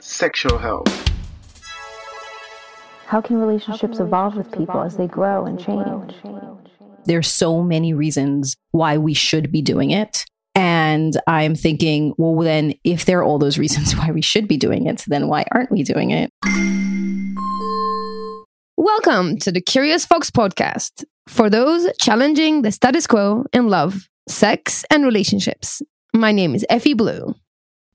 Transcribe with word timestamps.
sexual 0.00 0.58
health. 0.58 1.10
How 3.06 3.20
can 3.20 3.38
relationships 3.38 3.98
evolve 3.98 4.36
with 4.36 4.50
people 4.52 4.80
as 4.82 4.96
they 4.96 5.06
grow 5.06 5.44
and 5.44 5.58
change? 5.58 6.14
There's 7.04 7.28
so 7.28 7.62
many 7.62 7.92
reasons 7.92 8.56
why 8.70 8.98
we 8.98 9.14
should 9.14 9.50
be 9.50 9.62
doing 9.62 9.90
it. 9.90 10.24
And 10.54 11.20
I'm 11.26 11.54
thinking, 11.54 12.14
well, 12.18 12.36
then 12.36 12.74
if 12.84 13.04
there 13.04 13.20
are 13.20 13.24
all 13.24 13.38
those 13.38 13.58
reasons 13.58 13.96
why 13.96 14.10
we 14.10 14.22
should 14.22 14.48
be 14.48 14.56
doing 14.56 14.86
it, 14.86 15.04
then 15.06 15.28
why 15.28 15.44
aren't 15.52 15.70
we 15.70 15.82
doing 15.82 16.10
it? 16.10 16.30
Welcome 18.76 19.38
to 19.38 19.52
the 19.52 19.60
Curious 19.60 20.06
Fox 20.06 20.30
podcast 20.30 21.04
for 21.28 21.50
those 21.50 21.86
challenging 21.98 22.62
the 22.62 22.72
status 22.72 23.06
quo 23.06 23.44
in 23.52 23.68
love, 23.68 24.08
sex, 24.28 24.84
and 24.90 25.04
relationships. 25.04 25.82
My 26.14 26.32
name 26.32 26.54
is 26.54 26.64
Effy 26.70 26.96
Blue. 26.96 27.34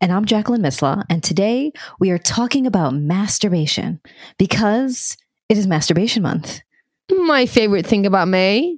And 0.01 0.11
I'm 0.11 0.25
Jacqueline 0.25 0.61
Misla. 0.61 1.03
And 1.09 1.23
today 1.23 1.71
we 1.99 2.11
are 2.11 2.17
talking 2.17 2.67
about 2.67 2.93
masturbation 2.93 4.01
because 4.37 5.15
it 5.47 5.57
is 5.57 5.67
masturbation 5.67 6.21
month. 6.21 6.61
My 7.09 7.45
favorite 7.45 7.85
thing 7.85 8.05
about 8.05 8.27
May. 8.27 8.77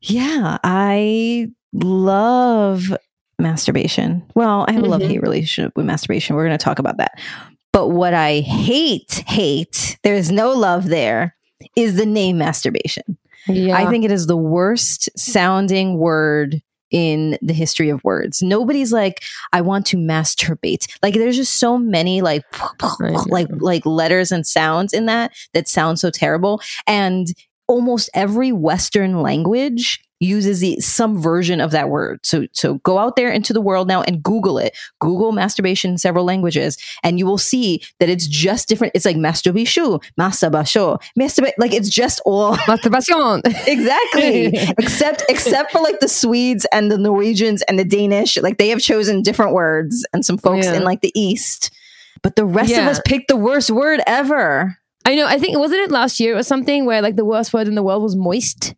Yeah, 0.00 0.58
I 0.62 1.48
love 1.72 2.94
masturbation. 3.38 4.24
Well, 4.34 4.66
I 4.68 4.72
have 4.72 4.80
a 4.80 4.82
mm-hmm. 4.82 4.90
love 4.90 5.02
hate 5.02 5.22
relationship 5.22 5.72
with 5.76 5.86
masturbation. 5.86 6.36
We're 6.36 6.46
going 6.46 6.58
to 6.58 6.62
talk 6.62 6.78
about 6.78 6.98
that. 6.98 7.18
But 7.72 7.88
what 7.88 8.14
I 8.14 8.40
hate, 8.40 9.24
hate, 9.26 9.98
there's 10.02 10.30
no 10.30 10.52
love 10.52 10.86
there, 10.86 11.36
is 11.76 11.96
the 11.96 12.06
name 12.06 12.38
masturbation. 12.38 13.16
Yeah. 13.46 13.76
I 13.76 13.88
think 13.88 14.04
it 14.04 14.12
is 14.12 14.26
the 14.26 14.36
worst 14.36 15.08
sounding 15.16 15.98
word 15.98 16.60
in 16.90 17.38
the 17.42 17.52
history 17.52 17.88
of 17.88 18.02
words. 18.04 18.42
Nobody's 18.42 18.92
like, 18.92 19.22
I 19.52 19.60
want 19.60 19.86
to 19.86 19.96
masturbate. 19.96 20.86
Like 21.02 21.14
there's 21.14 21.36
just 21.36 21.58
so 21.58 21.78
many 21.78 22.22
like 22.22 22.44
like 23.26 23.48
like 23.58 23.84
letters 23.86 24.32
and 24.32 24.46
sounds 24.46 24.92
in 24.92 25.06
that 25.06 25.32
that 25.54 25.68
sound 25.68 25.98
so 25.98 26.10
terrible. 26.10 26.60
And 26.86 27.28
almost 27.68 28.10
every 28.14 28.50
Western 28.52 29.22
language 29.22 30.00
uses 30.20 30.58
the, 30.58 30.80
some 30.80 31.16
version 31.22 31.60
of 31.60 31.70
that 31.70 31.90
word. 31.90 32.18
So 32.24 32.46
so 32.52 32.74
go 32.78 32.98
out 32.98 33.14
there 33.14 33.30
into 33.30 33.52
the 33.52 33.60
world 33.60 33.86
now 33.86 34.02
and 34.02 34.20
Google 34.20 34.58
it. 34.58 34.76
Google 35.00 35.30
masturbation 35.30 35.92
in 35.92 35.98
several 35.98 36.24
languages, 36.24 36.76
and 37.04 37.20
you 37.20 37.26
will 37.26 37.38
see 37.38 37.82
that 38.00 38.08
it's 38.08 38.26
just 38.26 38.66
different. 38.68 38.94
It's 38.96 39.04
like 39.04 39.16
masturbation, 39.16 40.00
masturbation, 40.16 40.96
masturbate. 41.16 41.52
Like 41.56 41.72
it's 41.72 41.88
just 41.88 42.20
all 42.26 42.56
Masturbation. 42.66 43.42
exactly 43.68 44.46
except 44.78 45.22
except 45.28 45.70
for 45.70 45.80
like 45.82 46.00
the 46.00 46.08
swedes 46.08 46.66
and 46.72 46.90
the 46.90 46.98
norwegians 46.98 47.62
and 47.68 47.78
the 47.78 47.84
danish 47.84 48.36
like 48.38 48.58
they 48.58 48.70
have 48.70 48.80
chosen 48.80 49.22
different 49.22 49.52
words 49.52 50.04
and 50.12 50.24
some 50.24 50.38
folks 50.38 50.66
Yeah. 50.66 50.74
in 50.74 50.82
like 50.84 51.00
the 51.00 51.12
east 51.14 51.70
but 52.22 52.34
the 52.36 52.44
rest 52.44 52.72
of 52.72 52.78
us 52.86 53.00
picked 53.06 53.28
the 53.28 53.36
worst 53.36 53.70
word 53.70 54.00
ever 54.06 54.77
I 55.08 55.14
know. 55.14 55.26
I 55.26 55.38
think 55.38 55.56
wasn't 55.56 55.80
it 55.80 55.90
last 55.90 56.20
year 56.20 56.36
or 56.36 56.42
something 56.42 56.84
where 56.84 57.00
like 57.00 57.16
the 57.16 57.24
worst 57.24 57.52
word 57.54 57.66
in 57.66 57.74
the 57.74 57.82
world 57.82 58.02
was 58.02 58.14
moist, 58.16 58.74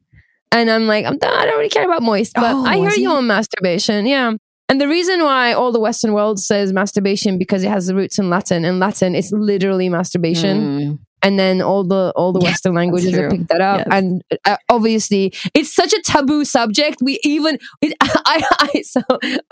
and 0.52 0.70
I'm 0.70 0.86
like, 0.86 1.04
I'm, 1.04 1.18
I 1.22 1.44
don't 1.46 1.56
really 1.56 1.68
care 1.68 1.84
about 1.84 2.02
moist, 2.02 2.34
but 2.34 2.54
Oh, 2.54 2.64
I 2.64 2.76
hear 2.76 2.90
you 2.92 3.10
on 3.10 3.26
masturbation. 3.26 4.06
Yeah. 4.06 4.32
And 4.68 4.80
the 4.80 4.86
reason 4.86 5.24
why 5.24 5.52
all 5.52 5.72
the 5.72 5.80
Western 5.80 6.12
world 6.12 6.38
says 6.38 6.72
masturbation 6.72 7.38
because 7.38 7.64
it 7.64 7.68
has 7.68 7.88
the 7.88 7.94
roots 7.96 8.20
in 8.20 8.30
Latin. 8.30 8.64
and 8.64 8.78
Latin, 8.78 9.16
it's 9.16 9.32
literally 9.32 9.88
masturbation. 9.88 10.56
Mm. 10.60 10.98
And 11.22 11.38
then 11.38 11.60
all 11.62 11.84
the 11.84 12.12
all 12.16 12.32
the 12.32 12.40
Yeah, 12.40 12.48
Western 12.50 12.74
languages 12.74 13.16
have 13.16 13.30
picked 13.30 13.48
that 13.48 13.60
up, 13.60 13.78
Yes. 13.78 13.86
and 13.90 14.22
uh, 14.44 14.56
obviously 14.68 15.32
it's 15.54 15.74
such 15.74 15.92
a 15.92 16.00
taboo 16.02 16.44
subject. 16.44 16.98
We 17.02 17.18
even 17.24 17.58
it, 17.82 17.94
I, 18.00 18.42
I 18.74 18.82
so 18.82 19.00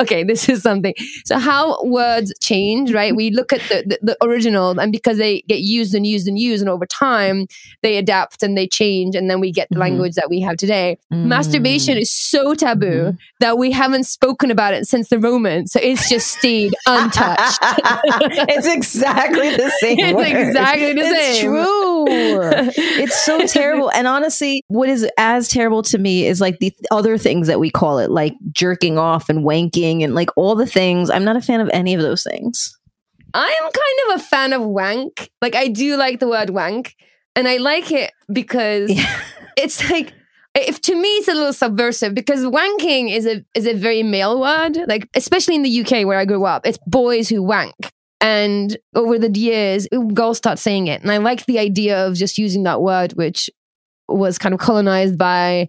okay, 0.01 0.25
this 0.25 0.49
is 0.49 0.63
something. 0.63 0.95
So 1.25 1.39
how 1.39 1.83
words 1.85 2.33
change, 2.41 2.93
right? 2.93 3.15
We 3.15 3.31
look 3.31 3.53
at 3.53 3.61
the, 3.69 3.85
the 3.87 3.99
the 4.03 4.17
original, 4.25 4.79
and 4.79 4.93
because 4.93 5.19
they 5.19 5.43
get 5.49 5.61
used 5.61 5.95
and 5.95 6.07
used 6.07 6.27
and 6.29 6.39
used, 6.39 6.63
and 6.63 6.71
over 6.71 6.87
time 6.87 7.47
they 7.83 7.97
adapt 7.99 8.43
and 8.43 8.57
they 8.57 8.67
change, 8.67 9.15
and 9.15 9.31
then 9.31 9.41
we 9.41 9.53
get 9.53 9.69
the 9.71 9.77
Mhm. 9.77 9.81
language 9.81 10.15
that 10.15 10.29
we 10.31 10.41
have 10.41 10.57
today. 10.57 10.99
Mm. 11.13 11.25
Masturbation 11.27 11.97
is 11.99 12.11
so 12.11 12.55
taboo 12.55 13.17
that 13.41 13.59
we 13.59 13.71
haven't 13.71 14.05
spoken 14.05 14.51
about 14.51 14.75
it 14.75 14.87
since 14.87 15.09
the 15.09 15.19
Romans, 15.19 15.73
so 15.73 15.81
it's 15.83 16.09
just 16.09 16.29
stayed 16.39 16.75
untouched. 16.87 17.59
it's 17.63 18.67
exactly 18.67 19.51
the 19.57 19.71
same 19.81 19.99
It's 19.99 20.15
word. 20.15 20.27
exactly 20.27 20.93
the 20.93 21.01
it's 21.01 21.39
same. 21.39 21.45
true 21.51 21.58
it's 22.09 23.25
so 23.25 23.47
terrible 23.47 23.91
and 23.93 24.07
honestly 24.07 24.63
what 24.69 24.89
is 24.89 25.09
as 25.19 25.49
terrible 25.49 25.83
to 25.83 25.99
me 25.99 26.27
is 26.27 26.41
like 26.41 26.59
the 26.59 26.73
other 26.91 27.19
things 27.19 27.47
that 27.47 27.61
we 27.61 27.71
call 27.71 27.99
it 27.99 28.11
like 28.11 28.35
jerking 28.53 28.99
off 28.99 29.29
and 29.29 29.45
wanking 29.45 30.03
and 30.03 30.15
like 30.15 30.31
all 30.37 30.55
the 30.55 30.67
things 30.67 31.11
i'm 31.11 31.25
not 31.25 31.37
a 31.37 31.41
fan 31.41 31.61
of 31.61 31.71
any 31.73 31.95
of 31.95 32.01
those 32.01 32.23
things 32.23 32.79
I 33.35 33.61
am 33.63 33.71
kind 33.71 34.15
of 34.15 34.21
a 34.21 34.25
fan 34.25 34.53
of 34.53 34.63
wank. 34.63 35.31
Like 35.43 35.55
I 35.55 35.69
do 35.69 35.97
like 35.97 36.21
the 36.21 36.29
word 36.29 36.51
wank, 36.51 36.97
and 37.37 37.47
I 37.47 37.59
like 37.59 37.93
it 37.93 38.13
because 38.33 38.91
Yeah. 38.91 39.21
it's 39.57 39.89
like 39.91 40.13
if 40.55 40.81
to 40.83 40.95
me 40.95 41.09
it's 41.19 41.29
a 41.29 41.35
little 41.35 41.53
subversive 41.53 42.15
because 42.15 42.45
wanking 42.45 43.15
is 43.15 43.27
a 43.27 43.45
is 43.55 43.67
a 43.67 43.75
very 43.75 44.03
male 44.03 44.41
word. 44.41 44.79
Like 44.87 45.09
especially 45.15 45.55
in 45.57 45.63
the 45.63 45.81
UK 45.81 46.07
where 46.07 46.19
I 46.19 46.25
grew 46.25 46.45
up, 46.45 46.67
it's 46.67 46.79
boys 46.87 47.29
who 47.29 47.43
wank. 47.43 47.75
And 48.21 48.77
over 48.95 49.19
the 49.19 49.31
years, 49.39 49.87
girls 50.13 50.39
start 50.39 50.59
saying 50.59 50.89
it, 50.89 51.03
and 51.03 51.11
I 51.11 51.19
like 51.19 51.47
the 51.47 51.59
idea 51.59 52.07
of 52.07 52.15
just 52.15 52.39
using 52.39 52.65
that 52.65 52.83
word, 52.83 53.13
which 53.13 53.49
was 54.09 54.39
kind 54.39 54.55
of 54.55 54.61
colonized 54.61 55.17
by 55.19 55.69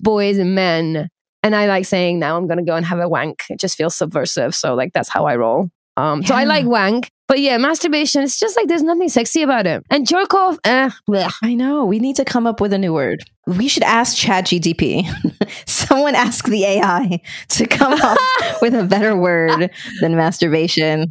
boys 0.00 0.38
and 0.38 0.54
men. 0.54 1.08
And 1.42 1.54
I 1.54 1.66
like 1.68 1.86
saying 1.86 2.18
now 2.18 2.36
I'm 2.36 2.46
going 2.48 2.58
to 2.58 2.64
go 2.64 2.74
and 2.74 2.84
have 2.84 2.98
a 2.98 3.08
wank. 3.08 3.44
It 3.48 3.60
just 3.60 3.76
feels 3.76 3.94
subversive. 3.94 4.54
So 4.54 4.74
like 4.74 4.92
that's 4.92 5.08
how 5.08 5.26
I 5.26 5.36
roll. 5.36 5.70
Um, 5.96 6.22
So 6.22 6.34
I 6.34 6.44
like 6.44 6.66
wank, 6.66 7.10
but 7.28 7.40
yeah, 7.40 7.56
masturbation. 7.56 8.22
It's 8.22 8.38
just 8.38 8.56
like 8.56 8.68
there's 8.68 8.82
nothing 8.82 9.08
sexy 9.08 9.42
about 9.42 9.66
it. 9.66 9.82
And 9.88 10.06
jerk 10.06 10.34
off, 10.34 10.58
eh, 10.64 10.90
blech. 11.08 11.32
i 11.42 11.54
know 11.54 11.86
we 11.86 11.98
need 11.98 12.16
to 12.16 12.24
come 12.24 12.46
up 12.46 12.60
with 12.60 12.72
a 12.74 12.78
new 12.78 12.92
word 12.92 13.24
we 13.46 13.68
should 13.68 13.84
ask 13.84 14.16
ChatGTP. 14.16 15.06
Someone 15.66 16.14
ask 16.14 16.46
the 16.46 16.64
AI 16.64 17.20
to 17.50 17.66
come 17.66 17.92
up 17.92 18.18
with 18.62 18.74
a 18.74 18.84
better 18.84 19.16
word 19.16 19.70
than 20.00 20.16
masturbation. 20.16 21.06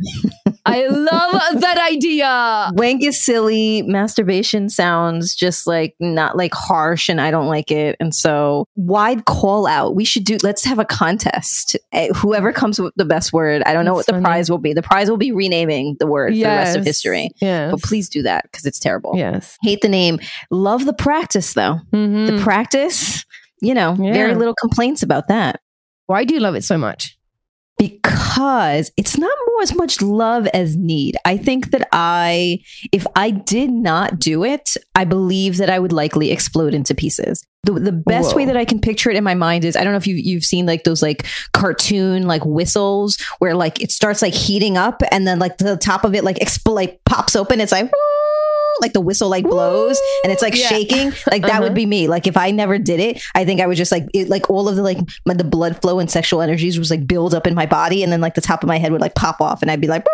I 0.66 0.88
love 0.88 1.62
that 1.62 1.78
idea. 1.92 2.72
Wank 2.74 3.04
is 3.04 3.24
silly. 3.24 3.84
Masturbation 3.84 4.70
sounds 4.70 5.36
just 5.36 5.68
like 5.68 5.96
not 6.00 6.36
like 6.38 6.54
harsh, 6.54 7.08
and 7.10 7.22
I 7.22 7.30
don't 7.32 7.48
like 7.48 7.72
it. 7.72 7.96
And 8.00 8.14
so, 8.16 8.66
wide 8.76 9.26
call 9.26 9.68
out. 9.68 9.96
We 9.96 10.06
should 10.06 10.24
do. 10.24 10.38
Let's 10.42 10.64
have 10.66 10.80
a 10.80 10.86
contest. 10.86 11.76
Eh, 11.92 12.10
Whoever 12.16 12.52
comes 12.52 12.80
with 12.80 12.94
the 12.96 13.06
best 13.06 13.32
word. 13.32 13.62
I 13.66 13.74
don't 13.74 13.86
know 13.86 13.96
That's 13.96 14.08
what 14.10 14.16
the 14.18 14.22
prize 14.22 14.50
will 14.50 14.58
be. 14.58 14.74
The 14.74 14.82
prize 14.82 15.10
will 15.10 15.18
be 15.18 15.32
renaming 15.32 15.98
the 16.00 16.08
word 16.08 16.30
for 16.34 16.38
the 16.40 16.44
rest 16.46 16.78
of 16.78 16.84
history. 16.86 17.30
Yes. 17.42 17.72
But 17.72 17.82
please 17.82 18.10
do 18.10 18.24
that 18.24 18.44
because 18.44 18.66
it's 18.66 18.80
terrible. 18.80 19.12
Yes. 19.16 19.58
Hate 19.62 19.82
the 19.82 19.90
name. 19.90 20.20
Love 20.50 20.86
the 20.86 20.94
practice 20.94 21.54
though. 21.54 21.80
Mhm. 21.94 22.28
The 22.38 22.44
practice. 22.44 23.24
You 23.62 23.74
know, 23.74 23.94
very 23.96 24.36
little 24.36 24.54
complaints 24.60 25.02
about 25.02 25.30
that 25.30 25.60
Why 26.08 26.24
do 26.26 26.34
you 26.34 26.40
love 26.42 26.56
it 26.56 26.64
so 26.64 26.78
much? 26.78 27.15
Because 27.92 28.92
it's 28.98 29.18
not 29.18 29.38
more 29.48 29.62
as 29.62 29.76
much 29.76 30.02
love 30.02 30.48
as 30.48 30.76
need. 30.76 31.18
I 31.26 31.38
think 31.38 31.72
that 31.72 31.88
I, 31.92 32.60
if 32.92 33.06
I 33.16 33.32
did 33.32 33.70
not 33.70 34.20
do 34.20 34.44
it, 34.44 34.76
I 34.96 35.06
believe 35.06 35.58
that 35.58 35.70
I 35.70 35.80
would 35.80 35.94
likely 35.94 36.32
explode 36.32 36.74
into 36.74 36.96
pieces. 36.96 37.46
The, 37.64 37.74
the 37.74 37.92
best 37.92 38.32
Whoa. 38.32 38.38
way 38.38 38.46
that 38.46 38.58
I 38.58 38.66
can 38.66 38.80
picture 38.80 39.10
it 39.10 39.16
in 39.16 39.24
my 39.24 39.34
mind 39.34 39.66
is 39.66 39.76
I 39.76 39.84
don't 39.84 39.94
know 39.94 39.98
if 39.98 40.06
you, 40.06 40.16
you've 40.16 40.44
seen 40.44 40.66
like 40.66 40.84
those 40.84 41.02
like 41.02 41.26
cartoon 41.54 42.28
like 42.28 42.46
whistles 42.46 43.20
where 43.40 43.56
like 43.56 43.82
it 43.82 43.92
starts 43.92 44.22
like 44.22 44.36
heating 44.36 44.78
up 44.78 45.02
and 45.12 45.26
then 45.26 45.40
like 45.40 45.58
the 45.58 45.76
top 45.78 46.04
of 46.04 46.14
it 46.14 46.24
like 46.24 46.38
expl- 46.38 46.76
like 46.76 47.00
pops 47.06 47.36
open. 47.36 47.60
It's 47.60 47.72
like, 47.72 47.92
like 48.82 48.94
the 48.94 49.02
whistle 49.02 49.30
like 49.30 49.44
blows 49.46 50.00
and 50.24 50.32
it's 50.34 50.42
like 50.42 50.56
Yeah. 50.56 50.68
shaking 50.68 51.12
like 51.32 51.42
that 51.44 51.52
Uh-huh. 51.52 51.62
would 51.64 51.74
be 51.74 51.86
me 51.86 52.08
like 52.08 52.28
if 52.28 52.36
i 52.38 52.52
never 52.52 52.78
did 52.78 53.00
it 53.00 53.22
i 53.34 53.46
think 53.46 53.62
i 53.62 53.68
would 53.68 53.78
just 53.78 53.92
like 53.92 54.06
it, 54.14 54.28
like 54.30 54.50
all 54.50 54.68
of 54.68 54.76
the 54.76 54.84
like 54.84 54.98
my, 55.26 55.34
the 55.34 55.44
blood 55.46 55.82
flow 55.82 56.00
and 56.00 56.10
sexual 56.12 56.42
energies 56.42 56.78
was 56.78 56.92
like 56.92 57.08
build 57.08 57.34
up 57.34 57.48
in 57.48 57.56
my 57.56 57.66
body 57.66 58.04
and 58.04 58.12
then 58.12 58.22
like 58.22 58.36
the 58.36 58.42
top 58.42 58.64
of 58.64 58.68
my 58.68 58.78
head 58.78 58.92
would 58.92 59.02
like 59.02 59.16
pop 59.16 59.40
off 59.42 59.62
and 59.62 59.72
i'd 59.72 59.82
be 59.82 59.88
like 59.88 60.06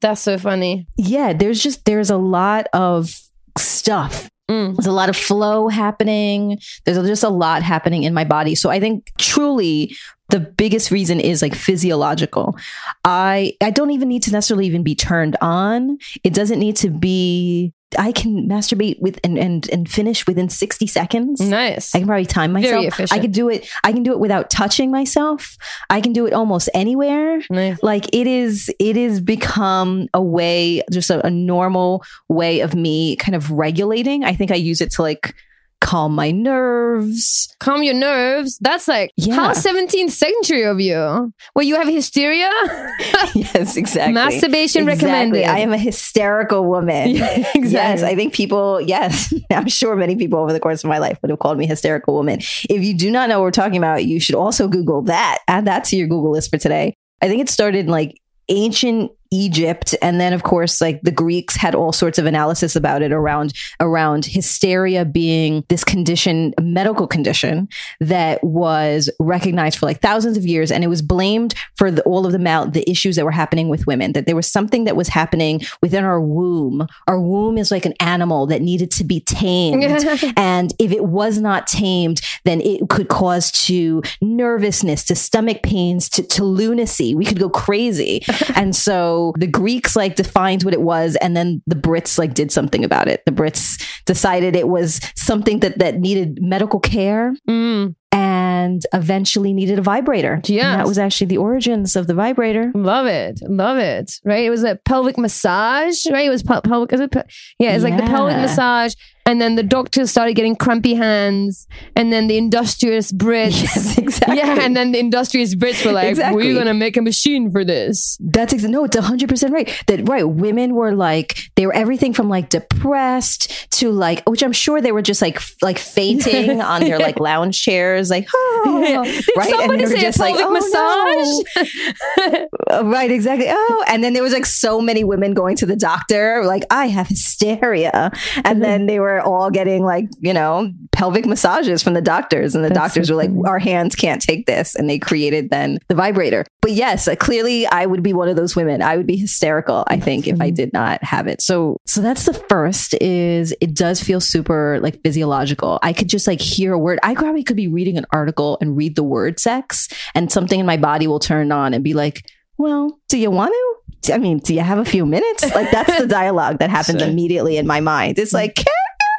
That's 0.00 0.20
so 0.20 0.38
funny. 0.38 0.86
yeah 0.96 1.32
there's 1.32 1.62
just 1.62 1.84
there's 1.84 2.10
a 2.10 2.16
lot 2.16 2.66
of 2.72 3.12
stuff 3.58 4.30
Mm. 4.50 4.76
There's 4.76 4.86
a 4.86 4.92
lot 4.92 5.08
of 5.08 5.16
flow 5.16 5.68
happening. 5.68 6.58
There's 6.84 6.96
just 7.06 7.22
a 7.22 7.28
lot 7.28 7.62
happening 7.62 8.04
in 8.04 8.14
my 8.14 8.24
body. 8.24 8.54
So 8.54 8.70
I 8.70 8.80
think 8.80 9.12
truly 9.18 9.94
the 10.30 10.40
biggest 10.40 10.90
reason 10.90 11.20
is 11.20 11.42
like 11.42 11.54
physiological. 11.54 12.56
I 13.04 13.54
I 13.62 13.70
don't 13.70 13.90
even 13.90 14.08
need 14.08 14.22
to 14.24 14.32
necessarily 14.32 14.66
even 14.66 14.82
be 14.82 14.94
turned 14.94 15.36
on. 15.40 15.98
It 16.24 16.34
doesn't 16.34 16.58
need 16.58 16.76
to 16.76 16.90
be 16.90 17.72
I 17.96 18.12
can 18.12 18.48
masturbate 18.48 19.00
with 19.00 19.18
and 19.24 19.38
and, 19.38 19.68
and 19.70 19.88
finish 19.88 20.26
within 20.26 20.48
60 20.48 20.86
seconds. 20.86 21.40
Nice. 21.40 21.94
I 21.94 21.98
can 21.98 22.06
probably 22.06 22.26
time 22.26 22.52
Very 22.52 22.64
myself. 22.64 22.86
efficient. 22.86 23.18
I 23.18 23.20
could 23.20 23.32
do 23.32 23.48
it. 23.48 23.68
I 23.84 23.92
can 23.92 24.02
do 24.02 24.12
it 24.12 24.18
without 24.18 24.50
touching 24.50 24.90
myself. 24.90 25.56
I 25.88 26.00
can 26.00 26.12
do 26.12 26.26
it 26.26 26.32
almost 26.32 26.68
anywhere. 26.74 27.40
Nice. 27.48 27.82
Like 27.82 28.06
it 28.12 28.26
is, 28.26 28.70
it 28.78 28.96
is 28.96 29.20
become 29.20 30.08
a 30.12 30.22
way, 30.22 30.82
just 30.92 31.08
a, 31.08 31.24
a 31.26 31.30
normal 31.30 32.02
way 32.28 32.60
of 32.60 32.74
me 32.74 33.16
kind 33.16 33.34
of 33.34 33.50
regulating. 33.50 34.24
I 34.24 34.34
think 34.34 34.50
I 34.50 34.56
use 34.56 34.80
it 34.80 34.90
to 34.92 35.02
like 35.02 35.34
calm 35.80 36.14
my 36.14 36.30
nerves. 36.30 37.48
Calm 37.60 37.82
your 37.82 37.94
nerves. 37.94 38.58
That's 38.60 38.88
like 38.88 39.12
Yeah. 39.16 39.34
how 39.34 39.52
17th 39.52 40.10
century 40.10 40.64
of 40.64 40.80
you. 40.80 41.32
Well, 41.54 41.62
you 41.64 41.76
have 41.76 41.88
hysteria. 41.88 42.50
yes, 43.34 43.76
exactly. 43.76 44.12
Masturbation 44.12 44.88
Exactly. 44.88 45.08
recommended. 45.08 45.44
I 45.44 45.58
am 45.60 45.72
a 45.72 45.78
hysterical 45.78 46.64
woman. 46.64 47.10
exactly. 47.54 47.70
Yes, 47.70 48.02
I 48.02 48.14
think 48.14 48.34
people, 48.34 48.80
yes, 48.80 49.32
I'm 49.50 49.68
sure 49.68 49.94
many 49.96 50.16
people 50.16 50.38
over 50.38 50.52
the 50.52 50.60
course 50.60 50.82
of 50.84 50.88
my 50.88 50.98
life 50.98 51.18
would 51.22 51.30
have 51.30 51.38
called 51.38 51.58
me 51.58 51.66
hysterical 51.66 52.14
woman. 52.14 52.38
If 52.40 52.82
you 52.82 52.94
do 52.96 53.10
not 53.10 53.28
know 53.28 53.38
what 53.38 53.44
we're 53.44 53.50
talking 53.52 53.78
about, 53.78 54.04
you 54.04 54.20
should 54.20 54.34
also 54.34 54.68
Google 54.68 55.02
that. 55.02 55.38
Add 55.48 55.64
that 55.66 55.84
to 55.84 55.96
your 55.96 56.08
Google 56.08 56.32
list 56.32 56.50
for 56.50 56.58
today. 56.58 56.94
I 57.22 57.28
think 57.28 57.40
it 57.40 57.48
started 57.48 57.80
in 57.86 57.86
like 57.88 58.20
ancient 58.48 59.10
Egypt. 59.30 59.94
And 60.00 60.20
then 60.20 60.32
of 60.32 60.42
course, 60.42 60.80
like 60.80 61.00
the 61.02 61.12
Greeks 61.12 61.56
had 61.56 61.74
all 61.74 61.92
sorts 61.92 62.18
of 62.18 62.26
analysis 62.26 62.76
about 62.76 63.02
it 63.02 63.12
around, 63.12 63.52
around 63.80 64.24
hysteria 64.24 65.04
being 65.04 65.64
this 65.68 65.84
condition, 65.84 66.54
a 66.58 66.62
medical 66.62 67.06
condition 67.06 67.68
that 68.00 68.42
was 68.42 69.10
recognized 69.20 69.78
for 69.78 69.86
like 69.86 70.00
thousands 70.00 70.36
of 70.36 70.46
years. 70.46 70.70
And 70.70 70.84
it 70.84 70.88
was 70.88 71.02
blamed 71.02 71.54
for 71.76 71.90
the, 71.90 72.02
all 72.02 72.26
of 72.26 72.32
the 72.32 72.38
mal, 72.38 72.66
the 72.68 72.88
issues 72.88 73.16
that 73.16 73.24
were 73.24 73.30
happening 73.30 73.68
with 73.68 73.86
women, 73.86 74.12
that 74.12 74.26
there 74.26 74.36
was 74.36 74.50
something 74.50 74.84
that 74.84 74.96
was 74.96 75.08
happening 75.08 75.60
within 75.82 76.04
our 76.04 76.20
womb. 76.20 76.86
Our 77.06 77.20
womb 77.20 77.58
is 77.58 77.70
like 77.70 77.84
an 77.84 77.94
animal 78.00 78.46
that 78.46 78.62
needed 78.62 78.90
to 78.92 79.04
be 79.04 79.20
tamed. 79.20 79.82
and 80.36 80.74
if 80.78 80.92
it 80.92 81.04
was 81.04 81.38
not 81.38 81.66
tamed, 81.66 82.20
then 82.44 82.60
it 82.60 82.88
could 82.88 83.08
cause 83.08 83.50
to 83.66 84.02
nervousness, 84.22 85.04
to 85.04 85.14
stomach 85.14 85.62
pains, 85.62 86.08
to, 86.10 86.22
to 86.22 86.44
lunacy. 86.44 87.14
We 87.14 87.24
could 87.24 87.38
go 87.38 87.50
crazy. 87.50 88.22
and 88.54 88.74
so 88.74 89.17
the 89.38 89.46
Greeks 89.46 89.96
like 89.96 90.16
defined 90.16 90.62
what 90.64 90.74
it 90.74 90.82
was, 90.82 91.16
and 91.16 91.36
then 91.36 91.62
the 91.66 91.76
Brits 91.76 92.18
like 92.18 92.34
did 92.34 92.50
something 92.52 92.84
about 92.84 93.08
it. 93.08 93.22
The 93.26 93.32
Brits 93.32 93.82
decided 94.06 94.56
it 94.56 94.68
was 94.68 95.00
something 95.14 95.60
that 95.60 95.78
that 95.78 96.00
needed 96.00 96.38
medical 96.40 96.80
care 96.80 97.34
Mm, 97.48 97.94
and 98.12 98.82
eventually 98.92 99.52
needed 99.52 99.78
a 99.78 99.82
vibrator. 99.82 100.40
Yes. 100.44 100.64
And 100.64 100.80
that 100.80 100.86
was 100.86 100.98
actually 100.98 101.28
the 101.28 101.36
origins 101.38 101.96
of 101.96 102.06
the 102.06 102.14
vibrator. 102.14 102.72
love 102.74 103.06
it. 103.06 103.40
Love 103.48 103.78
it. 103.78 104.12
Right. 104.24 104.44
It 104.44 104.50
was 104.50 104.64
a 104.64 104.76
pelvic 104.84 105.18
massage. 105.18 106.06
Right. 106.10 106.26
It 106.26 106.30
was 106.30 106.42
pel- 106.42 106.62
pelvic. 106.62 106.92
Is 106.92 107.00
it 107.00 107.14
yeah. 107.58 107.74
It's 107.74 107.84
like 107.84 107.96
the 107.96 108.04
pelvic 108.04 108.36
massage. 108.36 108.94
And 109.28 109.42
then 109.42 109.56
the 109.56 109.62
doctors 109.62 110.10
started 110.10 110.32
getting 110.32 110.56
crumpy 110.56 110.96
hands. 110.96 111.66
And 111.94 112.10
then 112.10 112.28
the 112.28 112.38
industrious 112.38 113.12
Brits. 113.12 113.58
Yes, 113.68 113.98
exactly. 113.98 114.36
Yeah. 114.38 114.60
And 114.60 114.74
then 114.74 114.92
the 114.92 114.98
industrious 114.98 115.54
Brits 115.54 115.84
were 115.84 115.92
like, 115.92 116.08
Exactly. 116.08 116.36
we're 116.42 116.54
going 116.54 116.66
to 116.66 116.74
make 116.74 116.96
a 116.96 117.02
machine 117.02 117.50
for 117.50 117.62
this. 117.64 118.16
That's 118.20 118.54
ex- 118.54 118.62
no, 118.62 118.84
it's 118.84 118.96
hundred 118.96 119.28
percent 119.28 119.52
right. 119.52 119.70
That 119.86 120.08
right. 120.08 120.24
Women 120.24 120.74
were 120.74 120.94
like 120.94 121.38
they 121.56 121.66
were 121.66 121.74
everything 121.74 122.14
from 122.14 122.30
like 122.30 122.48
depressed 122.48 123.70
to 123.72 123.90
like, 123.90 124.26
which 124.28 124.42
I'm 124.42 124.52
sure 124.52 124.80
they 124.80 124.92
were 124.92 125.02
just 125.02 125.20
like 125.20 125.36
f- 125.36 125.56
like 125.60 125.78
fainting 125.78 126.60
on 126.72 126.80
their 126.80 126.98
like 126.98 127.20
lounge 127.20 127.60
chairs, 127.60 128.08
like 128.08 128.26
oh, 128.34 129.04
Did 129.04 129.24
right. 129.36 129.50
somebody 129.50 129.84
they 129.84 130.04
were 130.06 130.12
say 130.12 130.32
a 130.32 130.34
pelvic 130.34 130.46
oh, 130.46 130.50
massage? 130.50 131.68
no. 132.16 132.48
Uh, 132.70 132.84
right, 132.84 133.10
exactly. 133.10 133.46
Oh, 133.48 133.84
and 133.88 134.02
then 134.02 134.12
there 134.12 134.22
was 134.22 134.32
like 134.32 134.46
so 134.46 134.80
many 134.80 135.04
women 135.04 135.34
going 135.34 135.56
to 135.56 135.66
the 135.66 135.76
doctor, 135.76 136.44
like 136.44 136.64
I 136.70 136.86
have 136.86 137.08
hysteria, 137.08 138.10
and 138.44 138.62
then 138.62 138.86
they 138.86 139.00
were 139.00 139.17
all 139.20 139.50
getting 139.50 139.84
like 139.84 140.08
you 140.20 140.32
know 140.32 140.72
pelvic 140.92 141.26
massages 141.26 141.82
from 141.82 141.94
the 141.94 142.00
doctors, 142.02 142.54
and 142.54 142.64
the 142.64 142.68
That's 142.68 142.94
doctors 142.94 143.08
so 143.08 143.16
were 143.16 143.22
like, 143.24 143.30
our 143.46 143.58
hands 143.58 143.94
can't 143.94 144.20
take 144.20 144.46
this, 144.46 144.74
and 144.74 144.88
they 144.90 144.98
created 144.98 145.50
then 145.50 145.78
the 145.88 145.94
vibrator. 145.94 146.44
But 146.60 146.72
yes, 146.72 147.06
uh, 147.08 147.14
clearly 147.16 147.66
I 147.66 147.86
would 147.86 148.02
be 148.02 148.12
one 148.12 148.28
of 148.28 148.36
those 148.36 148.54
women. 148.56 148.82
I 148.82 148.96
would 148.96 149.06
be 149.06 149.16
hysterical. 149.16 149.84
I 149.88 149.98
think 150.00 150.26
if 150.26 150.40
I 150.40 150.50
did 150.50 150.72
not 150.72 151.02
have 151.04 151.26
it. 151.26 151.40
So 151.40 151.76
so 151.86 152.00
that's 152.00 152.26
the 152.26 152.34
first. 152.34 152.94
Is 153.00 153.54
it 153.60 153.74
does 153.74 154.02
feel 154.02 154.20
super 154.20 154.78
like 154.82 155.00
physiological. 155.02 155.78
I 155.82 155.92
could 155.92 156.08
just 156.08 156.26
like 156.26 156.40
hear 156.40 156.72
a 156.72 156.78
word. 156.78 156.98
I 157.02 157.14
probably 157.14 157.42
could 157.44 157.56
be 157.56 157.68
reading 157.68 157.96
an 157.98 158.06
article 158.12 158.58
and 158.60 158.76
read 158.76 158.96
the 158.96 159.02
word 159.04 159.38
sex, 159.40 159.88
and 160.14 160.30
something 160.32 160.58
in 160.58 160.66
my 160.66 160.76
body 160.76 161.06
will 161.06 161.18
turn 161.20 161.52
on 161.52 161.74
and 161.74 161.82
be 161.84 161.94
like, 161.94 162.24
well, 162.56 162.98
do 163.08 163.18
you 163.18 163.30
want 163.30 163.52
to? 163.52 164.14
I 164.14 164.18
mean, 164.18 164.38
do 164.38 164.54
you 164.54 164.60
have 164.60 164.78
a 164.78 164.84
few 164.84 165.04
minutes? 165.06 165.42
Like 165.54 165.70
that's 165.70 165.98
the 165.98 166.06
dialogue 166.20 166.58
that 166.58 166.70
happens 166.70 167.00
Sure. 167.00 167.08
immediately 167.08 167.56
in 167.56 167.66
my 167.66 167.80
mind. 167.80 168.18
It's 168.18 168.32
like, 168.32 168.56
"Yeah, 168.58 168.64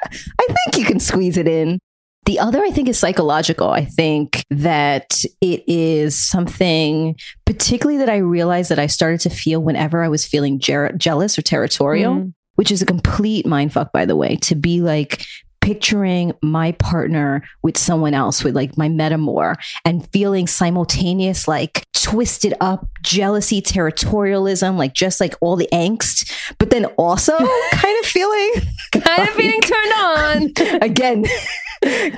I 0.06 0.48
think 0.48 0.78
you 0.78 0.86
can 0.86 1.00
squeeze 1.00 1.38
it 1.38 1.48
in. 1.48 1.80
The 2.26 2.40
other, 2.40 2.62
I 2.62 2.70
think, 2.70 2.88
is 2.90 3.00
psychological. 3.00 3.70
I 3.70 3.86
think 3.86 4.44
that 4.52 5.24
it 5.42 5.64
is 5.68 6.18
something, 6.18 7.16
particularly 7.46 7.98
that 8.00 8.10
I 8.10 8.18
realized 8.18 8.70
that 8.70 8.78
I 8.80 8.88
started 8.88 9.22
to 9.22 9.30
feel 9.30 9.62
whenever 9.62 10.04
I 10.04 10.10
was 10.10 10.26
feeling 10.26 10.60
jer- 10.60 10.92
jealous 10.98 11.40
or 11.40 11.42
territorial, 11.42 12.16
Mm. 12.16 12.34
which 12.56 12.72
is 12.72 12.82
a 12.82 12.86
complete 12.86 13.46
mind 13.48 13.74
fuck, 13.74 13.92
by 13.92 14.06
the 14.06 14.16
way, 14.16 14.36
to 14.44 14.54
be 14.56 14.82
like 14.82 15.26
picturing 15.62 16.34
my 16.42 16.72
partner 16.74 17.44
with 17.64 17.78
someone 17.78 18.14
else, 18.14 18.44
with 18.44 18.56
like 18.56 18.78
my 18.78 18.90
metamor, 18.90 19.56
and 19.86 20.08
feeling 20.12 20.46
simultaneous, 20.48 21.48
like 21.48 21.86
twisted 22.02 22.54
up 22.60 22.88
jealousy, 23.02 23.62
territorialism, 23.62 24.78
like 24.78 24.94
just 24.94 25.20
like 25.20 25.36
all 25.42 25.56
the 25.56 25.70
angst, 25.72 26.32
but 26.58 26.70
then 26.70 26.86
also 26.98 27.38
kind 27.72 28.00
of 28.00 28.06
feeling 28.06 28.52
kind 28.92 29.28
of 29.28 29.36
feeling 29.36 29.62
turned 29.62 29.94
on. 29.94 30.52
again 30.82 31.26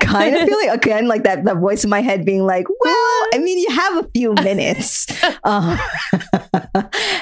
kind 0.00 0.34
of 0.34 0.42
feeling 0.48 0.68
again 0.70 1.06
like 1.06 1.22
that 1.22 1.44
that 1.44 1.58
voice 1.58 1.84
in 1.84 1.90
my 1.90 2.00
head 2.00 2.24
being 2.24 2.44
like 2.44 2.66
well 2.80 3.26
i 3.32 3.38
mean 3.38 3.58
you 3.58 3.70
have 3.70 4.04
a 4.04 4.08
few 4.14 4.32
minutes 4.34 5.06
um, 5.44 5.78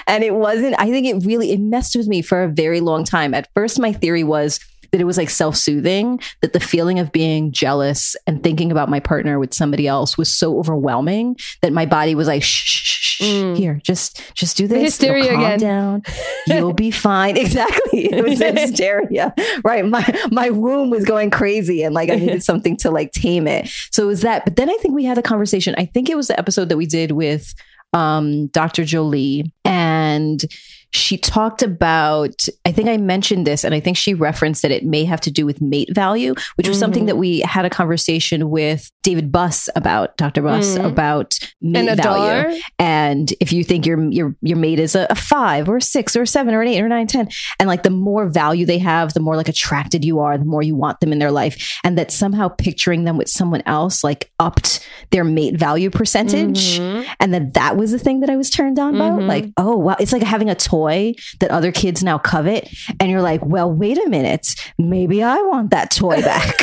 and 0.07 0.25
it 0.25 0.35
wasn't 0.35 0.75
i 0.79 0.91
think 0.91 1.07
it 1.07 1.27
really 1.27 1.53
it 1.53 1.61
messed 1.61 1.95
with 1.97 2.09
me 2.09 2.23
for 2.23 2.43
a 2.43 2.49
very 2.49 2.81
long 2.81 3.05
time 3.05 3.35
at 3.35 3.49
first 3.55 3.79
my 3.79 3.93
theory 3.93 4.25
was 4.25 4.59
that 4.93 5.01
it 5.01 5.05
was 5.05 5.17
like 5.17 5.31
self-soothing 5.31 6.21
that 6.43 6.53
the 6.53 6.61
feeling 6.61 6.99
of 6.99 7.13
being 7.13 7.53
jealous 7.53 8.17
and 8.27 8.43
thinking 8.43 8.71
about 8.73 8.89
my 8.89 9.01
partner 9.01 9.39
with 9.39 9.55
somebody 9.55 9.87
else 9.87 10.17
was 10.19 10.33
so 10.33 10.59
overwhelming 10.59 11.37
that 11.63 11.73
my 11.73 11.87
body 11.87 12.15
was 12.15 12.27
like 12.27 12.43
shh, 12.43 12.65
shh, 12.65 12.83
shh, 12.83 13.01
shh, 13.01 13.21
Mm. 13.21 13.55
here 13.57 13.79
just 13.85 14.23
just 14.35 14.57
do 14.57 14.67
this. 14.67 14.83
hysteria 14.83 15.25
You'll 15.25 15.35
calm 15.35 15.45
again. 15.45 15.59
down. 15.59 16.03
You'll 16.47 16.73
be 16.73 16.91
fine. 16.91 17.37
Exactly. 17.51 18.07
It 18.07 18.25
was 18.25 18.39
hysteria. 18.59 19.35
Right. 19.63 19.85
My 19.87 20.05
my 20.31 20.49
womb 20.51 20.89
was 20.91 21.05
going 21.05 21.29
crazy 21.31 21.83
and 21.83 21.95
like 21.95 22.09
i 22.11 22.15
needed 22.15 22.43
something 22.43 22.77
to 22.79 22.91
like 22.91 23.13
tame 23.13 23.47
it. 23.47 23.69
So 23.91 24.05
it 24.05 24.07
was 24.07 24.23
that. 24.23 24.45
But 24.45 24.57
then 24.57 24.71
i 24.71 24.77
think 24.81 24.95
we 24.95 25.05
had 25.05 25.19
a 25.19 25.23
conversation. 25.23 25.75
I 25.77 25.85
think 25.85 26.09
it 26.09 26.17
was 26.17 26.29
the 26.29 26.39
episode 26.39 26.71
that 26.71 26.77
we 26.79 26.87
did 26.87 27.13
with 27.13 27.55
um 27.93 28.47
dr 28.49 28.85
jolie 28.85 29.53
and 29.65 30.45
she 30.93 31.17
talked 31.17 31.63
about 31.63 32.47
i 32.65 32.73
think 32.73 32.89
i 32.89 32.97
mentioned 32.97 33.47
this 33.47 33.63
and 33.65 33.75
i 33.75 33.81
think 33.81 33.97
she 33.97 34.13
referenced 34.15 34.63
that 34.63 34.71
it 34.73 34.85
may 34.85 35.05
have 35.05 35.21
to 35.21 35.31
do 35.31 35.47
with 35.47 35.61
mate 35.61 35.89
value 35.95 36.35
which 36.57 36.67
was 36.69 36.79
something 36.79 37.05
Mhm. 37.05 37.07
that 37.09 37.17
we 37.17 37.41
had 37.41 37.65
a 37.65 37.71
conversation 37.71 38.51
with 38.51 38.91
david 39.03 39.31
buss 39.31 39.69
about 39.77 40.17
dr 40.17 40.41
buss 40.43 40.77
Mhm. 40.77 40.85
about 40.87 41.39
mate 41.63 41.89
And 41.89 42.03
value 42.03 42.61
and 42.79 43.33
if 43.41 43.53
you 43.53 43.63
think 43.63 43.87
your 43.87 44.03
your 44.11 44.35
your 44.43 44.57
mate 44.59 44.81
is 44.81 44.95
a, 44.97 45.07
a 45.11 45.15
five 45.15 45.69
or 45.69 45.77
a 45.77 45.83
six 45.83 46.17
or 46.17 46.23
a 46.23 46.27
seven 46.27 46.55
or 46.55 46.63
an 46.63 46.69
eight 46.69 46.81
or 46.83 46.89
nine, 46.89 47.07
ten, 47.07 47.29
and 47.59 47.69
like 47.69 47.83
the 47.83 47.91
more 47.91 48.29
value 48.29 48.65
they 48.67 48.79
have, 48.79 49.13
the 49.15 49.21
more 49.21 49.37
like 49.37 49.49
attracted 49.49 50.05
you 50.05 50.19
are, 50.19 50.37
the 50.39 50.45
more 50.45 50.63
you 50.63 50.75
want 50.75 50.99
them 51.01 51.13
in 51.13 51.19
their 51.19 51.31
life, 51.31 51.79
and 51.85 51.97
that 51.99 52.11
somehow 52.11 52.49
picturing 52.49 53.05
them 53.05 53.17
with 53.17 53.29
someone 53.29 53.63
else 53.67 54.03
like 54.03 54.31
upped 54.41 54.81
their 55.11 55.25
mate 55.25 55.57
value 55.57 55.91
percentage, 55.91 56.79
Mhm. 56.81 57.05
and 57.21 57.35
that 57.35 57.55
that 57.55 57.77
was 57.77 57.93
the 57.93 57.99
thing 57.99 58.21
that 58.21 58.31
I 58.31 58.37
was 58.37 58.51
turned 58.51 58.79
on 58.79 58.99
by. 58.99 59.11
Like, 59.11 59.47
oh 59.57 59.77
wow, 59.77 59.97
it's 60.01 60.13
like 60.13 60.23
having 60.23 60.49
a 60.51 60.55
toy 60.55 60.80
that 60.89 61.51
other 61.51 61.73
kids 61.73 62.03
now 62.03 62.19
covet, 62.19 62.69
and 62.99 63.11
you're 63.11 63.23
like, 63.23 63.45
well, 63.45 63.71
wait 63.71 63.99
a 63.99 64.09
minute, 64.09 64.55
maybe 64.79 65.23
I 65.23 65.37
want 65.43 65.71
that 65.71 65.91
toy 65.91 66.21
back. 66.23 66.55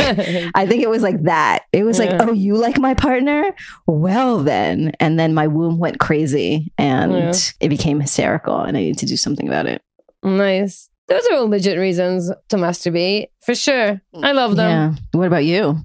I 0.56 0.66
think 0.66 0.84
it 0.84 0.90
was 0.90 1.02
like 1.04 1.24
that. 1.24 1.64
It 1.74 1.84
was 1.84 2.00
like, 2.00 2.12
oh, 2.22 2.34
you 2.34 2.56
like 2.56 2.78
my 2.78 2.94
partner? 2.94 3.54
Well, 3.86 4.40
then. 4.44 4.94
And 5.00 5.20
then 5.20 5.34
my 5.34 5.48
womb 5.48 5.78
went 5.78 6.00
crazy 6.00 6.72
and 6.78 7.14
Yeah. 7.14 7.34
it 7.60 7.70
became 7.70 8.00
hysterical 8.00 8.60
and 8.60 8.76
I 8.78 8.82
needed 8.82 9.00
to 9.00 9.06
do 9.06 9.18
something 9.18 9.48
about 9.48 9.66
it. 9.66 9.82
Nice. 10.24 10.90
Those 11.08 11.26
are 11.32 11.38
all 11.38 11.48
legit 11.50 11.78
reasons 11.78 12.30
to 12.50 12.58
masturbate, 12.58 13.28
for 13.42 13.56
sure. 13.56 14.02
I 14.14 14.32
love 14.34 14.56
them. 14.58 14.70
Yeah. 14.70 14.96
What 15.18 15.28
about 15.28 15.46
you? 15.46 15.78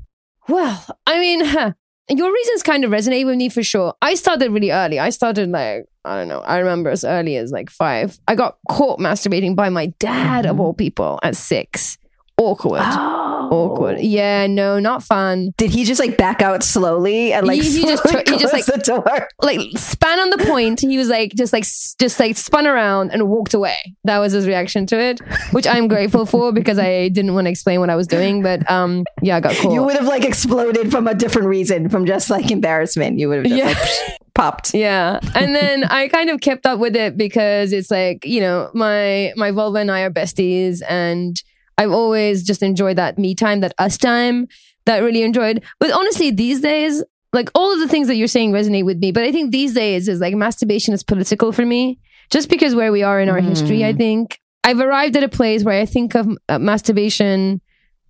Well, 0.48 0.84
I 1.06 1.18
mean, 1.20 1.44
huh, 1.44 1.72
your 2.08 2.32
reasons 2.32 2.62
kind 2.62 2.84
of 2.84 2.90
resonate 2.90 3.24
with 3.26 3.36
me 3.36 3.48
for 3.48 3.62
sure. 3.62 3.94
I 4.02 4.14
started 4.14 4.50
really 4.50 4.70
early. 4.70 4.98
I 4.98 5.10
started 5.10 5.50
like, 5.50 5.86
I 6.04 6.16
don't 6.16 6.28
know, 6.28 6.40
I 6.40 6.58
remember 6.58 6.90
as 6.90 7.04
early 7.04 7.36
as 7.36 7.52
like 7.52 7.70
five. 7.70 8.18
I 8.26 8.34
got 8.34 8.58
caught 8.68 8.98
masturbating 8.98 9.54
by 9.54 9.68
my 9.68 9.86
dad, 9.98 10.46
of 10.46 10.56
Mhm. 10.56 10.60
all 10.60 10.74
people, 10.74 11.20
at 11.22 11.36
six. 11.36 11.96
Awkward. 12.38 12.80
awkward. 12.82 14.00
Yeah, 14.00 14.46
no, 14.46 14.78
not 14.80 15.02
fun. 15.02 15.50
Did 15.56 15.70
he 15.70 15.84
just 15.84 16.00
like 16.00 16.16
back 16.16 16.40
out 16.42 16.62
slowly 16.62 17.32
and 17.32 17.46
like 17.46 17.60
He- 17.62 17.80
he 17.80 17.86
just 17.86 18.08
he 18.28 18.38
just, 18.38 18.52
like- 18.52 18.64
the 18.66 18.78
door? 18.78 19.28
Like 19.42 19.60
span 19.76 20.18
on 20.18 20.30
the 20.30 20.38
point. 20.38 20.80
He 20.80 20.96
was 20.98 21.08
like 21.08 21.32
just 21.36 21.52
like 21.52 21.64
just 22.00 22.18
like 22.18 22.36
spun 22.36 22.66
around 22.66 23.10
and 23.12 23.28
walked 23.28 23.54
away. 23.54 23.76
That 24.04 24.18
was 24.18 24.32
his 24.32 24.46
reaction 24.46 24.86
to 24.86 24.98
it, 25.00 25.20
which 25.52 25.66
I'm 25.66 25.88
grateful 25.88 26.26
for 26.26 26.52
because 26.52 26.78
I 26.78 27.08
didn't 27.08 27.34
want 27.34 27.44
to 27.46 27.50
explain 27.50 27.80
what 27.80 27.90
I 27.90 27.96
was 27.96 28.06
doing. 28.06 28.42
But 28.42 28.68
um, 28.70 29.04
yeah, 29.20 29.36
I 29.36 29.40
got 29.40 29.54
caught. 29.56 29.72
You 29.72 29.82
would 29.84 29.96
have 29.96 30.06
like 30.06 30.24
exploded 30.24 30.90
from 30.90 31.06
a 31.06 31.14
different 31.14 31.48
reason, 31.48 31.88
from 31.88 32.06
just 32.06 32.30
like 32.30 32.50
embarrassment. 32.50 33.18
You 33.18 33.28
would 33.28 33.46
have 33.46 33.46
just 33.46 33.56
Yeah. 33.56 33.68
like 34.10 34.18
popped. 34.34 34.74
Yeah. 34.82 35.20
And 35.34 35.54
then 35.54 35.84
I 35.84 36.08
kind 36.08 36.30
of 36.30 36.40
kept 36.40 36.66
up 36.66 36.78
with 36.80 36.96
it 36.96 37.16
because 37.16 37.72
it's 37.72 37.90
like, 37.90 38.24
you 38.24 38.40
know, 38.40 38.70
my 38.74 39.32
my 39.36 39.50
vulva 39.52 39.78
and 39.78 39.90
I 39.90 40.00
are 40.00 40.10
besties 40.10 40.80
and 40.88 41.36
I've 41.78 41.92
always 41.92 42.42
just 42.42 42.62
enjoyed 42.62 42.96
that 42.96 43.18
me 43.18 43.34
time, 43.34 43.60
that 43.60 43.74
us 43.78 43.96
time 43.96 44.48
that 44.86 44.98
really 44.98 45.22
enjoyed. 45.22 45.62
But 45.78 45.90
honestly, 45.92 46.30
these 46.30 46.60
days, 46.60 47.02
like 47.32 47.50
all 47.54 47.72
of 47.72 47.80
the 47.80 47.88
things 47.88 48.08
that 48.08 48.16
you're 48.16 48.28
saying 48.28 48.52
resonate 48.52 48.84
with 48.84 48.98
me. 48.98 49.12
But 49.12 49.24
I 49.24 49.32
think 49.32 49.52
these 49.52 49.74
days 49.74 50.08
is 50.08 50.20
like 50.20 50.34
masturbation 50.34 50.92
is 50.92 51.02
political 51.02 51.52
for 51.52 51.64
me. 51.64 51.98
Just 52.30 52.48
because 52.48 52.74
where 52.74 52.92
we 52.92 53.02
are 53.02 53.20
in 53.20 53.28
our 53.28 53.40
history, 53.40 53.84
I 53.84 53.92
think 53.92 54.38
I've 54.64 54.80
arrived 54.80 55.16
at 55.16 55.24
a 55.24 55.28
place 55.28 55.64
where 55.64 55.80
I 55.80 55.86
think 55.86 56.14
of 56.14 56.28
uh, 56.48 56.58
masturbation 56.58 57.60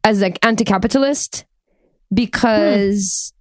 as 0.05 0.21
like 0.21 0.39
anti-capitalist 0.43 1.45
because 2.13 3.33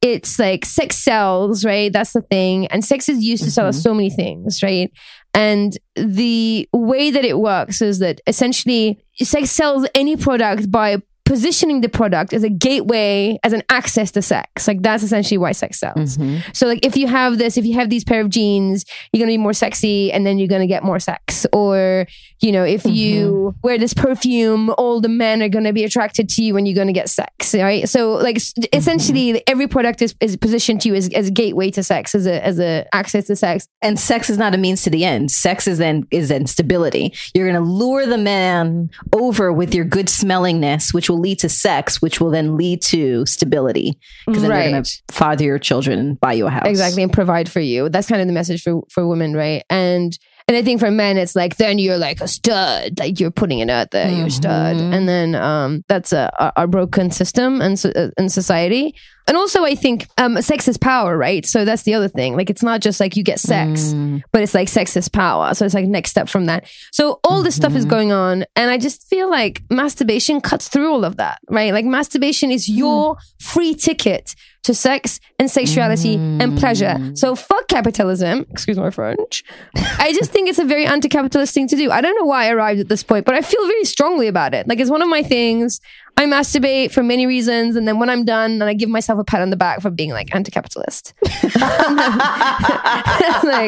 it's 0.00 0.38
like 0.38 0.64
sex 0.64 0.96
sells, 0.96 1.64
right? 1.64 1.92
That's 1.92 2.12
the 2.12 2.22
thing. 2.22 2.66
And 2.68 2.84
sex 2.84 3.08
is 3.08 3.22
used 3.22 3.44
to 3.44 3.50
sell 3.50 3.66
us 3.66 3.82
so 3.82 3.92
many 3.92 4.08
things, 4.08 4.62
right? 4.62 4.90
And 5.34 5.76
the 5.94 6.68
way 6.72 7.10
that 7.10 7.24
it 7.24 7.38
works 7.38 7.80
is 7.80 7.98
that 8.00 8.20
essentially 8.26 9.02
sex 9.14 9.50
sells 9.50 9.86
any 9.94 10.16
product 10.16 10.70
by 10.70 10.98
positioning 11.30 11.80
the 11.80 11.88
product 11.88 12.32
as 12.32 12.42
a 12.42 12.48
gateway, 12.48 13.38
as 13.44 13.52
an 13.52 13.62
access 13.68 14.10
to 14.10 14.20
sex. 14.20 14.66
Like 14.66 14.82
that's 14.82 15.04
essentially 15.04 15.38
why 15.38 15.52
sex 15.52 15.78
sells. 15.78 16.18
Mm-hmm. 16.18 16.50
So 16.52 16.66
like 16.66 16.84
if 16.84 16.96
you 16.96 17.06
have 17.06 17.38
this, 17.38 17.56
if 17.56 17.64
you 17.64 17.74
have 17.74 17.88
these 17.88 18.02
pair 18.02 18.20
of 18.20 18.30
jeans, 18.30 18.84
you're 19.12 19.20
gonna 19.20 19.30
be 19.30 19.38
more 19.38 19.52
sexy 19.52 20.10
and 20.10 20.26
then 20.26 20.40
you're 20.40 20.48
gonna 20.48 20.66
get 20.66 20.82
more 20.82 20.98
sex. 20.98 21.46
Or, 21.52 22.04
you 22.40 22.50
know, 22.50 22.64
if 22.64 22.84
you 22.84 23.52
mm-hmm. 23.52 23.60
wear 23.62 23.78
this 23.78 23.94
perfume, 23.94 24.70
all 24.76 25.00
the 25.00 25.08
men 25.08 25.40
are 25.40 25.48
gonna 25.48 25.72
be 25.72 25.84
attracted 25.84 26.28
to 26.30 26.42
you 26.42 26.56
and 26.56 26.66
you're 26.66 26.74
gonna 26.74 26.92
get 26.92 27.08
sex. 27.08 27.54
Right. 27.54 27.88
So 27.88 28.14
like 28.14 28.34
s- 28.34 28.52
mm-hmm. 28.54 28.76
essentially 28.76 29.46
every 29.46 29.68
product 29.68 30.02
is, 30.02 30.16
is 30.20 30.36
positioned 30.36 30.80
to 30.80 30.88
you 30.88 30.96
as, 30.96 31.10
as 31.10 31.28
a 31.28 31.30
gateway 31.30 31.70
to 31.70 31.84
sex, 31.84 32.12
as 32.16 32.26
a 32.26 32.44
as 32.44 32.58
a 32.58 32.88
access 32.92 33.28
to 33.28 33.36
sex. 33.36 33.68
And 33.82 34.00
sex 34.00 34.30
is 34.30 34.36
not 34.36 34.52
a 34.52 34.58
means 34.58 34.82
to 34.82 34.90
the 34.90 35.04
end. 35.04 35.30
Sex 35.30 35.68
is 35.68 35.78
then 35.78 36.08
is 36.10 36.30
then 36.30 36.46
stability. 36.46 37.14
You're 37.34 37.46
gonna 37.46 37.64
lure 37.64 38.04
the 38.04 38.18
man 38.18 38.90
over 39.12 39.52
with 39.52 39.76
your 39.76 39.84
good 39.84 40.06
smellingness, 40.06 40.92
which 40.92 41.08
will 41.08 41.19
lead 41.20 41.38
to 41.40 41.48
sex, 41.48 42.00
which 42.00 42.20
will 42.20 42.30
then 42.30 42.56
lead 42.56 42.82
to 42.82 43.24
stability. 43.26 43.98
Because 44.26 44.42
then 44.42 44.50
they're 44.50 44.70
gonna 44.70 44.84
father 45.10 45.44
your 45.44 45.58
children 45.58 46.14
buy 46.14 46.32
you 46.32 46.46
a 46.46 46.50
house. 46.50 46.66
Exactly, 46.66 47.02
and 47.02 47.12
provide 47.12 47.48
for 47.48 47.60
you. 47.60 47.88
That's 47.88 48.08
kind 48.08 48.20
of 48.20 48.26
the 48.26 48.32
message 48.32 48.62
for 48.62 48.82
for 48.90 49.06
women, 49.06 49.34
right? 49.34 49.64
And 49.70 50.18
and 50.50 50.56
I 50.56 50.62
think 50.64 50.80
for 50.80 50.90
men, 50.90 51.16
it's 51.16 51.36
like 51.36 51.58
then 51.58 51.78
you're 51.78 51.96
like 51.96 52.20
a 52.20 52.26
stud, 52.26 52.98
like 52.98 53.20
you're 53.20 53.30
putting 53.30 53.60
it 53.60 53.70
out 53.70 53.92
there, 53.92 54.10
you're 54.10 54.26
a 54.26 54.30
stud, 54.32 54.76
and 54.78 55.08
then 55.08 55.36
um, 55.36 55.84
that's 55.86 56.12
a, 56.12 56.28
a, 56.56 56.66
broken 56.66 57.12
system 57.12 57.62
and 57.62 57.78
so, 57.78 57.90
uh, 57.90 58.08
in 58.18 58.28
society. 58.28 58.96
And 59.28 59.36
also, 59.36 59.62
I 59.62 59.76
think 59.76 60.08
um, 60.18 60.42
sex 60.42 60.66
is 60.66 60.76
power, 60.76 61.16
right? 61.16 61.46
So 61.46 61.64
that's 61.64 61.84
the 61.84 61.94
other 61.94 62.08
thing. 62.08 62.34
Like 62.34 62.50
it's 62.50 62.64
not 62.64 62.80
just 62.80 62.98
like 62.98 63.16
you 63.16 63.22
get 63.22 63.38
sex, 63.38 63.94
but 64.32 64.42
it's 64.42 64.52
like 64.52 64.66
sex 64.66 64.96
is 64.96 65.08
power. 65.08 65.54
So 65.54 65.64
it's 65.64 65.74
like 65.74 65.86
next 65.86 66.10
step 66.10 66.28
from 66.28 66.46
that. 66.46 66.68
So 66.90 67.20
all 67.22 67.44
this 67.44 67.54
stuff 67.54 67.76
is 67.76 67.84
going 67.84 68.10
on, 68.10 68.44
and 68.56 68.72
I 68.72 68.78
just 68.78 69.06
feel 69.06 69.30
like 69.30 69.62
masturbation 69.70 70.40
cuts 70.40 70.66
through 70.66 70.90
all 70.90 71.04
of 71.04 71.18
that, 71.18 71.38
right? 71.48 71.72
Like 71.72 71.84
masturbation 71.84 72.50
is 72.50 72.68
your 72.68 73.18
free 73.38 73.76
ticket 73.76 74.34
to 74.62 74.74
sex 74.74 75.20
and 75.38 75.50
sexuality 75.50 76.16
and 76.16 76.58
pleasure. 76.58 76.94
Mm. 76.98 77.16
So 77.16 77.34
fuck 77.34 77.68
capitalism. 77.68 78.46
Excuse 78.50 78.76
my 78.78 78.90
French. 78.90 79.42
I 79.74 80.12
just 80.12 80.30
think 80.30 80.48
it's 80.48 80.58
a 80.58 80.64
very 80.64 80.84
anti-capitalist 80.86 81.54
thing 81.54 81.66
to 81.68 81.76
do. 81.76 81.90
I 81.90 82.00
don't 82.00 82.14
know 82.16 82.26
why 82.26 82.46
I 82.46 82.50
arrived 82.50 82.80
at 82.80 82.88
this 82.88 83.02
point, 83.02 83.24
but 83.24 83.34
I 83.34 83.40
feel 83.40 83.66
very 83.66 83.84
strongly 83.84 84.28
about 84.28 84.54
it. 84.54 84.68
Like 84.68 84.78
it's 84.78 84.90
one 84.90 85.02
of 85.02 85.08
my 85.08 85.22
things. 85.22 85.80
I 86.16 86.26
masturbate 86.26 86.90
for 86.90 87.02
many 87.02 87.26
reasons, 87.26 87.76
and 87.76 87.88
then 87.88 87.98
when 87.98 88.10
I'm 88.10 88.26
done, 88.26 88.58
then 88.58 88.68
I 88.68 88.74
give 88.74 88.90
myself 88.90 89.18
a 89.18 89.24
pat 89.24 89.40
on 89.40 89.48
the 89.48 89.56
back 89.56 89.80
for 89.80 89.90
being 89.90 90.10
like 90.10 90.34
anti-capitalist. 90.34 91.14
like 91.24 91.42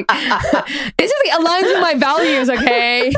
it's 0.98 1.12
just 1.12 1.24
like 1.24 1.40
aligns 1.40 1.62
with 1.62 1.80
my 1.80 1.94
values. 1.96 2.50
Okay. 2.50 3.12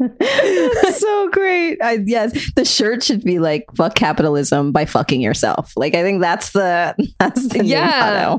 So 0.00 1.28
great. 1.30 1.82
I, 1.82 1.98
yes, 2.04 2.52
the 2.54 2.64
shirt 2.64 3.02
should 3.02 3.22
be 3.22 3.38
like 3.38 3.66
"fuck 3.76 3.94
capitalism" 3.94 4.72
by 4.72 4.84
fucking 4.86 5.20
yourself. 5.20 5.72
Like 5.76 5.94
I 5.94 6.02
think 6.02 6.20
that's 6.20 6.50
the 6.52 6.94
that's 7.18 7.48
the 7.48 7.64
Yeah. 7.64 8.38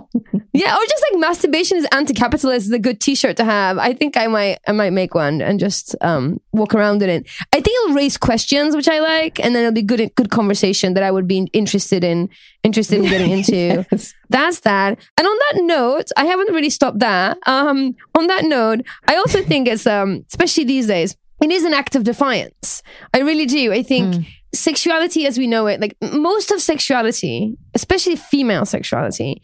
Yeah, 0.54 0.76
or 0.76 0.82
just 0.86 1.06
like 1.12 1.20
masturbation 1.20 1.78
is 1.78 1.88
anti-capitalist 1.92 2.66
is 2.66 2.72
a 2.72 2.80
good 2.80 3.00
T-shirt 3.00 3.38
to 3.38 3.46
have. 3.46 3.78
I 3.78 3.94
think 3.94 4.18
I 4.18 4.28
might 4.28 4.60
I 4.68 4.74
might 4.74 4.92
make 4.92 5.16
one 5.16 5.42
and 5.42 5.60
just 5.60 5.96
um 6.02 6.42
walk 6.52 6.74
around 6.76 7.02
in 7.02 7.10
it. 7.10 7.30
I 7.54 7.62
think 7.62 7.68
it'll 7.84 7.96
raise 7.96 8.18
questions, 8.18 8.76
which 8.76 8.88
I 8.88 9.00
like, 9.00 9.40
and 9.40 9.56
then 9.56 9.64
it'll 9.64 9.74
be 9.74 9.82
good 9.82 10.14
good 10.16 10.30
conversation 10.30 10.94
that 10.96 11.04
I 11.04 11.12
would 11.12 11.28
be 11.28 11.48
interested 11.54 12.04
in 12.04 12.30
interested 12.64 13.00
in 13.00 13.06
getting 13.06 13.32
into. 13.38 13.86
Yes. 13.92 14.14
That's 14.30 14.62
that. 14.62 14.98
And 15.18 15.28
on 15.28 15.38
that 15.38 15.64
note, 15.64 16.08
I 16.16 16.26
haven't 16.26 16.54
really 16.54 16.70
stopped 16.70 17.00
that. 17.00 17.38
Um, 17.46 17.96
on 18.16 18.28
that 18.28 18.46
note, 18.46 18.86
I 19.08 19.16
also 19.16 19.42
think 19.44 19.68
it's 19.68 19.88
um 19.88 20.26
especially 20.28 20.66
these 20.66 20.88
days, 20.88 21.16
it 21.42 21.52
is 21.52 21.64
an 21.64 21.74
act 21.74 21.96
of 21.96 22.04
defiance. 22.04 22.84
I 23.14 23.20
really 23.20 23.46
do. 23.46 23.74
I 23.74 23.84
think 23.84 24.16
hmm. 24.16 24.22
sexuality 24.54 25.26
as 25.26 25.38
we 25.38 25.48
know 25.48 25.68
it, 25.68 25.82
like 25.82 25.98
most 26.02 26.52
of 26.52 26.62
sexuality, 26.62 27.58
especially 27.74 28.16
female 28.16 28.66
sexuality, 28.66 29.42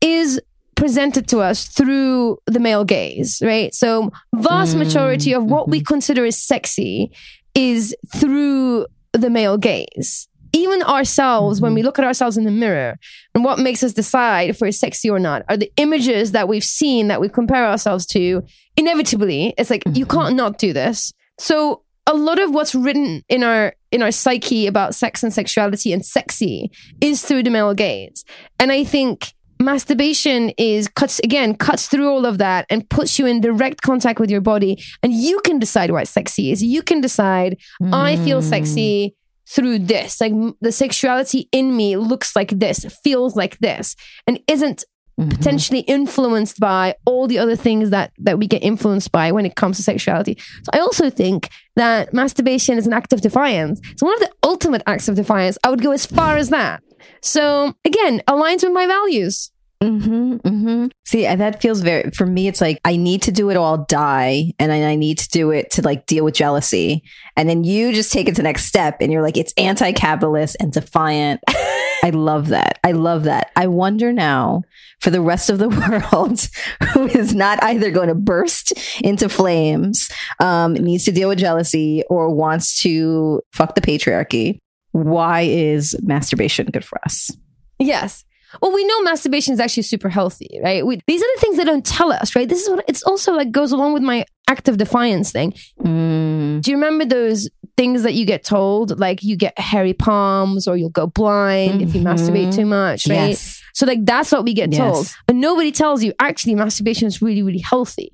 is 0.00 0.40
presented 0.74 1.28
to 1.28 1.38
us 1.38 1.66
through 1.66 2.38
the 2.46 2.60
male 2.60 2.84
gaze, 2.84 3.40
right? 3.44 3.74
So 3.74 4.10
vast 4.34 4.72
hmm. 4.72 4.80
majority 4.80 5.32
of 5.32 5.44
what 5.44 5.68
we 5.68 5.78
mm-hmm. 5.78 5.86
consider 5.86 6.24
as 6.24 6.38
sexy 6.38 7.12
is 7.54 7.94
through 8.16 8.86
the 9.12 9.30
male 9.30 9.58
gaze. 9.58 10.28
Even 10.52 10.82
ourselves, 10.84 11.60
when 11.60 11.74
we 11.74 11.80
mm-hmm. 11.80 11.86
look 11.86 11.98
at 11.98 12.04
ourselves 12.04 12.36
in 12.36 12.44
the 12.44 12.50
mirror, 12.50 12.96
and 13.34 13.44
what 13.44 13.58
makes 13.58 13.82
us 13.82 13.92
decide 13.92 14.50
if 14.50 14.60
we're 14.60 14.72
sexy 14.72 15.10
or 15.10 15.18
not 15.18 15.42
are 15.48 15.56
the 15.56 15.70
images 15.76 16.32
that 16.32 16.48
we've 16.48 16.64
seen 16.64 17.08
that 17.08 17.20
we 17.20 17.28
compare 17.28 17.66
ourselves 17.66 18.06
to. 18.06 18.42
Inevitably, 18.76 19.54
it's 19.58 19.70
like 19.70 19.84
you 19.86 20.06
mm-hmm. 20.06 20.18
can't 20.18 20.36
not 20.36 20.58
do 20.58 20.72
this. 20.72 21.12
So 21.38 21.82
a 22.06 22.14
lot 22.14 22.38
of 22.38 22.52
what's 22.52 22.74
written 22.74 23.22
in 23.28 23.42
our 23.42 23.74
in 23.90 24.02
our 24.02 24.10
psyche 24.10 24.66
about 24.66 24.94
sex 24.94 25.22
and 25.22 25.32
sexuality 25.32 25.92
and 25.92 26.04
sexy 26.04 26.70
is 27.00 27.22
through 27.22 27.42
the 27.44 27.50
male 27.50 27.74
gaze. 27.74 28.24
And 28.58 28.72
I 28.72 28.84
think 28.84 29.32
masturbation 29.60 30.50
is 30.58 30.88
cuts 30.88 31.20
again 31.20 31.54
cuts 31.54 31.88
through 31.88 32.10
all 32.10 32.26
of 32.26 32.38
that 32.38 32.66
and 32.68 32.88
puts 32.90 33.18
you 33.18 33.26
in 33.26 33.40
direct 33.40 33.82
contact 33.82 34.18
with 34.18 34.30
your 34.30 34.40
body. 34.40 34.82
And 35.02 35.12
you 35.12 35.40
can 35.40 35.58
decide 35.58 35.90
what 35.90 36.08
sexy 36.08 36.50
is. 36.52 36.62
You 36.62 36.82
can 36.82 37.00
decide 37.00 37.56
i 37.92 38.16
feel 38.16 38.40
mm. 38.40 38.48
sexy 38.48 39.14
through 39.48 39.78
this. 39.80 40.20
Like 40.20 40.32
the 40.60 40.72
sexuality 40.72 41.48
in 41.52 41.76
me 41.76 41.96
looks 41.96 42.34
like 42.34 42.50
this 42.50 42.84
feels 43.02 43.36
like 43.36 43.58
this 43.58 43.94
and 44.26 44.40
isn't 44.48 44.84
Mm-hmm. 45.16 45.28
potentially 45.28 45.80
influenced 45.82 46.58
by 46.58 46.96
all 47.04 47.28
the 47.28 47.38
other 47.38 47.54
things 47.54 47.90
that 47.90 48.10
that 48.18 48.36
we 48.36 48.48
get 48.48 48.64
influenced 48.64 49.12
by 49.12 49.30
when 49.30 49.46
it 49.46 49.54
comes 49.54 49.76
to 49.76 49.84
sexuality. 49.84 50.36
So 50.64 50.70
i 50.72 50.80
also 50.80 51.08
think 51.08 51.50
that 51.76 52.12
masturbation 52.12 52.78
is 52.78 52.86
an 52.88 52.92
act 52.92 53.12
of 53.12 53.20
defiance. 53.20 53.80
It's 53.92 54.02
one 54.02 54.14
of 54.14 54.18
the 54.18 54.32
ultimate 54.42 54.82
acts 54.88 55.06
of 55.06 55.14
defiance. 55.14 55.56
I 55.62 55.70
would 55.70 55.82
go 55.82 55.92
as 55.92 56.04
far 56.04 56.36
as 56.36 56.48
that. 56.48 56.82
So 57.22 57.74
again 57.84 58.22
aligns 58.26 58.64
with 58.64 58.72
my 58.72 58.88
values 58.88 59.52
hmm 59.88 60.36
hmm 60.36 60.86
See, 61.04 61.22
that 61.22 61.60
feels 61.60 61.80
very 61.80 62.10
for 62.10 62.26
me. 62.26 62.48
It's 62.48 62.60
like 62.60 62.80
I 62.84 62.96
need 62.96 63.22
to 63.22 63.32
do 63.32 63.50
it 63.50 63.56
all, 63.56 63.78
die, 63.78 64.52
and 64.58 64.72
I, 64.72 64.94
need 64.94 65.18
to 65.18 65.28
do 65.28 65.50
it 65.50 65.70
to 65.72 65.82
like 65.82 66.06
deal 66.06 66.24
with 66.24 66.34
jealousy, 66.34 67.02
and 67.36 67.48
then 67.48 67.64
you 67.64 67.92
just 67.92 68.12
take 68.12 68.26
it 68.28 68.32
to 68.32 68.36
the 68.36 68.42
next 68.42 68.64
step, 68.64 68.96
and 69.00 69.12
you're 69.12 69.22
like, 69.22 69.36
it's 69.36 69.52
anti-capitalist 69.56 70.56
and 70.60 70.72
defiant. 70.72 71.40
I 71.48 72.10
love 72.12 72.48
that. 72.48 72.78
I 72.84 72.92
love 72.92 73.24
that. 73.24 73.50
I 73.56 73.66
wonder 73.66 74.12
now 74.12 74.62
for 75.00 75.10
the 75.10 75.20
rest 75.20 75.50
of 75.50 75.58
the 75.58 75.68
world 76.12 76.48
who 76.92 77.06
is 77.06 77.34
not 77.34 77.62
either 77.62 77.90
going 77.90 78.08
to 78.08 78.14
burst 78.14 78.72
into 79.02 79.28
flames, 79.28 80.10
um, 80.40 80.74
needs 80.74 81.04
to 81.04 81.12
deal 81.12 81.28
with 81.28 81.38
jealousy, 81.38 82.02
or 82.08 82.34
wants 82.34 82.82
to 82.82 83.42
fuck 83.52 83.74
the 83.74 83.80
patriarchy. 83.80 84.58
Why 84.92 85.42
is 85.42 85.96
masturbation 86.02 86.66
good 86.66 86.84
for 86.84 87.00
us? 87.04 87.30
Yes. 87.78 88.24
Well, 88.62 88.72
we 88.72 88.84
know 88.86 89.02
masturbation 89.02 89.54
is 89.54 89.60
actually 89.60 89.82
super 89.84 90.08
healthy, 90.08 90.60
right? 90.62 90.84
We, 90.86 91.00
these 91.06 91.22
are 91.22 91.26
the 91.34 91.40
things 91.40 91.56
they 91.56 91.64
don't 91.64 91.84
tell 91.84 92.12
us, 92.12 92.34
right? 92.36 92.48
This 92.48 92.62
is 92.62 92.70
what 92.70 92.84
it's 92.88 93.02
also 93.04 93.32
like 93.32 93.50
goes 93.50 93.72
along 93.72 93.92
with 93.94 94.02
my 94.02 94.24
act 94.48 94.68
of 94.68 94.76
defiance 94.76 95.32
thing. 95.32 95.52
Mm, 95.82 96.60
Do 96.62 96.70
you 96.70 96.76
remember 96.76 97.04
those 97.04 97.48
things 97.76 98.02
that 98.04 98.14
you 98.14 98.24
get 98.24 98.44
told, 98.44 98.98
like 99.00 99.22
you 99.22 99.36
get 99.36 99.58
hairy 99.58 99.92
palms 99.94 100.68
or 100.68 100.76
you'll 100.76 100.90
go 100.90 101.06
blind 101.06 101.82
if 101.82 101.94
you 101.94 102.00
masturbate 102.02 102.54
too 102.54 102.66
much, 102.66 103.06
right? 103.08 103.30
yes. 103.30 103.60
So 103.72 103.86
like 103.86 104.04
that's 104.04 104.30
what 104.30 104.44
we 104.44 104.54
get 104.54 104.70
Yes. 104.72 104.78
told. 104.78 105.08
But 105.26 105.36
nobody 105.36 105.72
tells 105.72 106.04
you 106.04 106.12
actually 106.20 106.54
masturbation 106.54 107.08
is 107.08 107.20
really, 107.20 107.42
really 107.42 107.58
healthy. 107.58 108.12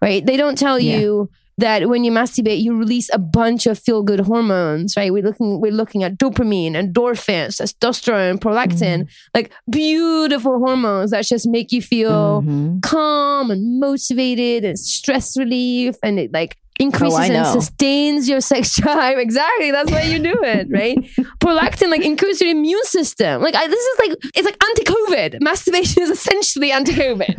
Right? 0.00 0.24
They 0.24 0.36
don't 0.36 0.56
tell 0.56 0.78
Yeah. 0.78 0.98
you 0.98 1.30
that 1.60 1.88
when 1.88 2.04
you 2.04 2.10
masturbate, 2.10 2.60
you 2.62 2.76
release 2.76 3.08
a 3.12 3.18
bunch 3.18 3.66
of 3.66 3.78
feel 3.78 4.02
good 4.02 4.20
hormones, 4.20 4.96
right? 4.96 5.12
We're 5.12 5.22
looking, 5.22 5.60
we're 5.60 5.72
looking 5.72 6.02
at 6.02 6.18
dopamine, 6.18 6.72
endorphins, 6.72 7.60
testosterone, 7.60 8.38
prolactin, 8.38 9.08
like 9.34 9.52
beautiful 9.70 10.58
hormones 10.58 11.12
that 11.12 11.24
just 11.24 11.46
make 11.46 11.70
you 11.72 11.80
feel 11.82 12.42
Mhm. 12.42 12.82
calm 12.82 13.50
and 13.50 13.78
motivated 13.80 14.64
and 14.64 14.78
stress 14.78 15.36
relief 15.38 15.96
and 16.02 16.18
it 16.18 16.32
like 16.32 16.56
increases 16.78 17.18
Oh, 17.18 17.22
and 17.34 17.46
sustains 17.46 18.26
your 18.28 18.40
sex 18.40 18.74
drive. 18.80 19.18
Exactly. 19.18 19.70
That's 19.70 19.90
why 19.90 20.02
you 20.02 20.18
do 20.18 20.34
it, 20.42 20.66
right? 20.70 20.96
Prolactin 21.40 21.90
like 21.90 22.02
increases 22.02 22.40
your 22.40 22.50
immune 22.50 22.84
system. 22.84 23.42
Like 23.42 23.54
I, 23.54 23.66
this 23.68 23.84
is 23.84 23.98
like 23.98 24.12
it's 24.34 24.46
like 24.46 24.56
anti-COVID. 24.64 25.42
Masturbation 25.42 26.02
is 26.02 26.08
essentially 26.10 26.72
anti-COVID. 26.72 27.36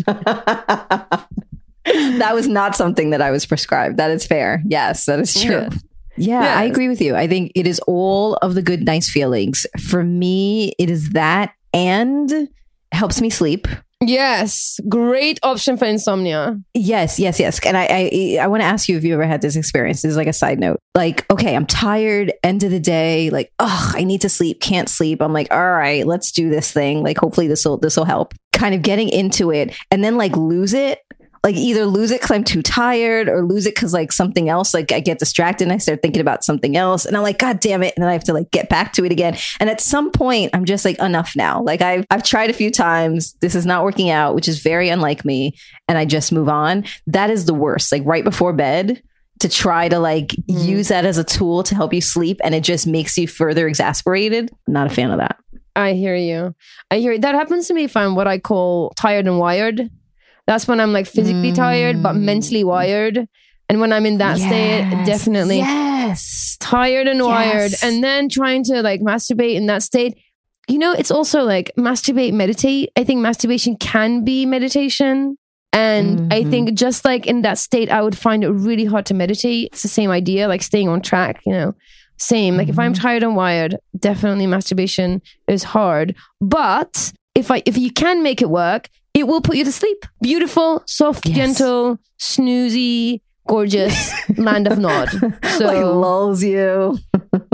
that 1.85 2.33
was 2.33 2.47
not 2.47 2.75
something 2.75 3.09
that 3.11 3.21
I 3.21 3.31
was 3.31 3.45
prescribed. 3.45 3.97
That 3.97 4.11
is 4.11 4.25
fair. 4.25 4.61
Yes, 4.65 5.05
that 5.05 5.19
is 5.19 5.33
true. 5.41 5.67
Yeah. 6.17 6.43
Yeah, 6.43 6.59
I 6.59 6.63
agree 6.65 6.89
with 6.89 7.01
you. 7.01 7.15
I 7.15 7.25
think 7.27 7.51
it 7.55 7.65
is 7.65 7.79
all 7.87 8.35
of 8.41 8.53
the 8.53 8.61
good, 8.61 8.83
nice 8.83 9.09
feelings. 9.09 9.65
For 9.79 10.03
me, 10.03 10.73
it 10.77 10.89
is 10.89 11.11
that 11.11 11.53
and 11.73 12.49
helps 12.91 13.21
me 13.21 13.29
sleep. 13.29 13.67
yes, 14.03 14.79
great 14.89 15.39
option 15.41 15.77
for 15.77 15.85
insomnia. 15.85 16.59
Yes, 16.73 17.17
yes, 17.17 17.39
yes. 17.39 17.65
And 17.65 17.77
I, 17.77 17.85
I, 17.89 18.37
I 18.41 18.47
want 18.47 18.61
to 18.61 18.65
ask 18.65 18.89
you 18.89 18.97
if 18.97 19.03
you 19.03 19.13
ever 19.13 19.25
had 19.25 19.41
this 19.41 19.55
experience. 19.55 20.01
This 20.01 20.11
is 20.11 20.17
like 20.17 20.27
a 20.27 20.33
side 20.33 20.59
note. 20.59 20.79
Like, 20.95 21.25
okay, 21.31 21.55
I'm 21.55 21.65
tired. 21.65 22.33
End 22.43 22.63
of 22.63 22.71
the 22.71 22.79
day. 22.79 23.29
Like, 23.29 23.51
oh, 23.59 23.91
I 23.95 24.03
need 24.03 24.21
to 24.21 24.29
sleep. 24.29 24.59
Can't 24.59 24.89
sleep. 24.89 25.21
I'm 25.21 25.33
like, 25.33 25.51
all 25.51 25.71
right, 25.71 26.05
let's 26.05 26.31
do 26.31 26.49
this 26.49 26.71
thing. 26.71 27.03
Like, 27.03 27.17
hopefully 27.17 27.47
this 27.47 27.63
will 27.63 27.77
this 27.77 27.95
will 27.95 28.05
help. 28.05 28.33
Kind 28.53 28.75
of 28.75 28.81
getting 28.81 29.07
into 29.09 29.51
it, 29.51 29.73
and 29.89 30.03
then 30.03 30.17
like 30.17 30.35
lose 30.35 30.73
it. 30.73 30.99
Like 31.43 31.55
either 31.55 31.85
lose 31.85 32.11
it 32.11 32.21
because 32.21 32.31
I'm 32.31 32.43
too 32.43 32.61
tired, 32.61 33.27
or 33.27 33.43
lose 33.43 33.65
it 33.65 33.75
because 33.75 33.93
like 33.93 34.11
something 34.11 34.47
else. 34.47 34.73
Like 34.73 34.91
I 34.91 34.99
get 34.99 35.19
distracted 35.19 35.65
and 35.65 35.73
I 35.73 35.77
start 35.77 36.01
thinking 36.01 36.21
about 36.21 36.43
something 36.43 36.77
else, 36.77 37.05
and 37.05 37.17
I'm 37.17 37.23
like, 37.23 37.39
God 37.39 37.59
damn 37.59 37.83
it! 37.83 37.93
And 37.95 38.03
then 38.03 38.09
I 38.09 38.13
have 38.13 38.23
to 38.25 38.33
like 38.33 38.51
get 38.51 38.69
back 38.69 38.93
to 38.93 39.05
it 39.05 39.11
again. 39.11 39.37
And 39.59 39.69
at 39.69 39.81
some 39.81 40.11
point, 40.11 40.51
I'm 40.53 40.65
just 40.65 40.85
like, 40.85 40.99
enough 40.99 41.35
now. 41.35 41.61
Like 41.61 41.81
I've 41.81 42.05
I've 42.09 42.23
tried 42.23 42.49
a 42.49 42.53
few 42.53 42.71
times. 42.71 43.33
This 43.41 43.55
is 43.55 43.65
not 43.65 43.83
working 43.83 44.09
out, 44.09 44.35
which 44.35 44.47
is 44.47 44.61
very 44.61 44.89
unlike 44.89 45.25
me 45.25 45.55
and 45.87 45.97
I 45.97 46.05
just 46.05 46.31
move 46.31 46.47
on. 46.47 46.85
That 47.07 47.29
is 47.29 47.45
the 47.45 47.53
worst. 47.53 47.91
Like 47.91 48.03
right 48.05 48.23
before 48.23 48.53
bed 48.53 49.03
to 49.39 49.49
try 49.49 49.89
to 49.89 49.99
like 49.99 50.27
mm-hmm. 50.27 50.57
use 50.57 50.87
that 50.87 51.05
as 51.05 51.17
a 51.17 51.23
tool 51.23 51.63
to 51.63 51.75
help 51.75 51.93
you 51.93 52.01
sleep 52.01 52.39
and 52.43 52.55
it 52.55 52.63
just 52.63 52.87
makes 52.87 53.17
you 53.17 53.27
further 53.27 53.67
exasperated. 53.67 54.51
Not 54.67 54.87
a 54.87 54.89
fan 54.89 55.11
of 55.11 55.17
that. 55.17 55.37
I 55.75 55.93
hear 55.93 56.15
you. 56.15 56.55
I 56.89 56.99
hear 56.99 57.13
you. 57.13 57.19
That 57.19 57.35
happens 57.35 57.67
to 57.67 57.73
me 57.73 57.83
if 57.83 57.97
I'm 57.97 58.15
what 58.15 58.27
I 58.27 58.39
call 58.39 58.91
tired 58.91 59.27
and 59.27 59.39
wired. 59.39 59.89
That's 60.47 60.67
when 60.67 60.79
I'm 60.79 60.91
like 60.93 61.07
physically 61.07 61.51
tired 61.51 62.01
but 62.01 62.15
mentally 62.15 62.63
wired. 62.63 63.27
And 63.69 63.79
when 63.79 63.93
I'm 63.93 64.05
in 64.05 64.17
that 64.17 64.37
state, 64.37 64.85
definitely 65.05 65.59
Yes. 65.59 66.57
tired 66.59 67.07
and 67.07 67.23
wired. 67.23 67.71
And 67.81 68.03
then 68.03 68.27
trying 68.27 68.63
to 68.65 68.81
like 68.81 69.01
masturbate 69.01 69.55
in 69.55 69.67
that 69.67 69.81
state. 69.83 70.17
You 70.67 70.77
know, 70.77 70.91
it's 70.91 71.11
also 71.11 71.43
like 71.43 71.71
masturbate, 71.77 72.33
meditate. 72.33 72.89
I 72.97 73.03
think 73.03 73.21
masturbation 73.21 73.77
can 73.77 74.23
be 74.25 74.45
meditation. 74.45 75.37
And 75.73 76.21
I 76.29 76.41
Mhm. 76.43 76.49
think 76.49 76.73
just 76.73 77.05
like 77.05 77.25
in 77.27 77.43
that 77.43 77.57
state, 77.57 77.89
I 77.89 78.01
would 78.01 78.17
find 78.17 78.43
it 78.43 78.49
really 78.49 78.83
hard 78.85 79.05
to 79.05 79.13
meditate. 79.13 79.69
It's 79.71 79.83
the 79.83 79.87
same 79.87 80.11
idea, 80.11 80.49
like 80.49 80.63
staying 80.63 80.89
on 80.89 81.01
track, 81.01 81.39
you 81.45 81.53
know. 81.53 81.73
Same. 82.17 82.57
Like 82.57 82.67
if 82.69 82.77
I'm 82.77 82.93
tired 82.93 83.23
and 83.23 83.35
wired, 83.37 83.77
definitely 83.97 84.47
masturbation 84.47 85.21
is 85.47 85.63
hard. 85.63 86.13
But 86.41 87.13
if 87.35 87.49
I 87.49 87.63
if 87.65 87.77
you 87.77 87.89
can 87.89 88.21
make 88.21 88.41
it 88.41 88.49
work, 88.49 88.89
it 89.21 89.27
will 89.27 89.41
put 89.41 89.55
you 89.55 89.63
to 89.63 89.71
sleep. 89.71 90.05
Beautiful, 90.21 90.83
soft, 90.87 91.25
Yes. 91.27 91.37
gentle, 91.37 91.99
snoozy, 92.19 93.21
gorgeous 93.47 94.11
land 94.37 94.67
of 94.67 94.77
nod. 94.79 95.09
So 95.57 95.65
like 95.65 95.83
lulls 95.83 96.43
you, 96.43 96.97